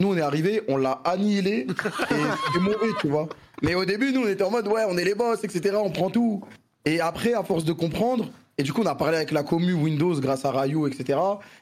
Nous, 0.00 0.08
on 0.08 0.16
est 0.16 0.22
arrivé, 0.22 0.62
on 0.68 0.78
l'a 0.78 1.00
annihilé 1.04 1.66
et 1.68 2.14
c'est 2.52 2.60
mauvais, 2.60 2.88
tu 3.00 3.08
vois. 3.08 3.28
Mais 3.62 3.74
au 3.74 3.84
début, 3.84 4.12
nous, 4.12 4.22
on 4.22 4.28
était 4.28 4.42
en 4.42 4.50
mode, 4.50 4.66
ouais, 4.68 4.82
on 4.88 4.96
est 4.96 5.04
les 5.04 5.14
boss, 5.14 5.44
etc., 5.44 5.76
on 5.76 5.90
prend 5.90 6.10
tout. 6.10 6.42
Et 6.84 7.00
après, 7.00 7.34
à 7.34 7.44
force 7.44 7.64
de 7.64 7.72
comprendre, 7.72 8.28
et 8.58 8.62
du 8.62 8.72
coup, 8.72 8.82
on 8.82 8.86
a 8.86 8.94
parlé 8.94 9.16
avec 9.16 9.30
la 9.30 9.42
commu 9.42 9.74
Windows 9.74 10.18
grâce 10.18 10.44
à 10.44 10.50
Rayou, 10.50 10.86
etc. 10.86 11.18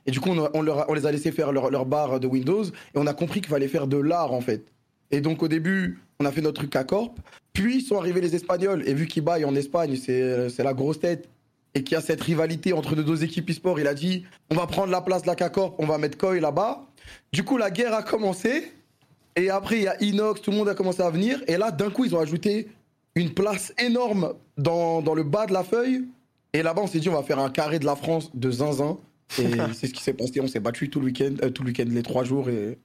Et 0.07 0.11
du 0.11 0.21
coup, 0.21 0.31
on, 0.31 0.93
les 0.95 1.07
a 1.07 1.12
laissé 1.12 1.33
faire 1.33 1.52
leur 1.52 1.87
barre 1.87 2.21
de 2.21 2.26
Windows 2.26 2.64
et 2.64 2.97
on 2.97 3.07
a 3.07 3.14
compris 3.14 3.40
qu'il 3.40 3.50
fallait 3.50 3.69
faire 3.69 3.87
de 3.87 3.97
l'art, 3.97 4.33
en 4.33 4.40
fait. 4.40 4.73
Et 5.11 5.21
donc, 5.21 5.43
au 5.43 5.49
début, 5.49 5.99
on 6.21 6.27
a 6.27 6.31
fait 6.31 6.43
notre 6.43 6.61
truc 6.61 6.77
à 6.77 6.85
Corp. 6.85 7.19
Puis 7.53 7.81
sont 7.81 7.97
arrivés 7.97 8.21
les 8.21 8.37
Espagnols. 8.37 8.87
Et 8.87 8.95
vu 8.95 9.07
qu'ils 9.07 9.25
baillent 9.25 9.45
en 9.45 9.57
Espagne, 9.57 9.97
c'est 9.97 10.49
c'est 10.50 10.62
la 10.62 10.75
grosse 10.75 11.00
tête. 11.00 11.29
Et 11.75 11.83
qu'il 11.83 11.95
y 11.95 11.99
a 11.99 12.00
cette 12.00 12.21
rivalité 12.21 12.73
entre 12.73 12.95
les 12.97 13.05
deux 13.05 13.23
équipes 13.23 13.49
e-sport, 13.50 13.79
il 13.79 13.87
a 13.87 13.95
dit 13.95 14.25
on 14.50 14.57
va 14.57 14.67
prendre 14.67 14.91
la 14.91 15.00
place 15.00 15.23
de 15.23 15.29
la 15.29 15.37
K-Corp, 15.37 15.77
on 15.79 15.87
va 15.87 15.99
mettre 15.99 16.19
Koi 16.19 16.41
là-bas. 16.41 16.87
Du 17.33 17.45
coup, 17.45 17.57
la 17.57 17.71
guerre 17.71 17.95
a 17.95 18.03
commencé. 18.03 18.73
Et 19.37 19.50
après, 19.50 19.77
il 19.77 19.83
y 19.85 19.89
a 19.89 20.03
Inox, 20.03 20.43
tout 20.43 20.50
le 20.50 20.57
monde 20.57 20.69
a 20.69 20.75
commencé 20.75 21.00
à 21.00 21.11
venir. 21.11 21.41
Et 21.47 21.57
là, 21.57 21.71
d'un 21.71 21.91
coup, 21.91 22.05
ils 22.05 22.15
ont 22.15 22.21
ajouté 22.21 22.69
une 23.15 23.33
place 23.33 23.73
énorme 23.79 24.35
dans, 24.59 25.00
dans 25.00 25.15
le 25.15 25.23
bas 25.23 25.47
de 25.47 25.53
la 25.53 25.62
feuille. 25.62 26.05
Et 26.53 26.62
là-bas, 26.62 26.83
on 26.83 26.87
s'est 26.89 26.99
dit 26.99 27.09
on 27.09 27.15
va 27.15 27.23
faire 27.23 27.39
un 27.39 27.50
carré 27.50 27.79
de 27.79 27.87
la 27.87 27.95
France 27.95 28.31
de 28.35 28.50
zinzin. 28.50 28.99
Et 29.39 29.47
c'est 29.75 29.87
ce 29.87 29.95
qui 29.95 30.03
s'est 30.03 30.12
passé. 30.12 30.41
On 30.41 30.49
s'est 30.49 30.61
battu 30.61 30.91
tout 30.91 30.99
le 30.99 31.07
week-end, 31.07 31.35
euh, 31.43 31.50
tout 31.50 31.62
le 31.62 31.69
week-end, 31.69 31.87
les 31.89 32.03
trois 32.03 32.25
jours. 32.25 32.50
Et 32.50 32.79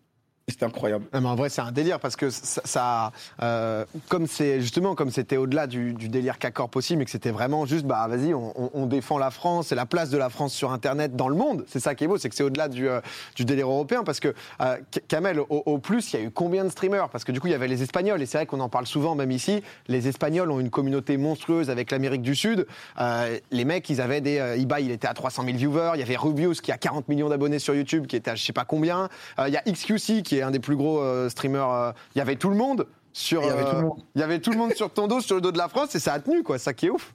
C'était 0.47 0.65
incroyable. 0.65 1.05
Non, 1.11 1.21
mais 1.21 1.27
en 1.29 1.35
vrai, 1.35 1.49
c'est 1.49 1.61
un 1.61 1.71
délire 1.71 1.99
parce 1.99 2.15
que 2.15 2.29
ça, 2.29 2.61
ça, 2.65 3.11
euh, 3.41 3.83
comme 4.09 4.27
c'est 4.27 4.61
justement 4.61 4.93
comme 4.93 5.09
c'était 5.09 5.37
au-delà 5.37 5.65
du, 5.65 5.93
du 5.93 6.07
délire 6.07 6.37
K-Corp 6.37 6.69
possible, 6.69 6.99
mais 6.99 7.05
que 7.05 7.09
c'était 7.09 7.31
vraiment 7.31 7.65
juste, 7.65 7.85
bah 7.85 8.05
vas-y, 8.07 8.31
on, 8.35 8.53
on- 8.55 8.69
on 8.75 8.85
défend 8.85 9.17
la 9.17 9.31
France, 9.31 9.67
c'est 9.69 9.75
la 9.75 9.87
place 9.87 10.11
de 10.11 10.19
la 10.19 10.29
France 10.29 10.53
sur 10.53 10.71
Internet 10.71 11.15
dans 11.15 11.29
le 11.29 11.35
monde. 11.35 11.65
C'est 11.67 11.79
ça 11.79 11.95
qui 11.95 12.03
est 12.03 12.07
beau, 12.07 12.19
c'est 12.19 12.29
que 12.29 12.35
c'est 12.35 12.43
au-delà 12.43 12.67
du, 12.67 12.87
euh, 12.87 13.01
du 13.35 13.43
délire 13.43 13.67
européen 13.69 14.03
parce 14.03 14.19
que 14.19 14.35
euh, 14.61 14.77
Kamel, 15.07 15.39
au, 15.39 15.45
au 15.49 15.79
plus, 15.79 16.13
il 16.13 16.19
y 16.19 16.21
a 16.21 16.25
eu 16.27 16.29
combien 16.29 16.63
de 16.63 16.69
streamers? 16.69 17.09
Parce 17.09 17.23
que 17.23 17.31
du 17.31 17.39
coup, 17.39 17.47
il 17.47 17.51
y 17.51 17.55
avait 17.55 17.67
les 17.67 17.81
Espagnols 17.81 18.21
et 18.21 18.27
c'est 18.27 18.37
vrai 18.37 18.45
qu'on 18.45 18.59
en 18.59 18.69
parle 18.69 18.85
souvent, 18.85 19.15
même 19.15 19.31
ici. 19.31 19.63
Les 19.87 20.07
Espagnols 20.07 20.51
ont 20.51 20.59
une 20.59 20.69
communauté 20.69 21.17
monstrueuse 21.17 21.71
avec 21.71 21.89
l'Amérique 21.89 22.21
du 22.21 22.35
Sud. 22.35 22.67
Euh, 23.01 23.39
les 23.49 23.65
mecs, 23.65 23.89
ils 23.89 23.99
avaient 23.99 24.21
des, 24.21 24.37
euh, 24.37 24.57
Ibai, 24.57 24.83
il 24.83 24.91
était 24.91 25.07
à 25.07 25.15
300 25.15 25.43
000 25.43 25.57
viewers. 25.57 25.91
Il 25.95 26.01
y 26.01 26.03
avait 26.03 26.15
Rubius 26.17 26.61
qui 26.61 26.71
a 26.71 26.77
40 26.77 27.07
millions 27.09 27.29
d'abonnés 27.29 27.57
sur 27.57 27.73
YouTube, 27.73 28.05
qui 28.05 28.15
était 28.15 28.29
à 28.29 28.35
je 28.35 28.45
sais 28.45 28.53
pas 28.53 28.63
combien. 28.65 29.09
Euh, 29.39 29.47
Il 29.47 29.53
y 29.55 29.57
a 29.57 29.63
XQC 29.63 30.21
qui 30.21 30.34
est 30.35 30.41
un 30.41 30.51
des 30.51 30.59
plus 30.59 30.75
gros 30.75 31.01
euh, 31.01 31.29
streamers. 31.29 31.69
euh, 31.69 31.91
Il 32.15 32.19
y 32.19 32.21
avait 32.21 32.35
tout 32.35 32.49
le 32.49 32.55
monde 32.55 32.87
sur. 33.13 33.41
Il 33.43 33.47
y 33.47 33.49
avait 33.49 33.63
tout 33.63 33.71
le 33.71 33.77
euh, 33.77 33.81
monde. 33.81 33.99
il 34.15 34.21
y 34.21 34.23
avait 34.23 34.39
tout 34.39 34.51
le 34.51 34.57
monde 34.57 34.73
sur 34.73 34.91
ton 34.91 35.07
dos, 35.07 35.21
sur 35.21 35.35
le 35.35 35.41
dos 35.41 35.51
de 35.51 35.57
la 35.57 35.67
France, 35.69 35.95
et 35.95 35.99
ça 35.99 36.13
a 36.13 36.19
tenu, 36.19 36.43
quoi. 36.43 36.57
Ça 36.57 36.73
qui 36.73 36.87
est 36.87 36.89
ouf. 36.89 37.13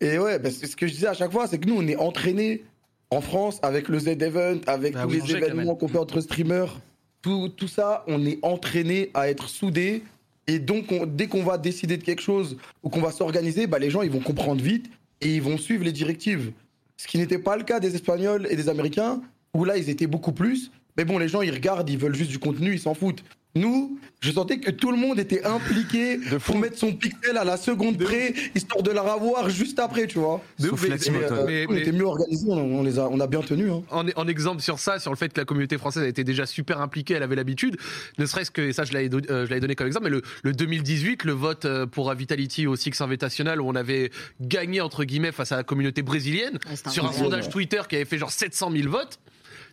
Et 0.00 0.18
ouais, 0.18 0.38
bah, 0.38 0.50
c'est 0.50 0.66
ce 0.66 0.76
que 0.76 0.86
je 0.86 0.92
disais 0.92 1.06
à 1.06 1.14
chaque 1.14 1.32
fois, 1.32 1.46
c'est 1.46 1.58
que 1.58 1.68
nous, 1.68 1.76
on 1.76 1.86
est 1.86 1.96
entraînés 1.96 2.64
en 3.10 3.20
France 3.20 3.58
avec 3.62 3.88
le 3.88 3.98
Z-Event, 3.98 4.58
avec 4.66 4.94
Bah 4.94 5.02
tous 5.04 5.10
les 5.10 5.36
événements 5.36 5.74
qu'on 5.76 5.88
fait 5.88 5.98
entre 5.98 6.20
streamers. 6.20 6.80
Tout, 7.22 7.48
tout 7.48 7.68
ça, 7.68 8.04
on 8.06 8.24
est 8.26 8.38
entraînés 8.42 9.10
à 9.14 9.28
être 9.30 9.48
soudés. 9.48 10.02
Et 10.46 10.58
donc, 10.58 10.92
on- 10.92 11.06
dès 11.06 11.26
qu'on 11.26 11.42
va 11.42 11.56
décider 11.56 11.96
de 11.96 12.02
quelque 12.02 12.20
chose 12.20 12.58
ou 12.82 12.90
qu'on 12.90 13.00
va 13.00 13.12
s'organiser, 13.12 13.66
bah, 13.66 13.78
les 13.78 13.88
gens, 13.88 14.02
ils 14.02 14.10
vont 14.10 14.20
comprendre 14.20 14.62
vite 14.62 14.90
et 15.22 15.34
ils 15.36 15.40
vont 15.42 15.56
suivre 15.56 15.84
les 15.84 15.92
directives. 15.92 16.52
Ce 16.98 17.06
qui 17.06 17.16
n'était 17.18 17.38
pas 17.38 17.56
le 17.56 17.64
cas 17.64 17.80
des 17.80 17.94
Espagnols 17.94 18.46
et 18.50 18.56
des 18.56 18.68
Américains, 18.68 19.22
où 19.54 19.64
là, 19.64 19.78
ils 19.78 19.88
étaient 19.88 20.06
beaucoup 20.06 20.32
plus. 20.32 20.70
Mais 20.96 21.04
bon, 21.04 21.18
les 21.18 21.28
gens, 21.28 21.42
ils 21.42 21.50
regardent, 21.52 21.90
ils 21.90 21.98
veulent 21.98 22.14
juste 22.14 22.30
du 22.30 22.38
contenu, 22.38 22.74
ils 22.74 22.80
s'en 22.80 22.94
foutent. 22.94 23.22
Nous, 23.56 24.00
je 24.20 24.32
sentais 24.32 24.58
que 24.58 24.72
tout 24.72 24.90
le 24.90 24.96
monde 24.96 25.20
était 25.20 25.44
impliqué 25.44 26.18
pour 26.44 26.58
mettre 26.58 26.76
son 26.76 26.92
pixel 26.92 27.36
à 27.36 27.44
la 27.44 27.56
seconde 27.56 27.98
près, 27.98 28.34
histoire 28.52 28.82
de 28.82 28.90
la 28.90 29.02
revoir 29.02 29.48
juste 29.48 29.78
après, 29.78 30.08
tu 30.08 30.18
vois. 30.18 30.42
Laximoton. 30.58 31.34
euh, 31.34 31.44
Mais- 31.46 31.66
on 31.68 31.72
mais- 31.72 31.80
était 31.82 31.92
mieux 31.92 32.04
organisés, 32.04 32.48
on, 32.48 32.80
on 32.80 32.82
les 32.82 32.98
a, 32.98 33.08
on 33.08 33.20
a 33.20 33.28
bien 33.28 33.42
tenus. 33.42 33.70
Hein. 33.70 33.82
en, 33.92 34.04
en 34.16 34.26
exemple 34.26 34.60
sur 34.60 34.80
ça, 34.80 34.98
sur 34.98 35.12
le 35.12 35.16
fait 35.16 35.32
que 35.32 35.40
la 35.40 35.44
communauté 35.44 35.78
française 35.78 36.02
a 36.02 36.08
été 36.08 36.24
déjà 36.24 36.46
super 36.46 36.80
impliquée, 36.80 37.14
elle 37.14 37.22
avait 37.22 37.36
l'habitude, 37.36 37.76
ne 38.18 38.26
serait-ce 38.26 38.50
que, 38.50 38.60
et 38.62 38.72
ça 38.72 38.82
je 38.84 38.92
l'avais 38.92 39.08
euh, 39.30 39.60
donné 39.60 39.76
comme 39.76 39.86
exemple, 39.86 40.06
mais 40.06 40.10
le, 40.10 40.22
le 40.42 40.52
2018, 40.52 41.22
le 41.22 41.32
vote 41.32 41.64
euh, 41.64 41.86
pour 41.86 42.12
Vitality 42.12 42.66
au 42.66 42.74
Six 42.74 43.00
Invitational, 43.00 43.60
où 43.60 43.68
on 43.68 43.76
avait 43.76 44.10
gagné 44.40 44.80
entre 44.80 45.04
guillemets 45.04 45.30
face 45.32 45.52
à 45.52 45.56
la 45.58 45.62
communauté 45.62 46.02
brésilienne, 46.02 46.58
sur 46.90 47.06
un 47.06 47.12
sondage 47.12 47.50
Twitter 47.50 47.82
qui 47.88 47.94
avait 47.94 48.04
fait 48.04 48.18
genre 48.18 48.32
700 48.32 48.72
000 48.72 48.90
votes, 48.90 49.20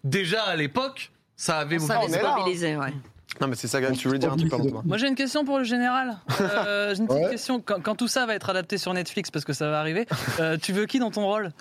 déjà 0.04 0.44
à 0.44 0.56
l'époque, 0.56 1.12
ça 1.36 1.60
avait... 1.60 1.80
Ça 1.80 2.00
mobilisé, 2.38 2.76
ouais. 2.78 2.94
Non, 3.40 3.48
mais 3.48 3.56
c'est 3.56 3.68
ça, 3.68 3.80
tu 3.94 4.08
voulais 4.08 4.20
dire 4.20 4.32
un 4.34 4.38
truc, 4.38 4.50
pardon, 4.50 4.68
Thomas. 4.68 4.82
Moi 4.86 4.98
j'ai 4.98 5.08
une 5.08 5.16
question 5.16 5.46
pour 5.46 5.58
le 5.58 5.64
général. 5.64 6.18
Euh, 6.42 6.94
j'ai 6.94 7.02
une 7.02 7.08
petite 7.08 7.24
Ouais. 7.24 7.30
question. 7.32 7.60
Quand, 7.62 7.82
quand 7.82 7.96
tout 7.96 8.08
ça 8.08 8.26
va 8.26 8.36
être 8.36 8.50
adapté 8.50 8.78
sur 8.78 8.94
Netflix, 8.94 9.32
parce 9.32 9.46
que 9.46 9.54
ça 9.54 9.70
va 9.70 9.80
arriver, 9.80 10.06
euh, 10.40 10.58
tu 10.62 10.74
veux 10.74 10.86
qui 10.86 11.00
dans 11.00 11.12
ton 11.12 11.26
rôle? 11.26 11.52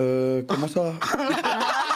Euh, 0.00 0.42
comment 0.48 0.66
ça? 0.66 0.94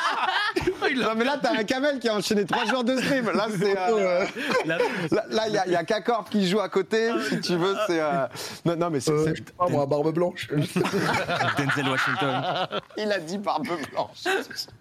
Non, 0.99 1.15
mais 1.17 1.25
là, 1.25 1.39
t'as 1.43 1.53
un 1.59 1.65
Kamel 1.65 1.99
qui 1.99 2.09
a 2.09 2.15
enchaîné 2.17 2.45
trois 2.45 2.65
jours 2.67 2.85
de 2.85 2.97
stream. 2.97 3.31
Là, 3.31 3.47
c'est. 3.59 3.77
euh, 3.79 4.25
Là, 5.31 5.45
il 5.49 5.55
y 5.55 5.59
a, 5.59 5.67
il 5.67 5.73
y 5.73 5.77
a 5.77 5.85
K-Corp 5.85 6.29
qui 6.31 6.47
joue 6.49 6.61
à 6.61 6.69
côté, 6.69 7.11
si 7.29 7.41
tu 7.41 7.57
veux. 7.57 7.75
C'est. 7.87 8.01
euh, 8.01 8.27
Non, 8.65 8.77
non, 8.77 8.91
mais 8.91 9.01
c'est. 9.01 9.11
euh, 9.13 9.33
Je 9.35 9.43
pas, 9.43 9.69
moi, 9.69 9.87
barbe 9.87 10.13
blanche. 10.13 10.49
Denzel 11.59 11.89
Washington. 11.89 12.43
Il 12.97 13.11
a 13.13 13.19
dit 13.21 13.39
barbe 13.39 13.67
blanche. 13.93 14.25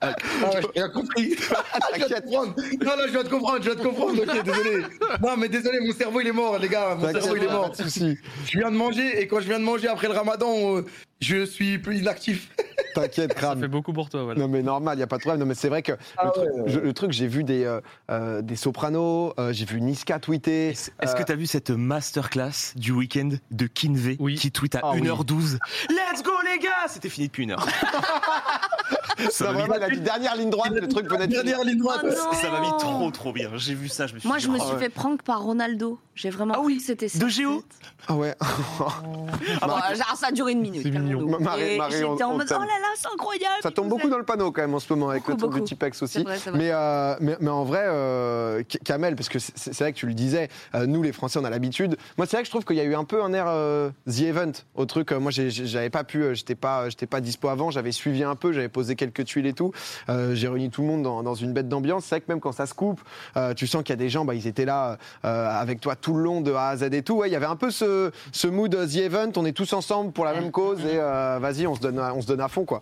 Ah 0.02 0.08
ouais, 0.10 0.62
j'ai 0.76 0.82
rien 0.82 0.90
compris. 0.90 1.36
je 1.36 2.06
viens 2.06 2.20
de 2.20 2.24
comprendre. 2.26 2.54
Non, 2.58 2.92
non, 2.98 3.04
je 3.06 3.12
viens 3.12 3.24
de 3.24 3.30
comprendre, 3.30 3.58
je 3.62 3.70
viens 3.72 3.76
de 3.76 3.88
comprendre. 3.88 4.22
Ok, 4.22 4.44
désolé. 4.44 4.84
Non, 5.22 5.38
mais 5.38 5.50
désolé, 5.50 5.80
mon 5.82 5.94
cerveau 5.94 6.22
il 6.22 6.28
est 6.28 6.32
mort, 6.32 6.58
les 6.60 6.70
gars. 6.70 6.96
Mon 6.96 7.12
cerveau 7.12 7.36
il 7.36 7.44
est 7.44 7.48
mort. 7.52 7.72
Je 7.78 8.58
viens 8.60 8.72
de 8.72 8.76
manger 8.78 9.22
et 9.22 9.28
quand 9.28 9.40
je 9.40 9.48
viens 9.48 9.60
de 9.60 9.64
manger 9.64 9.88
après 9.88 10.08
le 10.08 10.14
ramadan, 10.14 10.78
euh, 10.78 10.86
je 11.22 11.46
suis 11.46 11.78
plus 11.80 12.00
inactif. 12.00 12.50
T'inquiète, 12.96 13.34
ça 13.34 13.36
crame. 13.40 13.60
fait 13.62 13.68
beaucoup 13.68 13.94
pour 13.94 14.10
toi. 14.10 14.24
Voilà. 14.24 14.40
Non 14.40 14.48
mais 14.48 14.64
normal, 14.64 14.98
il 14.98 15.02
y 15.02 15.04
a 15.04 15.08
pas 15.08 15.18
de 15.18 15.22
problème. 15.22 15.40
Non 15.40 15.46
mais 15.46 15.54
c'est 15.54 15.70
vrai 15.70 15.84
que 15.84 15.92
Ah 16.18 16.26
le, 16.26 16.32
truc, 16.32 16.46
ouais, 16.52 16.62
ouais. 16.62 16.70
je- 16.72 16.80
le 16.80 16.94
truc, 16.94 17.12
j'ai 17.12 17.28
vu 17.28 17.44
des 17.44 17.64
euh, 17.64 17.80
euh, 18.10 18.42
des 18.42 18.56
Sopranos, 18.56 19.34
euh, 19.40 19.54
j'ai 19.54 19.66
vu 19.66 19.80
Niska 19.82 20.18
tweeter. 20.20 20.70
Est-ce 20.70 20.90
Euh, 21.04 21.14
que 21.14 21.22
t'as 21.24 21.36
vu 21.36 21.46
cette 21.46 21.70
masterclass 21.70 22.74
du 22.76 22.92
week-end 22.92 23.30
de 23.52 23.68
Kinvey 23.68 24.16
Oui. 24.20 24.34
qui 24.36 24.52
tweet 24.52 24.74
à 24.76 24.80
Ah 24.84 24.92
oui. 24.96 25.02
1h12 25.02 25.60
Let's 25.90 26.24
go 26.24 26.32
les 26.52 26.58
gars 26.60 26.88
C'était 26.88 27.10
fini 27.10 27.28
depuis 27.28 27.44
une 27.44 27.52
heure. 27.52 27.68
ça 29.32 29.46
non, 29.46 29.52
m'a 29.54 29.58
mis, 29.64 29.68
vraiment, 29.68 29.76
il 29.76 29.84
a 29.84 29.96
dit 29.96 30.02
dernière 30.02 30.36
ligne 30.36 30.50
droite, 30.50 30.72
le 30.74 30.88
truc 30.88 31.10
venait 31.10 31.28
de 31.28 31.32
Dernière 31.34 31.64
ligne 31.64 31.78
droite. 31.80 32.02
Oh 32.04 32.34
ça 32.34 32.50
m'a 32.52 32.62
mis 32.62 32.72
trop 32.80 33.10
trop 33.12 33.32
bien. 33.34 33.50
J'ai 33.56 33.74
vu 33.74 33.88
ça, 33.90 34.08
je 34.08 34.14
me 34.16 34.20
suis 34.20 34.28
Moi, 34.28 34.38
dit, 34.38 34.44
je 34.46 34.50
me 34.50 34.58
oh, 34.58 34.64
suis 34.64 34.74
ouais. 34.74 34.80
fait 34.80 34.90
prank 34.90 35.22
par 35.24 35.42
Ronaldo. 35.42 36.00
J'ai 36.16 36.30
vraiment 36.32 36.56
Ah 36.58 36.62
oui, 36.62 36.80
c'était 36.80 37.10
ça. 37.10 37.20
de 37.20 37.28
Géo 37.28 37.64
Ah 38.08 38.16
ouais. 38.16 38.34
Ah 39.62 39.94
genre, 39.94 40.16
ça 40.18 40.28
a 40.28 40.32
duré 40.32 40.54
une 40.54 40.62
minute. 40.62 40.82
C'est 40.84 40.90
mignon. 40.92 41.20
calmons-nous. 41.20 41.40
Marie- 41.44 41.62
Et 41.74 41.78
Marie, 41.78 42.04
on- 42.04 42.12
J'étais 42.14 42.24
en 42.24 42.36
mode, 42.38 42.48
oh 42.50 42.54
là 42.54 42.66
là, 42.66 42.88
c'est 42.96 43.08
incroyable. 43.14 43.56
Ça 43.62 43.72
tombe 43.72 43.90
beaucoup 43.90 44.10
dans 44.10 44.18
le 44.18 44.24
panneau 44.24 44.52
quand 44.52 44.62
même 44.62 44.74
en 44.74 44.80
ce 44.80 44.92
moment 44.94 45.10
avec 45.10 45.22
Beaucoup, 45.24 45.32
le 45.34 45.38
truc 45.38 45.52
de 45.52 45.56
beaucoup. 45.58 45.68
Tipex 45.68 46.02
aussi. 46.04 46.26
Mais, 46.54 46.72
euh, 46.72 47.15
mais, 47.20 47.38
mais 47.39 47.50
en 47.50 47.63
vrai, 47.63 47.84
euh, 47.86 48.63
Kamel, 48.84 49.15
parce 49.15 49.30
que 49.30 49.39
c'est 49.39 49.78
vrai 49.80 49.94
que 49.94 49.98
tu 49.98 50.08
le 50.08 50.13
disais, 50.13 50.50
euh, 50.76 50.86
nous 50.86 51.04
les 51.04 51.12
Français 51.12 51.39
on 51.39 51.44
a 51.46 51.50
l'habitude. 51.50 51.98
Moi 52.18 52.26
c'est 52.26 52.38
vrai 52.38 52.44
que 52.44 52.48
je 52.48 52.52
trouve 52.52 52.65
qu'il 52.65 52.78
y 52.78 52.82
a 52.82 52.84
eu 52.84 52.96
un 52.96 53.04
peu 53.04 53.24
un 53.24 53.34
air 53.34 53.46
euh, 53.48 53.89
The 54.10 54.22
Event 54.22 54.52
au 54.76 54.86
truc. 54.86 55.12
Moi 55.12 55.32
j'avais 55.32 55.89
pas 55.89 56.04
pu, 56.04 56.24
j'étais 56.36 56.56
pas, 56.56 56.89
j'étais 56.89 57.08
pas 57.08 57.22
dispo 57.22 57.48
avant, 57.50 57.72
j'avais 57.72 57.91
suivi 57.91 58.24
un 58.24 58.36
peu, 58.36 58.52
j'avais 58.54 58.70
posé 58.70 58.96
quelques 58.96 59.07
tuiles 59.12 59.46
et 59.46 59.54
tout. 59.54 59.72
Euh, 60.10 60.36
j'ai 60.36 60.48
réuni 60.48 60.70
tout 60.70 60.82
le 60.82 60.88
monde 60.88 61.04
dans, 61.04 61.36
une 61.36 61.54
bête 61.54 61.70
d'ambiance. 61.70 62.06
C'est 62.06 62.15
vrai 62.15 62.22
que 62.22 62.32
même 62.32 62.39
quand 62.39 62.52
ça 62.52 62.65
se 62.65 62.74
coupe, 62.74 63.02
euh, 63.36 63.54
tu 63.54 63.67
sens 63.67 63.84
qu'il 63.84 63.91
y 63.91 63.93
a 63.93 63.98
des 63.98 64.10
gens, 64.10 64.26
bah, 64.26 64.34
ils 64.34 64.48
étaient 64.48 64.65
là 64.65 64.98
euh, 65.26 65.50
avec 65.50 65.80
toi 65.82 65.96
tout 65.96 66.13
le 66.13 66.24
long 66.24 66.41
de 66.41 66.52
A 66.54 66.70
à 66.70 66.78
Z 66.78 66.84
et 66.93 67.02
tout. 67.02 67.15
Ouais, 67.15 67.30
il 67.30 67.34
y 67.34 67.36
avait 67.36 67.46
un 67.46 67.56
peu 67.56 67.72
ce, 67.72 68.12
mood 68.48 68.72
The 68.72 68.96
Event, 68.98 69.32
on 69.36 69.46
est 69.46 69.54
tous 69.54 69.74
ensemble 69.74 70.12
pour 70.12 70.26
la 70.26 70.34
même 70.34 70.52
cause 70.52 70.80
et 70.86 70.98
vas-y, 70.98 71.67
on 71.67 71.76
se 71.76 71.82
donne, 71.82 72.00
à- 72.00 72.13
on 72.13 72.22
se 72.22 72.28
donne 72.28 72.41
à 72.41 72.48
fond 72.48 72.65
quoi. 72.65 72.82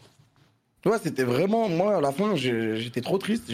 Ouais, 0.85 0.97
c'était 1.01 1.23
vraiment, 1.23 1.67
moi, 1.67 1.97
à 1.97 2.01
la 2.01 2.11
fin, 2.11 2.35
j'étais 2.35 3.01
trop 3.01 3.17
triste. 3.17 3.51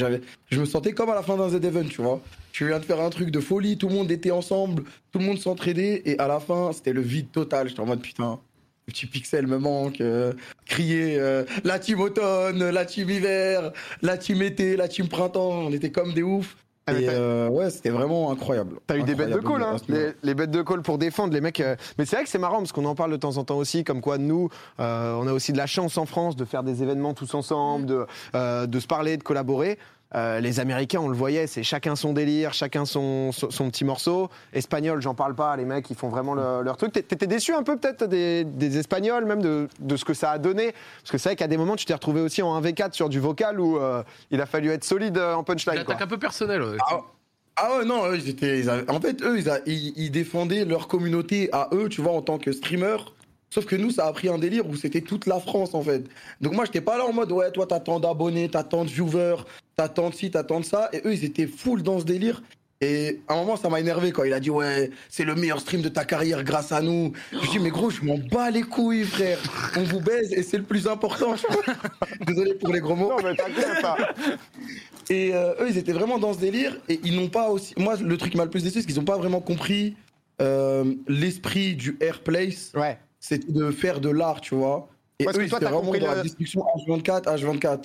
Je 0.50 0.60
me 0.60 0.66
sentais 0.66 0.92
comme 0.92 1.10
à 1.10 1.16
la 1.16 1.24
fin 1.24 1.38
d'un 1.38 1.48
Z-Event, 1.48 1.86
tu 1.86 2.02
vois. 2.02 2.20
Tu 2.52 2.68
viens 2.68 2.80
de 2.80 2.84
faire 2.84 3.00
un 3.00 3.10
truc 3.10 3.32
de 3.32 3.40
folie, 3.40 3.78
tout 3.78 3.88
le 3.88 3.96
monde 3.96 4.12
était 4.12 4.32
ensemble, 4.32 4.84
tout 5.14 5.20
le 5.20 5.26
monde 5.26 5.40
s'entraidait, 5.40 6.02
et 6.04 6.20
à 6.20 6.28
la 6.28 6.42
fin, 6.42 6.74
c'était 6.74 6.92
le 6.92 7.00
vide 7.00 7.32
total. 7.32 7.70
J'étais 7.70 7.80
en 7.80 7.86
mode, 7.86 8.02
putain, 8.02 8.38
petit 8.92 9.08
pixel 9.08 9.48
me 9.48 9.58
manque. 9.58 10.02
euh, 10.02 10.34
crier 10.66 11.18
euh, 11.20 11.44
la 11.64 11.80
team 11.80 12.00
automne, 12.00 12.70
la 12.70 12.86
team 12.86 13.10
hiver, 13.10 13.72
la 14.02 14.18
team 14.18 14.42
été, 14.42 14.76
la 14.76 14.88
team 14.88 15.08
printemps, 15.08 15.50
on 15.68 15.72
était 15.72 15.92
comme 15.92 16.14
des 16.14 16.24
oufs. 16.24 16.56
Ah, 16.88 16.94
Et 16.94 17.08
euh, 17.10 17.48
ouais, 17.50 17.70
c'était 17.70 17.92
vraiment 17.92 18.32
incroyable. 18.32 18.78
T'as 18.88 18.98
eu 18.98 19.04
des 19.04 19.14
bêtes 19.14 19.30
de 19.30 19.38
call, 19.40 19.62
hein, 19.62 19.76
les, 19.88 20.14
les 20.24 20.34
bêtes 20.34 20.50
de 20.50 20.64
call 20.64 20.82
pour 20.82 20.98
défendre 20.98 21.32
les 21.32 21.40
mecs. 21.40 21.60
euh, 21.60 21.76
Mais 22.00 22.06
c'est 22.06 22.16
vrai 22.16 22.26
que 22.26 22.30
c'est 22.32 22.40
marrant 22.40 22.58
parce 22.58 22.72
qu'on 22.72 22.86
en 22.86 22.96
parle 22.96 23.12
de 23.12 23.18
temps 23.18 23.38
en 23.38 23.44
temps 23.44 23.58
aussi, 23.58 23.84
comme 23.84 24.02
quoi 24.02 24.18
nous, 24.18 24.50
euh, 24.80 25.14
on 25.14 25.28
a 25.28 25.32
aussi 25.32 25.52
de 25.54 25.58
la 25.58 25.68
chance 25.68 25.98
en 26.00 26.08
France 26.08 26.36
de 26.36 26.44
faire 26.44 26.64
des 26.64 26.82
événements 26.82 27.14
tous 27.14 27.36
ensemble, 27.36 27.86
de, 27.86 28.06
euh, 28.34 28.66
de 28.66 28.80
se 28.80 28.88
parler, 28.88 29.18
de 29.18 29.24
collaborer. 29.24 29.78
Euh, 30.14 30.42
les 30.42 30.60
Américains, 30.60 31.00
on 31.00 31.08
le 31.08 31.16
voyait, 31.16 31.48
c'est 31.48 31.64
chacun 31.64 31.96
son 31.96 32.12
délire, 32.12 32.54
chacun 32.54 32.84
son, 32.86 33.32
son, 33.32 33.50
son 33.50 33.70
petit 33.70 33.86
morceau. 33.86 34.30
Espagnol, 34.52 35.02
j'en 35.02 35.14
parle 35.16 35.36
pas, 35.36 35.56
les 35.56 35.64
mecs, 35.64 35.90
ils 35.90 35.96
font 35.96 36.10
vraiment 36.10 36.34
le- 36.34 36.62
leur 36.64 36.76
truc. 36.76 36.92
T'é- 36.92 37.02
T'étais 37.04 37.28
déçu 37.28 37.54
un 37.54 37.64
peu 37.64 37.78
peut-être 37.78 38.06
des, 38.08 38.44
des 38.44 38.78
Espagnols, 38.78 39.24
même 39.26 39.42
de, 39.42 39.70
de 39.80 39.96
ce 39.96 40.04
que 40.04 40.14
ça 40.14 40.32
a 40.32 40.38
donné? 40.38 40.74
Parce 41.02 41.12
que 41.12 41.18
c'est 41.18 41.30
vrai 41.30 41.36
qu'à 41.38 41.48
des 41.48 41.56
moments, 41.56 41.78
tu 41.78 41.86
t'es 41.86 41.94
retrouvé 41.94 42.20
aussi 42.20 42.42
en 42.42 42.60
1v4 42.62 42.92
sur 42.94 43.08
du 43.08 43.22
vocal 43.22 43.60
où 43.62 43.78
euh, 43.78 44.04
il 44.32 44.42
a 44.42 44.46
fallu 44.46 44.70
être 44.72 44.84
solide 44.84 45.18
euh, 45.18 45.34
en 45.34 45.44
punchline. 45.44 45.76
L'attaque 45.78 46.02
un 46.02 46.08
peu 46.08 46.18
personnelle. 46.18 46.62
ouais. 46.62 46.78
Ah, 46.90 47.00
ah 47.56 47.78
ouais, 47.78 47.86
non, 47.86 48.06
eux, 48.08 48.18
ils 48.18 48.28
étaient, 48.30 48.60
ils 48.60 48.70
avaient- 48.70 48.90
en 48.92 49.00
fait, 49.00 49.22
eux, 49.24 49.38
ils, 49.40 49.50
a- 49.50 49.60
ils- 49.66 49.94
ils 49.96 50.12
défendaient 50.12 50.66
leur 50.66 50.90
communauté 50.90 51.48
à 51.54 51.70
eux, 51.72 51.88
tu 51.88 52.02
vois, 52.02 52.12
en 52.12 52.22
tant 52.22 52.38
que 52.38 52.52
streamer. 52.52 52.98
Sauf 53.50 53.66
que 53.66 53.76
nous, 53.76 53.92
ça 53.92 54.08
a 54.08 54.14
pris 54.14 54.30
un 54.30 54.38
délire 54.38 54.66
où 54.68 54.76
c'était 54.76 55.02
toute 55.02 55.26
la 55.26 55.40
France, 55.40 55.74
en 55.74 55.82
fait. 55.82 56.04
Donc 56.40 56.54
moi, 56.54 56.64
j'étais 56.66 56.80
pas 56.82 56.98
là 56.98 57.06
en 57.06 57.12
mode, 57.14 57.32
ouais, 57.34 57.52
toi, 57.52 57.66
t'as 57.68 57.82
tant 57.82 58.00
d'abonnés, 58.00 58.50
t'as 58.50 58.64
tant 58.64 58.86
de 58.86 58.90
viewers, 58.90 59.44
de 59.88 60.14
ci, 60.16 60.30
de 60.30 60.40
ça. 60.64 60.90
Et 60.94 61.02
eux, 61.06 61.14
ils 61.14 61.24
étaient 61.24 61.48
full 61.48 61.84
dans 61.84 62.00
ce 62.00 62.06
délire. 62.06 62.42
Et 62.84 63.22
à 63.28 63.34
un 63.36 63.38
moment, 63.38 63.58
ça 63.58 63.70
m'a 63.70 63.80
énervé 63.80 64.12
quand 64.12 64.24
il 64.24 64.34
a 64.34 64.40
dit, 64.40 64.50
ouais, 64.50 64.90
c'est 65.08 65.24
le 65.24 65.36
meilleur 65.36 65.60
stream 65.60 65.84
de 65.84 65.90
ta 65.90 66.04
carrière 66.04 66.44
grâce 66.44 66.72
à 66.72 66.82
nous. 66.82 67.12
Je 67.32 67.48
dis, 67.52 67.60
mais 67.60 67.70
gros, 67.70 67.92
je 67.92 68.02
m'en 68.04 68.18
bats 68.18 68.50
les 68.50 68.64
couilles, 68.64 69.04
frère. 69.06 69.38
On 69.78 69.84
vous 69.84 70.00
baise 70.02 70.34
et 70.34 70.42
c'est 70.42 70.58
le 70.58 70.64
plus 70.64 70.88
important. 70.88 71.36
Désolé 72.26 72.56
pour 72.56 72.74
les 72.74 72.80
gros 72.80 72.96
mots. 72.96 73.10
Non, 73.10 73.18
mais 73.24 73.36
t'inquiète 73.36 73.82
pas. 73.84 73.98
Et 75.12 75.32
euh, 75.36 75.54
eux, 75.62 75.68
ils 75.70 75.78
étaient 75.78 75.92
vraiment 75.94 76.18
dans 76.18 76.34
ce 76.34 76.40
délire 76.40 76.76
et 76.90 77.00
ils 77.04 77.16
n'ont 77.16 77.30
pas 77.30 77.50
aussi. 77.50 77.76
Moi, 77.78 77.98
le 77.98 78.18
truc 78.18 78.32
qui 78.32 78.38
m'a 78.38 78.46
le 78.46 78.50
plus 78.50 78.64
déçu, 78.64 78.82
c'est 78.82 78.88
qu'ils 78.88 78.98
n'ont 78.98 79.06
pas 79.06 79.18
vraiment 79.18 79.42
compris 79.42 79.96
euh, 80.42 80.96
l'esprit 81.08 81.76
du 81.76 81.98
Airplace. 82.02 82.72
Ouais. 82.76 82.98
C'était 83.20 83.52
de 83.52 83.70
faire 83.70 84.00
de 84.00 84.10
l'art, 84.10 84.42
tu 84.42 84.56
vois. 84.56 84.90
Et 85.20 85.26
Parce 85.26 85.38
eux, 85.38 85.42
que 85.42 85.46
ils 85.46 85.50
toi, 85.50 85.58
étaient 85.60 85.66
t'as 85.66 85.72
vraiment 85.72 85.86
compris 85.86 86.00
dans 86.00 86.10
le- 86.12 86.16
la 86.18 86.24
discussion 86.24 86.64
H24, 86.88 87.26
H24. 87.26 87.80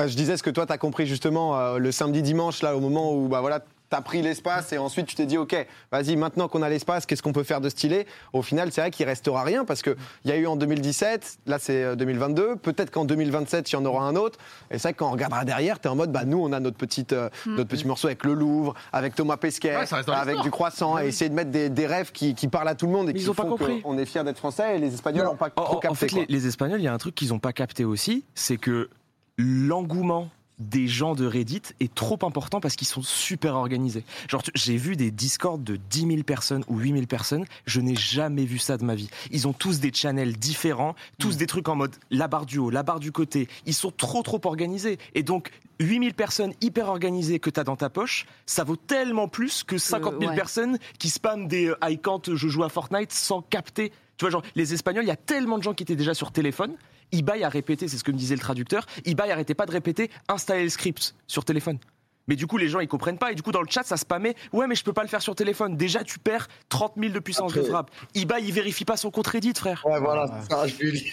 Euh, 0.00 0.06
Je 0.06 0.14
disais 0.16 0.36
ce 0.36 0.42
que 0.42 0.50
toi, 0.50 0.64
tu 0.66 0.72
as 0.72 0.78
compris 0.78 1.06
justement 1.06 1.58
euh, 1.58 1.78
le 1.78 1.90
samedi 1.92 2.22
dimanche, 2.22 2.62
là, 2.62 2.76
au 2.76 2.80
moment 2.80 3.14
où 3.14 3.28
bah, 3.28 3.40
voilà, 3.40 3.60
T'as 3.90 4.02
pris 4.02 4.20
l'espace 4.20 4.70
et 4.74 4.76
ensuite 4.76 5.06
tu 5.06 5.14
t'es 5.16 5.24
dit, 5.24 5.38
ok, 5.38 5.66
vas-y, 5.90 6.14
maintenant 6.14 6.46
qu'on 6.46 6.60
a 6.60 6.68
l'espace, 6.68 7.06
qu'est-ce 7.06 7.22
qu'on 7.22 7.32
peut 7.32 7.42
faire 7.42 7.62
de 7.62 7.70
stylé? 7.70 8.06
Au 8.34 8.42
final, 8.42 8.70
c'est 8.70 8.82
vrai 8.82 8.90
qu'il 8.90 9.06
restera 9.06 9.42
rien 9.42 9.64
parce 9.64 9.80
qu'il 9.80 9.96
y 10.26 10.30
a 10.30 10.36
eu 10.36 10.46
en 10.46 10.56
2017, 10.56 11.38
là 11.46 11.58
c'est 11.58 11.82
euh, 11.84 11.96
2022, 11.96 12.56
peut-être 12.56 12.90
qu'en 12.90 13.06
2027, 13.06 13.72
il 13.72 13.76
y 13.76 13.76
en 13.76 13.86
aura 13.86 14.04
un 14.06 14.14
autre. 14.14 14.38
Et 14.70 14.74
c'est 14.76 14.88
vrai 14.88 14.92
que 14.92 14.98
quand 14.98 15.08
on 15.08 15.12
regardera 15.12 15.46
derrière, 15.46 15.80
t'es 15.80 15.88
en 15.88 15.96
mode, 15.96 16.12
bah 16.12 16.26
nous, 16.26 16.36
on 16.38 16.52
a 16.52 16.60
notre, 16.60 16.76
petite, 16.76 17.14
euh, 17.14 17.30
notre 17.46 17.70
petit 17.70 17.86
morceau 17.86 18.08
avec 18.08 18.24
le 18.24 18.34
Louvre, 18.34 18.74
avec 18.92 19.14
Thomas 19.14 19.38
Pesquet, 19.38 19.74
Ouais, 19.74 20.10
avec 20.12 20.42
du 20.42 20.50
croissant, 20.50 20.98
et 20.98 21.06
essayer 21.06 21.30
de 21.30 21.34
mettre 21.34 21.50
des, 21.50 21.70
des 21.70 21.86
rèves 21.86 22.12
qui, 22.12 22.34
qui 22.34 22.48
parlent 22.48 22.68
à 22.68 22.74
tout 22.74 22.84
le 22.84 22.92
monde 22.92 23.08
et 23.08 23.14
Mais 23.14 23.18
qui 23.20 23.24
ils 23.24 23.30
ont 23.30 23.34
pas 23.34 23.44
font 23.44 23.56
compris. 23.56 23.80
qu'on 23.80 23.96
est 23.96 24.04
fiers 24.04 24.22
d'être 24.22 24.36
français 24.36 24.76
et 24.76 24.78
les 24.80 24.92
Espagnols 24.92 25.24
n'ont 25.24 25.34
pas 25.36 25.48
En, 25.56 25.64
trop 25.64 25.76
en- 25.76 25.80
capté. 25.80 25.88
en 25.88 25.94
fait, 25.94 26.12
les, 26.12 26.26
les 26.28 26.46
Espagnols, 26.46 26.80
il 26.82 26.84
y 26.84 26.88
a 26.88 26.92
un 26.92 26.98
truc 26.98 27.14
qu'ils 27.14 27.28
n'ont 27.30 27.38
pas 27.38 27.54
capté 27.54 27.86
aussi, 27.86 28.26
c'est 28.34 28.58
que 28.58 28.90
l'engouement 29.38 30.30
des 30.58 30.88
gens 30.88 31.14
de 31.14 31.24
Reddit 31.24 31.62
est 31.80 31.94
trop 31.94 32.18
important 32.22 32.60
parce 32.60 32.74
qu'ils 32.74 32.88
sont 32.88 33.02
super 33.02 33.54
organisés. 33.54 34.04
Genre, 34.28 34.42
j'ai 34.54 34.76
vu 34.76 34.96
des 34.96 35.10
discords 35.10 35.58
de 35.58 35.76
10 35.76 36.00
000 36.00 36.22
personnes 36.24 36.64
ou 36.68 36.78
8 36.78 36.92
000 36.94 37.06
personnes, 37.06 37.44
je 37.66 37.80
n'ai 37.80 37.94
jamais 37.94 38.44
vu 38.44 38.58
ça 38.58 38.76
de 38.76 38.84
ma 38.84 38.94
vie. 38.94 39.08
Ils 39.30 39.46
ont 39.46 39.52
tous 39.52 39.78
des 39.78 39.92
channels 39.92 40.36
différents, 40.36 40.94
tous 41.18 41.36
des 41.36 41.46
trucs 41.46 41.68
en 41.68 41.76
mode 41.76 41.94
la 42.10 42.26
barre 42.26 42.46
du 42.46 42.58
haut, 42.58 42.70
la 42.70 42.82
barre 42.82 43.00
du 43.00 43.12
côté. 43.12 43.48
Ils 43.66 43.74
sont 43.74 43.92
trop 43.92 44.22
trop 44.22 44.40
organisés. 44.44 44.98
Et 45.14 45.22
donc, 45.22 45.52
8 45.80 46.00
000 46.00 46.12
personnes 46.14 46.54
hyper 46.60 46.88
organisées 46.88 47.38
que 47.38 47.50
tu 47.50 47.60
as 47.60 47.64
dans 47.64 47.76
ta 47.76 47.88
poche, 47.88 48.26
ça 48.46 48.64
vaut 48.64 48.76
tellement 48.76 49.28
plus 49.28 49.62
que 49.62 49.78
50 49.78 50.14
000 50.18 50.30
ouais. 50.30 50.36
personnes 50.36 50.78
qui 50.98 51.08
spamment 51.08 51.46
des 51.46 51.68
euh, 51.68 51.76
I 51.82 51.98
can't, 51.98 52.22
je 52.26 52.48
joue 52.48 52.64
à 52.64 52.68
Fortnite 52.68 53.12
sans 53.12 53.42
capter. 53.42 53.92
Tu 54.16 54.24
vois, 54.24 54.30
genre, 54.30 54.42
les 54.56 54.74
Espagnols, 54.74 55.04
il 55.04 55.08
y 55.08 55.12
a 55.12 55.16
tellement 55.16 55.58
de 55.58 55.62
gens 55.62 55.74
qui 55.74 55.84
étaient 55.84 55.94
déjà 55.94 56.14
sur 56.14 56.32
téléphone. 56.32 56.74
Ibai 57.12 57.42
a 57.44 57.48
répété, 57.48 57.88
c'est 57.88 57.98
ce 57.98 58.04
que 58.04 58.10
me 58.12 58.16
disait 58.16 58.34
le 58.34 58.40
traducteur, 58.40 58.86
Ibai 59.04 59.30
arrêtait 59.30 59.54
pas 59.54 59.66
de 59.66 59.72
répéter 59.72 60.10
installer 60.28 60.64
le 60.64 60.68
script 60.68 61.14
sur 61.26 61.44
téléphone. 61.44 61.78
Mais 62.26 62.36
du 62.36 62.46
coup, 62.46 62.58
les 62.58 62.68
gens, 62.68 62.80
ils 62.80 62.88
comprennent 62.88 63.16
pas. 63.16 63.32
Et 63.32 63.34
du 63.34 63.40
coup, 63.40 63.52
dans 63.52 63.62
le 63.62 63.70
chat, 63.70 63.84
ça 63.84 63.96
spammait. 63.96 64.34
Ouais, 64.52 64.66
mais 64.66 64.74
je 64.74 64.84
peux 64.84 64.92
pas 64.92 65.00
le 65.00 65.08
faire 65.08 65.22
sur 65.22 65.34
téléphone. 65.34 65.78
Déjà, 65.78 66.04
tu 66.04 66.18
perds 66.18 66.46
30 66.68 66.92
000 66.98 67.14
de 67.14 67.18
puissance 67.20 67.54
de 67.54 67.60
Après- 67.60 67.70
frappe. 67.70 67.90
Ibai, 68.14 68.42
il 68.42 68.52
vérifie 68.52 68.84
pas 68.84 68.98
son 68.98 69.10
compte 69.10 69.28
Reddit, 69.28 69.54
frère. 69.56 69.82
Ouais, 69.86 69.98
voilà, 69.98 70.26
ça, 70.50 70.66
je 70.66 70.76
lui 70.76 70.92
dis. 70.92 71.12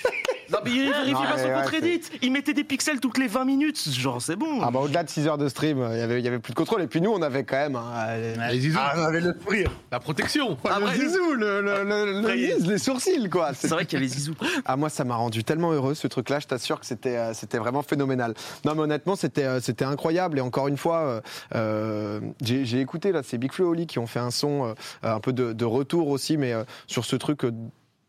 Non, 0.51 0.59
mais 0.63 0.71
il 0.71 0.89
vérifie 0.89 1.11
Non, 1.13 1.23
pas 1.23 1.37
son 1.37 1.47
ouais, 1.47 1.53
compte 1.53 1.69
Reddit. 1.69 2.01
Il 2.21 2.31
mettait 2.31 2.53
des 2.53 2.63
pixels 2.63 2.99
toutes 2.99 3.17
les 3.17 3.27
20 3.27 3.45
minutes. 3.45 3.89
Genre, 3.89 4.21
c'est 4.21 4.35
bon. 4.35 4.61
Ah 4.61 4.71
bah 4.71 4.79
au-delà 4.79 5.03
de 5.03 5.09
6 5.09 5.27
heures 5.27 5.37
de 5.37 5.47
stream, 5.49 5.85
il 5.91 5.97
y 5.97 6.01
avait, 6.01 6.19
il 6.19 6.25
y 6.25 6.27
avait 6.27 6.39
plus 6.39 6.51
de 6.53 6.57
contrôle. 6.57 6.81
Et 6.81 6.87
puis 6.87 7.01
nous, 7.01 7.11
on 7.11 7.21
avait 7.21 7.43
quand 7.43 7.57
même 7.57 7.75
hein, 7.75 7.91
euh, 8.09 8.35
Les 8.51 8.59
zizous, 8.59 8.77
Ah, 8.81 8.93
on 8.97 9.03
avait 9.03 9.21
le 9.21 9.35
sourire. 9.41 9.71
la 9.91 9.99
protection. 9.99 10.57
Ah, 10.65 10.79
le 10.79 10.87
zizou, 10.91 11.33
le, 11.33 11.61
le, 11.61 11.83
le- 11.83 12.11
le 12.13 12.19
Après, 12.19 12.35
nez, 12.35 12.53
les 12.59 12.77
sourcils, 12.77 13.29
quoi. 13.29 13.53
C'est 13.53 13.67
vrai 13.69 13.85
qu'il 13.85 13.99
y 13.99 14.01
avait 14.01 14.07
Zizou. 14.11 14.33
Ah 14.65 14.75
moi 14.77 14.89
ça 14.89 15.03
m'a 15.03 15.15
rendu 15.15 15.43
tellement 15.43 15.71
heureux 15.71 15.93
ce 15.95 16.07
truc-là, 16.07 16.39
je 16.39 16.47
t'assure 16.47 16.79
que 16.79 16.85
c'était 16.85 17.17
euh, 17.17 17.33
c'était 17.33 17.57
vraiment 17.57 17.81
phénoménal. 17.81 18.33
Non 18.65 18.75
mais 18.75 18.81
honnêtement 18.81 19.15
c'était 19.15 19.43
euh, 19.45 19.59
c'était 19.61 19.85
incroyable 19.85 20.37
et 20.37 20.41
encore 20.41 20.67
une 20.67 20.77
fois 20.77 20.99
euh, 20.99 21.21
euh, 21.55 22.19
j'ai 22.41 22.65
j'ai 22.65 22.79
écouté 22.81 23.11
là 23.11 23.21
c'est 23.23 23.37
Big 23.37 23.51
Flo 23.51 23.65
et 23.65 23.69
Oli 23.69 23.87
qui 23.87 23.99
ont 23.99 24.07
fait 24.07 24.19
un 24.19 24.31
son 24.31 24.65
euh, 24.65 24.73
un 25.03 25.19
peu 25.19 25.33
de, 25.33 25.53
de 25.53 25.65
retour 25.65 26.07
aussi 26.09 26.37
mais 26.37 26.53
euh, 26.53 26.63
sur 26.87 27.05
ce 27.05 27.15
truc 27.15 27.45
euh, 27.45 27.51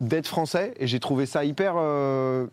d'être 0.00 0.26
français 0.26 0.74
et 0.78 0.86
j'ai 0.86 1.00
trouvé 1.00 1.26
ça 1.26 1.44
hyper 1.44 1.74
euh, 1.76 2.46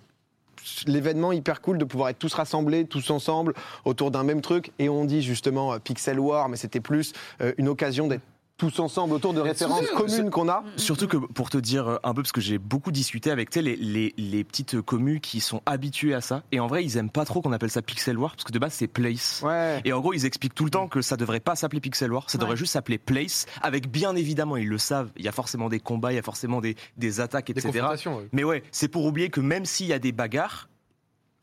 l'événement 0.88 1.32
hyper 1.32 1.62
cool 1.62 1.78
de 1.78 1.86
pouvoir 1.86 2.10
être 2.10 2.20
tous 2.20 2.34
rassemblés, 2.34 2.86
tous 2.86 3.10
ensemble 3.10 3.54
autour 3.86 4.12
d'un 4.12 4.24
même 4.24 4.42
truc 4.42 4.72
et 4.80 4.90
on 4.90 5.06
dit 5.06 5.22
justement 5.22 5.74
euh, 5.74 5.80
Pixel 5.80 6.20
War 6.20 6.50
mais 6.50 6.58
c'était 6.58 6.80
plus 6.80 7.14
euh, 7.42 7.54
une 7.58 7.68
occasion 7.68 8.08
d'être 8.08 8.24
tous 8.58 8.80
ensemble 8.80 9.14
autour 9.16 9.34
de 9.34 9.42
références 9.42 9.86
communes 9.96 10.30
qu'on 10.30 10.48
a. 10.48 10.64
Surtout 10.78 11.08
que 11.08 11.18
pour 11.18 11.50
te 11.50 11.58
dire 11.58 11.88
euh, 11.88 11.98
un 12.04 12.14
peu, 12.14 12.22
parce 12.22 12.32
que 12.32 12.42
j'ai 12.42 12.58
beaucoup 12.60 12.92
discuté 12.92 13.32
avec 13.32 13.50
tu 13.50 13.60
sais, 13.60 13.64
les, 13.64 13.76
les, 13.76 14.14
les 14.18 14.44
petites 14.44 14.80
communes 14.82 15.20
qui 15.20 15.40
sont 15.42 15.62
habituées 15.66 16.14
à 16.14 16.22
ça, 16.22 16.44
et 16.52 16.60
en 16.60 16.68
vrai 16.68 16.84
ils 16.86 16.98
aiment 16.98 17.10
pas 17.10 17.26
trop 17.26 17.42
qu'on 17.42 17.52
appelle 17.52 17.72
ça 17.72 17.82
Pixel 17.82 18.18
War, 18.18 18.32
parce 18.36 18.44
que 18.44 18.52
de 18.52 18.60
base 18.60 18.74
c'est 18.74 18.88
Place. 18.88 19.42
Ouais. 19.44 19.82
Et 19.86 19.92
en 19.94 20.00
gros, 20.02 20.14
ils 20.14 20.26
expliquent 20.26 20.54
tout 20.54 20.66
le 20.66 20.70
temps 20.72 20.88
que 20.88 21.02
ça 21.02 21.18
devrait 21.18 21.40
pas 21.40 21.56
s'appeler 21.56 21.82
Pixel 21.82 22.12
War, 22.14 22.30
ça 22.30 22.38
devrait 22.38 22.56
juste 22.58 22.74
s'appeler 22.74 22.98
Place, 23.00 23.46
avec 23.62 23.90
bien 23.90 24.16
évidemment, 24.16 24.56
ils 24.56 24.68
le 24.70 24.78
savent, 24.78 25.10
il 25.18 25.26
y 25.26 25.28
a 25.28 25.32
forcément 25.32 25.68
des 25.70 25.80
combats, 25.80 26.12
il 26.12 26.16
y 26.16 26.20
a 26.20 26.24
forcément 26.24 26.62
des, 26.62 26.76
des 26.98 27.20
attaques, 27.20 27.48
Des 27.48 27.54
etc. 27.54 27.72
confrontations. 27.80 28.18
ouais. 28.18 28.30
Mais 28.34 28.44
ouais, 28.44 28.64
c'est 28.72 28.88
pour 28.88 29.06
oublier 29.06 29.30
que 29.30 29.42
même 29.42 29.66
s'il 29.66 29.88
y 29.88 29.94
a 29.94 30.00
des 30.00 30.12
bagarres, 30.12 30.70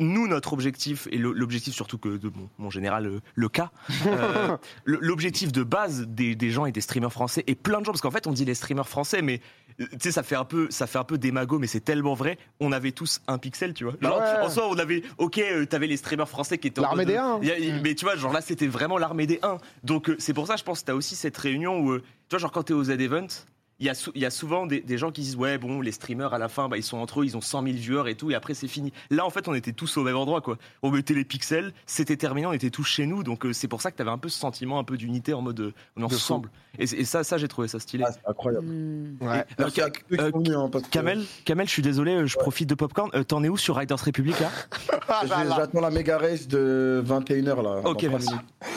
nous, 0.01 0.27
notre 0.27 0.53
objectif, 0.53 1.07
et 1.13 1.19
l'objectif 1.19 1.75
surtout 1.75 1.99
que 1.99 2.09
de 2.17 2.29
mon, 2.29 2.49
mon 2.59 2.71
général, 2.71 3.07
euh, 3.07 3.21
le 3.35 3.49
cas, 3.49 3.71
euh, 4.07 4.57
l'objectif 4.85 5.53
de 5.53 5.63
base 5.63 6.07
des, 6.09 6.35
des 6.35 6.51
gens 6.51 6.67
et 6.67 6.73
des 6.73 6.81
streamers 6.81 7.13
français, 7.13 7.45
et 7.47 7.55
plein 7.55 7.81
de 7.81 7.85
gens, 7.87 7.93
parce 7.93 8.01
qu'en 8.01 8.11
fait, 8.11 8.27
on 8.27 8.33
dit 8.33 8.45
les 8.45 8.55
streamers 8.55 8.89
français, 8.89 9.23
mais 9.23 9.41
euh, 9.81 9.85
tu 9.93 9.99
sais, 10.01 10.13
ça 10.13 10.23
fait 10.23 10.37
un 10.37 10.45
peu, 10.45 10.67
ça 10.71 10.87
fait 10.87 10.99
un 10.99 11.05
peu 11.05 11.19
démago, 11.19 11.59
mais 11.59 11.67
c'est 11.67 11.81
tellement 11.81 12.15
vrai. 12.15 12.39
On 12.61 12.73
avait 12.73 12.93
tous 12.93 13.21
un 13.29 13.39
pixel, 13.39 13.75
tu 13.75 13.85
vois. 13.85 13.95
Genre, 14.01 14.19
Ouais. 14.19 14.41
En 14.45 14.49
soi, 14.51 14.69
on 14.69 14.79
avait, 14.79 15.03
ok, 15.19 15.39
euh, 15.39 15.65
t'avais 15.67 15.87
les 15.87 15.97
streamers 15.97 16.29
français 16.29 16.59
qui 16.59 16.69
étaient 16.69 16.81
en 16.81 16.83
L'armée 16.83 17.05
des 17.07 17.17
uns. 17.17 17.39
il 17.43 17.49
y 17.49 17.53
a- 17.53 17.59
il- 17.59 17.81
Mais 17.83 17.95
tu 17.95 18.05
vois, 18.05 18.17
genre 18.17 18.33
là, 18.33 18.41
c'était 18.41 18.67
vraiment 18.67 18.99
l'armée 18.99 19.27
des 19.27 19.39
1. 19.43 19.59
Donc 19.85 20.11
euh, 20.11 20.17
c'est 20.19 20.35
pour 20.35 20.47
ça, 20.47 20.57
je 20.57 20.65
pense, 20.65 20.81
que 20.81 20.87
t'as 20.87 20.95
aussi 20.95 21.15
cette 21.17 21.37
réunion 21.37 21.79
où, 21.81 21.99
tu 21.99 22.05
vois, 22.31 22.39
genre 22.39 22.53
quand 22.53 22.65
t'es 22.65 22.75
au 22.75 22.85
Z-Event, 22.85 23.27
il 23.81 23.87
y, 23.87 23.89
a 23.89 23.95
sou- 23.95 24.13
il 24.15 24.21
y 24.21 24.27
a 24.27 24.31
souvent 24.31 24.67
des, 24.67 24.81
des 24.81 24.99
gens 24.99 25.11
qui 25.11 25.23
disent 25.23 25.37
ouais 25.37 25.57
bon 25.59 25.81
les 25.81 25.93
streamers 25.93 26.33
à 26.35 26.39
la 26.39 26.49
fin 26.49 26.69
bah, 26.69 26.77
ils 26.77 26.83
sont 26.83 26.99
entre 26.99 27.23
eux 27.23 27.25
ils 27.25 27.37
ont 27.37 27.41
100 27.41 27.63
000 27.65 27.75
viewers 27.77 28.11
et 28.11 28.15
tout 28.15 28.31
et 28.31 28.35
après 28.35 28.53
c'est 28.55 28.69
fini 28.69 28.93
là 29.11 29.25
en 29.25 29.31
fait 29.31 29.49
on 29.49 29.55
était 29.55 29.73
tous 29.73 29.97
au 29.97 30.03
même 30.03 30.17
endroit 30.17 30.41
quoi 30.43 30.59
on 30.83 30.91
mettait 30.91 31.15
les 31.15 31.25
pixels 31.25 31.73
c'était 31.87 32.17
terminé 32.17 32.47
on 32.47 32.53
était 32.53 32.71
tous 32.71 32.85
chez 32.85 33.07
nous 33.07 33.23
donc 33.23 33.47
euh, 33.47 33.53
c'est 33.53 33.69
pour 33.69 33.81
ça 33.81 33.91
que 33.91 33.97
t'avais 33.97 34.11
un 34.11 34.19
peu 34.19 34.29
ce 34.29 34.39
sentiment 34.39 34.79
un 34.79 34.85
peu 34.85 34.97
d'unité 34.97 35.33
en 35.35 35.43
mode 35.43 35.61
euh, 35.61 35.73
on 35.97 36.03
est 36.03 36.05
ensemble 36.05 36.51
et, 36.79 36.85
et 36.85 37.05
ça 37.05 37.25
ça 37.25 37.39
j'ai 37.39 37.49
trouvé 37.49 37.69
ça 37.69 37.81
stylé 37.81 38.05
Ah, 38.07 38.13
c'est 38.13 38.29
incroyable. 38.31 38.67
Hmm. 38.67 39.17
Ouais. 39.21 39.45
Et- 39.59 39.71
qui 39.71 39.81
euh, 39.81 40.31
hein, 40.57 40.71
Kamel, 40.91 41.25
Kamel, 41.45 41.67
je 41.67 41.73
suis 41.73 41.83
désolé, 41.83 42.27
je 42.27 42.37
profite 42.39 42.69
de 42.69 42.75
Popcorn. 42.77 43.11
Euh, 43.15 43.25
T'en 43.25 43.43
es 43.43 43.49
où 43.49 43.57
sur 43.57 43.77
Riders 43.77 43.99
Republic 43.99 44.39
là 44.41 44.51
Ah, 45.09 45.23
j'ai- 45.25 45.51
J'attends 45.57 45.81
la 45.81 45.91
méga 45.91 46.19
race 46.19 46.47
de 46.47 47.03
21h 47.07 47.63
là. 47.63 47.81
Ok, 47.89 48.05
merci. 48.09 48.29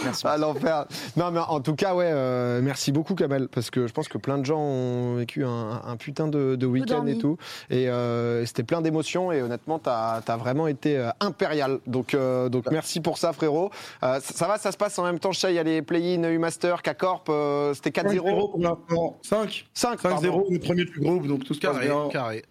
Merci. 0.04 0.26
À 0.26 0.38
l'enfer. 0.38 0.86
Non, 1.18 1.30
mais 1.32 1.40
en 1.40 1.60
tout 1.62 1.76
cas, 1.76 1.94
ouais, 1.94 2.10
euh, 2.10 2.62
merci 2.64 2.92
beaucoup, 2.92 3.14
Kamel, 3.16 3.48
parce 3.48 3.70
que 3.70 3.86
je 3.88 3.94
pense 3.94 4.08
que 4.08 4.18
plein 4.18 4.38
de 4.40 4.46
gens 4.46 4.60
ont 4.60 4.93
vécu 5.18 5.44
un, 5.46 5.82
un 5.86 5.98
putain 5.98 6.28
de, 6.28 6.56
de 6.56 6.66
week-end 6.66 7.06
et 7.08 7.18
tout. 7.18 7.38
Et 7.70 7.90
euh, 7.90 8.46
c'était 8.46 8.64
plein 8.64 8.82
d'émotions, 8.82 9.32
et 9.32 9.42
honnêtement, 9.42 9.80
t'as 9.80 10.22
as 10.26 10.38
vraiment 10.38 10.68
été 10.68 10.98
euh, 10.98 11.10
impérial. 11.20 11.80
Donc, 11.88 12.14
euh, 12.14 12.50
donc 12.50 12.70
merci 12.72 13.00
pour 13.02 13.18
ça, 13.18 13.34
frérot. 13.34 13.72
Euh, 14.04 14.20
ça, 14.20 14.34
ça 14.34 14.48
va, 14.48 14.58
ça 14.58 14.72
se 14.72 14.78
passe 14.78 14.98
en 15.00 15.04
même 15.04 15.20
temps. 15.20 15.32
Je 15.32 15.40
sais, 15.40 15.52
il 15.52 15.56
y 15.56 15.60
a 15.60 15.64
les 15.64 15.82
play-in, 15.82 16.24
U-Master, 16.30 16.82
K-Corp, 16.82 17.28
euh, 17.30 17.74
c'était 17.74 17.90
4-0. 17.92 18.20
5-0 18.20 18.52
pour 18.52 18.60
l'instant. 18.60 19.18
5 19.24 19.66
5 19.74 20.02
5-0, 20.02 20.52
le 20.54 20.60
premier 20.60 20.86
du 20.86 21.00
groupe, 21.00 21.28
donc 21.28 21.44
tout 21.44 21.54
se 21.54 21.60
passe 21.60 21.74
Carré, 21.74 21.88
bien. 21.88 22.10
carré. 22.10 22.44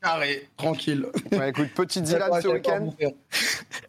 Carré, 0.00 0.48
tranquille. 0.56 1.06
Ouais, 1.32 1.50
écoute, 1.50 1.70
petite 1.74 2.06
Zilad 2.06 2.30
Ouais, 2.32 2.40
ce 2.40 2.48
c'est 2.48 2.54
week-end. 2.54 2.90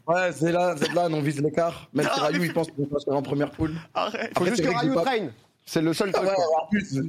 Ouais, 0.08 0.32
Zélan, 0.32 0.74
on 1.14 1.22
vise 1.22 1.40
l'écart. 1.40 1.88
Même 1.94 2.08
si 2.12 2.20
Rayou, 2.20 2.44
il 2.44 2.52
pense 2.54 2.68
qu'on 2.72 2.88
va 2.92 2.98
se 3.00 3.06
faire 3.06 3.16
en 3.16 3.22
première 3.22 3.52
poule. 3.52 3.74
Faut 3.74 3.80
Après, 3.94 4.46
juste 4.50 4.64
que 4.64 4.76
Rayou 4.76 4.96
train. 4.96 5.28
C'est 5.72 5.82
le 5.82 5.94
seul 5.94 6.10
Ah 6.16 6.18
truc. 6.18 6.30
ouais, 6.30 6.36
quoi. 6.36 6.64
en 6.64 6.66
plus, 6.66 7.00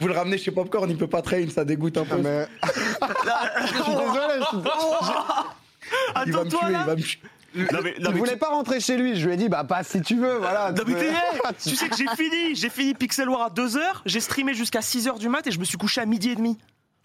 vous 0.00 0.08
le 0.08 0.12
ramenez 0.14 0.36
chez 0.36 0.50
Popcorn, 0.50 0.90
il 0.90 0.96
peut 0.98 1.06
pas 1.06 1.22
train, 1.22 1.48
ça 1.48 1.64
dégoûte 1.64 1.96
un 1.96 2.04
peu. 2.04 2.16
Ah, 2.16 2.18
mais- 2.20 2.48
je 3.62 3.66
suis 3.66 3.74
désolé. 3.76 4.34
je 4.40 4.46
suis- 4.46 4.58
il 6.26 6.32
va 6.32 6.40
me 6.42 6.46
Attends-toi 6.46 6.58
tuer, 6.60 6.72
là 6.72 6.80
il 6.80 6.86
va 6.86 6.96
me 6.96 7.00
tuer. 7.02 7.20
Non, 7.54 7.78
mais, 7.84 7.94
non, 8.00 8.10
Il 8.10 8.16
voulait 8.18 8.32
tu- 8.32 8.38
pas 8.38 8.48
rentrer 8.48 8.80
chez 8.80 8.96
lui. 8.96 9.14
Je 9.14 9.26
lui 9.26 9.34
ai 9.34 9.36
dit, 9.36 9.48
bah, 9.48 9.62
pas 9.62 9.84
si 9.84 10.00
tu 10.02 10.16
veux, 10.16 10.38
voilà. 10.38 10.72
Non, 10.72 10.82
mais 10.88 10.94
t'es- 10.94 11.12
Ah, 11.44 11.52
tu 11.52 11.76
sais 11.76 11.88
que 11.88 11.96
j'ai 11.96 12.06
fini, 12.16 12.56
j'ai 12.56 12.68
fini 12.68 12.94
Pixel 12.94 13.28
War 13.28 13.42
à 13.42 13.48
2h, 13.50 13.80
j'ai 14.06 14.20
streamé 14.20 14.54
jusqu'à 14.54 14.80
6h 14.80 15.18
du 15.20 15.28
mat 15.28 15.46
et 15.46 15.52
je 15.52 15.60
me 15.60 15.64
suis 15.64 15.78
couché 15.78 16.00
à 16.00 16.06
midi 16.06 16.30
et 16.30 16.34
demi. 16.36 16.58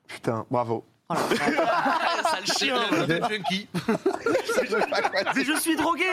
Putain, 0.08 0.46
bravo. 0.50 0.84
Sale 1.14 2.46
chien 2.58 2.78
Le 2.92 3.16
junkie. 3.30 3.68
Mais 5.36 5.44
je 5.44 5.60
suis 5.60 5.76
drogué 5.76 6.04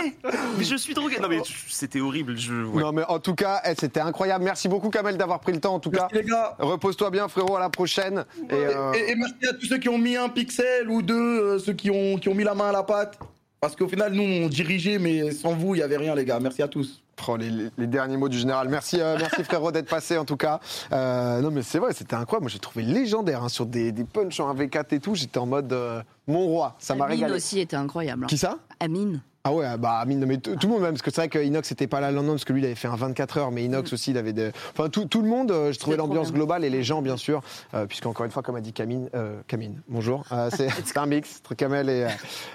Mais 0.59 0.65
je 0.65 0.77
suis 0.77 0.93
drogué 0.93 1.19
Non 1.19 1.29
mais 1.29 1.41
c'était 1.69 2.01
horrible, 2.01 2.37
je... 2.37 2.53
ouais. 2.65 2.83
Non 2.83 2.93
mais 2.93 3.03
en 3.09 3.19
tout 3.19 3.35
cas, 3.35 3.63
eh, 3.65 3.75
c'était 3.79 4.01
incroyable. 4.01 4.45
Merci 4.45 4.69
beaucoup 4.69 4.91
Kamel 4.91 5.17
d'avoir 5.17 5.41
pris 5.41 5.53
le 5.53 5.61
temps 5.61 5.75
en 5.75 5.81
tout 5.81 5.91
cas. 5.91 6.09
Merci 6.13 6.27
les 6.27 6.31
gars. 6.31 6.57
Repose-toi 6.59 7.11
bien 7.11 7.29
frérot, 7.29 7.57
à 7.57 7.61
la 7.61 7.71
prochaine. 7.71 8.25
Et, 8.51 8.53
euh, 8.55 8.93
Et, 8.93 9.13
et 9.13 9.15
merci 9.15 9.47
à 9.49 9.55
tous 9.55 9.67
ceux 9.67 9.79
qui 9.79 9.89
ont 9.89 9.99
mis 9.99 10.17
un 10.17 10.29
pixel 10.29 10.91
ou 10.91 11.01
deux, 11.01 11.15
euh, 11.41 11.59
ceux 11.59 11.73
qui 11.73 11.91
ont, 11.91 12.19
qui 12.19 12.29
ont 12.29 12.35
mis 12.35 12.45
la 12.45 12.55
main 12.55 12.69
à 12.69 12.73
la 12.73 12.83
pâte. 12.83 13.19
Parce 13.61 13.77
qu'au 13.77 13.89
final, 13.89 14.13
nous, 14.13 14.23
on 14.25 14.49
dirigeait, 14.49 14.99
mais 14.99 15.31
sans 15.31 15.55
vous, 15.55 15.75
il 15.75 15.79
n'y 15.79 15.85
avait 15.85 15.97
rien, 15.97 16.15
les 16.15 16.25
gars. 16.25 16.41
Merci 16.41 16.63
à 16.63 16.69
tous. 16.69 17.02
Oh, 17.29 17.37
les, 17.37 17.87
derniers 17.87 18.17
mots 18.17 18.29
du 18.29 18.39
général. 18.39 18.69
Merci, 18.69 19.01
euh, 19.01 19.17
merci 19.19 19.45
frérot 19.45 19.73
d'être 19.73 19.89
passé 19.89 20.19
en 20.19 20.25
tout 20.25 20.37
cas. 20.37 20.61
Euh, 20.93 21.41
non 21.41 21.51
mais 21.51 21.63
c'est 21.63 21.79
vrai, 21.79 21.93
c'était 21.93 22.15
incroyable. 22.17 22.45
Moi 22.45 22.51
j'ai 22.51 22.59
trouvé 22.59 22.85
légendaire 22.85 23.43
hein, 23.45 23.49
sur 23.49 23.67
des, 23.67 23.93
des 23.93 24.05
punchs 24.05 24.41
en 24.41 24.55
V4 24.55 24.95
et 24.95 25.01
tout. 25.01 25.15
J'étais 25.15 25.39
en 25.39 25.47
mode 25.47 25.73
euh, 25.73 26.03
mon 26.27 26.47
roi, 26.47 26.75
ça 26.79 26.95
m'a 26.95 27.05
Amine 27.07 27.17
régalé. 27.19 27.35
aussi 27.37 27.61
était 27.61 27.77
incroyable. 27.77 28.25
hein. 28.25 28.29
Qui 28.29 28.39
ça? 28.39 28.59
Amine. 28.81 29.21
Ah 29.45 29.53
ouais, 29.53 29.67
bah 29.77 29.95
Amine, 29.99 30.25
mais 30.25 30.37
tout 30.39 30.53
le 30.63 30.69
monde 30.69 30.83
même, 30.83 30.93
parce 30.93 31.03
que 31.03 31.11
c'est 31.11 31.23
vrai 31.23 31.29
que 31.29 31.41
Inox 31.41 31.69
n'était 31.69 31.89
pas 31.89 32.01
là 32.01 32.11
le 32.11 32.17
lendemain, 32.17 32.35
parce 32.35 32.45
que 32.45 32.53
lui 32.53 32.61
il 32.63 32.65
avait 32.65 32.77
fait 32.77 32.87
un 32.87 32.95
24 32.95 33.39
heures, 33.39 33.51
mais 33.51 33.65
Inox 33.65 33.93
aussi 33.93 34.13
il 34.13 34.17
avait 34.19 34.33
des... 34.33 34.53
Enfin 34.71 34.89
tout, 34.89 35.07
tout 35.07 35.21
le 35.21 35.29
monde, 35.29 35.51
euh, 35.51 35.73
je 35.73 35.81
trouvais 35.81 35.97
l'ambiance 35.97 36.33
globale 36.33 36.63
et 36.65 36.71
les 36.71 36.85
gens 36.85 37.03
bien 37.03 37.17
sûr, 37.17 37.43
euh, 37.75 37.87
puisque 37.87 38.07
encore 38.07 38.25
une 38.25 38.31
fois, 38.31 38.45
comme 38.45 38.55
a 38.55 38.61
dit 38.61 38.73
Camille, 38.73 39.09
euh, 39.17 39.41
Camille, 39.49 39.77
bonjour, 39.89 40.23
euh, 40.31 40.49
c'est 40.57 40.97
un 40.97 41.07
mix 41.07 41.41
entre 41.41 41.55
Kamel 41.55 41.89
et... 41.89 42.05
euh, 42.05 42.09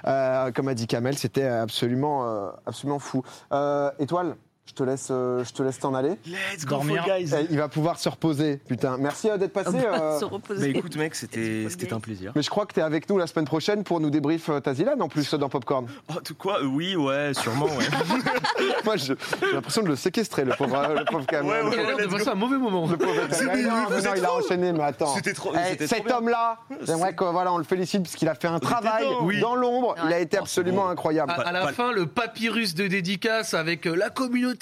euh, 0.08 0.52
comme 0.54 0.70
a 0.70 0.74
dit 0.74 0.88
Kamel, 0.88 1.18
c'était 1.18 1.44
absolument, 1.44 2.26
euh, 2.26 2.50
absolument 2.66 3.00
fou. 3.00 3.22
Euh, 3.52 3.92
Étoile? 4.00 4.38
Je 4.68 4.74
te 4.74 4.84
laisse, 4.84 5.08
euh, 5.12 5.44
je 5.46 5.54
te 5.54 5.64
laisse 5.64 5.80
t'en 5.80 5.94
aller. 5.96 6.18
Let's 6.28 6.66
go, 6.66 6.76
Dormir. 6.76 7.04
Guys. 7.06 7.32
Eh, 7.34 7.48
il 7.50 7.58
va 7.58 7.70
pouvoir 7.70 7.98
se 7.98 8.10
reposer. 8.10 8.58
Putain, 8.68 8.98
merci 8.98 9.30
euh, 9.30 9.38
d'être 9.38 9.54
passé. 9.54 9.78
euh, 9.86 10.20
se 10.20 10.26
reposer. 10.26 10.70
écoute, 10.70 10.96
mec, 10.98 11.16
c'était 11.16 11.66
c'était 11.70 11.94
un 11.94 12.00
plaisir. 12.02 12.34
mais 12.36 12.42
je 12.42 12.50
crois 12.50 12.66
que 12.66 12.74
t'es 12.74 12.82
avec 12.82 13.10
nous 13.10 13.18
la 13.18 13.28
semaine 13.28 13.46
prochaine 13.46 13.84
pour 13.86 14.00
nous 14.02 14.10
débrief 14.10 14.50
euh, 14.50 14.60
Tazilan 14.60 15.00
en 15.00 15.08
plus 15.08 15.34
euh, 15.34 15.38
dans 15.38 15.48
Popcorn. 15.50 15.88
Oh, 16.10 16.20
tout 16.24 16.36
quoi? 16.36 16.60
Oui, 16.64 16.96
ouais, 16.98 17.34
sûrement, 17.34 17.66
ouais. 17.66 17.86
Moi, 18.86 18.98
je- 18.98 19.14
j'ai 19.42 19.54
l'impression 19.54 19.82
de 19.84 19.88
le 19.88 19.96
séquestrer, 19.96 20.44
le 20.44 20.54
pauvre, 20.54 20.78
euh, 20.78 21.00
le 21.00 21.06
pauvre 21.06 21.26
Kamel. 21.26 21.50
Ouais, 21.50 21.62
ouais, 21.70 21.70
Il 21.74 21.80
a 21.80 21.84
l'air 21.84 21.98
de 21.98 22.02
let's 22.04 22.10
go. 22.12 22.18
passer 22.18 22.30
un 22.30 22.36
mauvais 22.36 22.58
moment. 22.58 22.88
Le 22.88 22.98
pauvre 22.98 23.14
Non, 23.16 23.22
vous 23.30 23.46
mais 23.46 23.64
non, 23.64 23.98
êtes 23.98 24.14
il 24.18 24.26
a 24.26 24.34
enchaîné, 24.34 24.74
mais 24.74 24.84
attends. 24.84 25.16
C'était 25.16 25.34
trop- 25.34 25.54
Eh, 25.56 25.70
c'était 25.72 25.88
trop 25.88 25.96
cet 25.96 26.06
bien. 26.06 26.18
homme-là, 26.18 26.58
j'aimerais 26.86 27.16
qu'on 27.16 27.32
voilà, 27.32 27.54
on 27.54 27.58
le 27.58 27.64
félicite 27.64 28.04
parce 28.04 28.16
qu'il 28.16 28.28
a 28.28 28.36
fait 28.36 28.48
un 28.50 28.60
travail 28.60 29.06
dedans, 29.08 29.20
oui. 29.24 29.40
dans 29.40 29.56
l'ombre. 29.56 29.96
Il 30.06 30.12
a 30.14 30.20
été 30.20 30.38
Oh, 30.40 30.44
absolument 30.44 30.90
incroyable. 30.90 31.32
À, 31.32 31.42
à 31.42 31.52
la 31.54 31.68
fin, 31.72 31.92
le 31.94 32.06
papyrus 32.06 32.76
de 32.76 32.88
dédicace 32.88 33.54
avec 33.54 33.88
euh, 33.88 33.96
la 33.96 34.10
communauté 34.10 34.57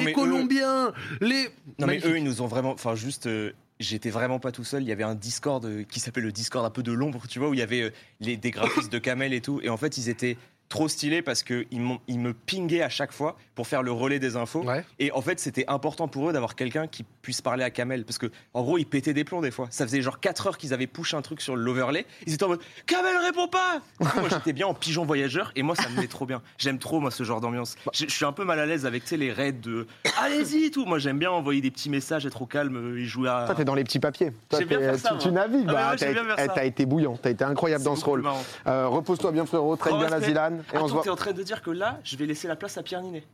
Ah 0.00 0.04
les 0.04 0.10
eux- 0.10 0.14
Colombiens, 0.14 0.92
les. 1.20 1.48
Non, 1.78 1.86
mais 1.86 2.00
eux, 2.04 2.16
ils 2.18 2.24
nous 2.24 2.42
ont 2.42 2.46
vraiment. 2.46 2.72
Enfin, 2.72 2.94
juste. 2.94 3.26
euh, 3.26 3.52
J'étais 3.78 4.08
vraiment 4.08 4.38
pas 4.38 4.52
tout 4.52 4.64
seul. 4.64 4.82
Il 4.82 4.88
y 4.88 4.92
avait 4.92 5.02
un 5.04 5.14
Discord 5.14 5.62
euh, 5.66 5.82
qui 5.84 6.00
s'appelle 6.00 6.22
le 6.24 6.32
Discord 6.32 6.64
un 6.64 6.70
peu 6.70 6.82
de 6.82 6.92
l'ombre, 6.92 7.24
tu 7.28 7.38
vois, 7.38 7.50
où 7.50 7.52
il 7.52 7.58
y 7.60 7.62
avait 7.62 7.82
euh, 7.82 7.90
les, 8.20 8.38
des 8.38 8.50
graphistes 8.50 8.90
de 8.90 8.98
Kamel 8.98 9.34
et 9.34 9.42
tout. 9.42 9.60
Et 9.62 9.68
en 9.68 9.76
fait, 9.76 9.98
ils 9.98 10.08
étaient 10.08 10.38
trop 10.68 10.88
stylés 10.88 11.22
parce 11.22 11.42
qu'ils 11.42 11.66
ils 11.70 12.18
me 12.18 12.32
pinguaient 12.32 12.82
à 12.82 12.88
chaque 12.88 13.12
fois 13.12 13.36
pour 13.54 13.66
faire 13.66 13.82
le 13.82 13.92
relais 13.92 14.18
des 14.18 14.36
infos. 14.36 14.62
Ouais. 14.64 14.84
Et 14.98 15.12
en 15.12 15.22
fait, 15.22 15.38
c'était 15.40 15.64
important 15.68 16.08
pour 16.08 16.28
eux 16.28 16.32
d'avoir 16.32 16.54
quelqu'un 16.54 16.86
qui 16.86 17.04
puisse 17.22 17.40
parler 17.40 17.64
à 17.64 17.70
Kamel. 17.70 18.04
Parce 18.04 18.18
que, 18.18 18.26
en 18.52 18.62
gros, 18.62 18.78
ils 18.78 18.84
pétaient 18.84 19.14
des 19.14 19.24
plombs 19.24 19.40
des 19.40 19.50
fois. 19.50 19.68
Ça 19.70 19.86
faisait 19.86 20.02
genre 20.02 20.20
4 20.20 20.46
heures 20.48 20.58
qu'ils 20.58 20.74
avaient 20.74 20.86
push 20.86 21.14
un 21.14 21.22
truc 21.22 21.40
sur 21.40 21.56
l'overlay. 21.56 22.06
Ils 22.26 22.34
étaient 22.34 22.44
en 22.44 22.48
mode 22.48 22.60
Kamel 22.86 23.16
répond 23.16 23.48
pas 23.48 23.80
coup, 23.98 24.20
Moi, 24.20 24.28
j'étais 24.30 24.52
bien 24.52 24.66
en 24.66 24.74
pigeon 24.74 25.04
voyageur 25.04 25.52
et 25.56 25.62
moi, 25.62 25.74
ça 25.76 25.88
me 25.88 26.00
met 26.00 26.06
trop 26.06 26.26
bien. 26.26 26.42
J'aime 26.58 26.78
trop, 26.78 27.00
moi, 27.00 27.10
ce 27.10 27.22
genre 27.22 27.40
d'ambiance. 27.40 27.76
Je 27.92 28.06
je 28.06 28.14
suis 28.14 28.24
un 28.24 28.32
peu 28.32 28.44
mal 28.44 28.58
à 28.58 28.64
l'aise 28.64 28.86
avec 28.86 29.02
tu 29.02 29.10
sais, 29.10 29.16
les 29.18 29.30
raids 29.32 29.52
de 29.52 29.86
Allez-y 30.22 30.70
tout. 30.70 30.86
Moi, 30.86 30.98
j'aime 30.98 31.18
bien 31.18 31.30
envoyer 31.30 31.60
des 31.60 31.70
petits 31.70 31.90
messages, 31.90 32.24
être 32.24 32.40
au 32.40 32.46
calme 32.46 32.76
euh, 32.76 32.98
et 32.98 33.04
jouer 33.04 33.28
à. 33.28 33.44
Toi, 33.46 33.54
t'es 33.54 33.64
dans 33.64 33.74
les 33.74 33.84
petits 33.84 33.98
papiers. 33.98 34.32
Toi, 34.48 34.60
bien 34.64 34.78
faire 34.78 34.98
ça, 34.98 35.10
tu, 35.18 35.28
tu 35.28 35.32
navigues. 35.32 35.66
Ah, 35.68 35.72
bah, 35.72 35.90
ouais, 35.90 35.96
t'as 35.96 36.14
faire 36.14 36.36
eh, 36.38 36.48
t'as 36.48 36.64
été 36.64 36.86
bouillant. 36.86 37.18
T'as 37.20 37.30
été 37.30 37.44
incroyable 37.44 37.84
dans 37.84 37.96
ce 37.96 38.04
rôle. 38.04 38.24
Euh, 38.66 38.88
Repose-toi 38.88 39.32
bien, 39.32 39.44
frérot. 39.44 39.76
Traite 39.76 39.94
bien 39.94 40.08
la 40.08 40.18
respect. 40.18 40.55
Zilan. 40.62 40.72
Et 40.72 40.76
on 40.76 40.80
se 40.80 40.84
Attends, 40.86 40.94
voit. 40.94 41.02
t'es 41.02 41.10
en 41.10 41.16
train 41.16 41.32
de 41.32 41.42
dire 41.42 41.62
que 41.62 41.70
là, 41.70 41.98
je 42.04 42.16
vais 42.16 42.26
laisser 42.26 42.48
la 42.48 42.56
place 42.56 42.76
à 42.78 42.82
Pierre 42.82 43.00
Ninet. 43.02 43.24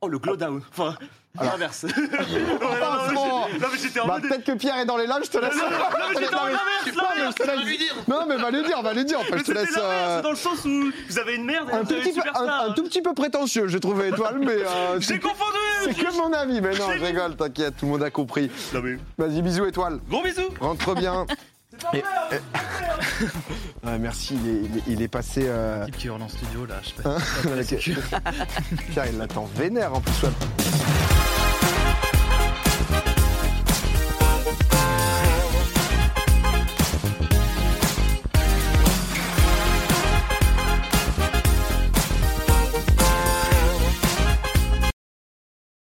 Oh, 0.00 0.08
le 0.08 0.18
glow 0.18 0.36
down. 0.36 0.60
Enfin, 0.70 0.96
l'inverse. 1.40 1.84
Ouais, 1.94 3.58
non, 3.60 3.68
mais 3.72 3.78
j'étais 3.80 4.00
en 4.00 4.06
Bah, 4.06 4.14
mode. 4.14 4.22
peut-être 4.28 4.44
que 4.44 4.52
Pierre 4.52 4.76
est 4.78 4.84
dans 4.84 4.96
les 4.96 5.06
lives, 5.06 5.24
je 5.24 5.30
te 5.30 5.38
laisse. 5.38 5.54
Non, 5.56 5.62
mais 5.70 6.20
j'étais 6.20 6.34
en 6.34 6.38
Non, 6.38 6.44
mais- 6.46 6.52
l'inverse, 6.52 6.86
Non, 6.96 7.02
mais 7.10 7.18
l'inverse. 7.20 7.34
je 7.38 7.42
te 7.42 7.50
laisse- 7.50 8.08
Non, 8.08 8.26
mais 8.28 8.36
va 8.36 8.50
lui 8.50 8.62
dire, 8.64 8.82
va 8.82 8.92
lui 8.92 9.04
dire. 9.04 9.18
Enfin, 9.20 9.28
Mais 9.32 9.38
je 9.38 9.42
te 9.44 9.46
c'était 9.48 9.60
laisse. 9.60 9.76
l'inverse, 9.76 10.10
euh, 10.10 10.22
dans 10.22 10.30
le 10.30 10.36
sens 10.36 10.64
où 10.64 10.90
vous 11.08 11.18
avez 11.18 11.36
une 11.36 11.44
merde 11.44 11.70
et 11.70 11.72
Un 11.72 11.78
vous 11.80 11.86
tout, 11.86 11.92
avez 11.94 12.02
petit 12.02 12.12
peu, 12.12 12.20
un, 12.20 12.24
superstar. 12.32 12.64
un 12.68 12.72
tout 12.72 12.82
petit 12.84 13.02
peu 13.02 13.14
prétentieux, 13.14 13.68
j'ai 13.68 13.80
trouvé 13.80 14.08
étoile, 14.08 14.38
mais 14.40 14.52
euh, 14.52 14.66
J'ai 15.00 15.06
c'est 15.14 15.18
confondu 15.20 15.58
c'est 15.84 15.94
que 15.94 16.16
mon 16.16 16.32
avis. 16.32 16.60
Mais 16.60 16.70
non, 16.76 16.86
je 16.98 17.04
rigole, 17.04 17.36
t'inquiète, 17.36 17.76
tout 17.78 17.86
le 17.86 17.92
monde 17.92 18.02
a 18.02 18.10
compris. 18.10 18.50
Non, 18.74 18.80
mais- 18.82 18.98
Vas-y, 19.16 19.40
bisous 19.42 19.64
étoile. 19.66 20.00
Gros 20.08 20.22
bisous 20.22 20.48
Rentre 20.60 20.94
bien. 20.94 21.26
Ouais, 23.84 23.98
merci, 23.98 24.36
il 24.42 24.48
est, 24.50 24.60
il 24.64 24.76
est- 24.78 24.82
il 24.88 25.02
est 25.02 25.08
passé. 25.08 25.42
euh, 25.44 25.84
Type 25.84 25.96
qui 25.98 26.06
hurle 26.08 26.22
en 26.22 26.28
studio 26.28 26.66
là, 26.66 26.74
je 26.82 26.88
sais 26.88 27.02
pas. 27.02 27.16
avec- 27.52 27.68
Pierre, 28.90 29.06
il 29.06 29.18
l'attend 29.18 29.48
vénère 29.56 29.94
en 29.94 30.00
plus. 30.00 30.22
ouais. 30.24 30.30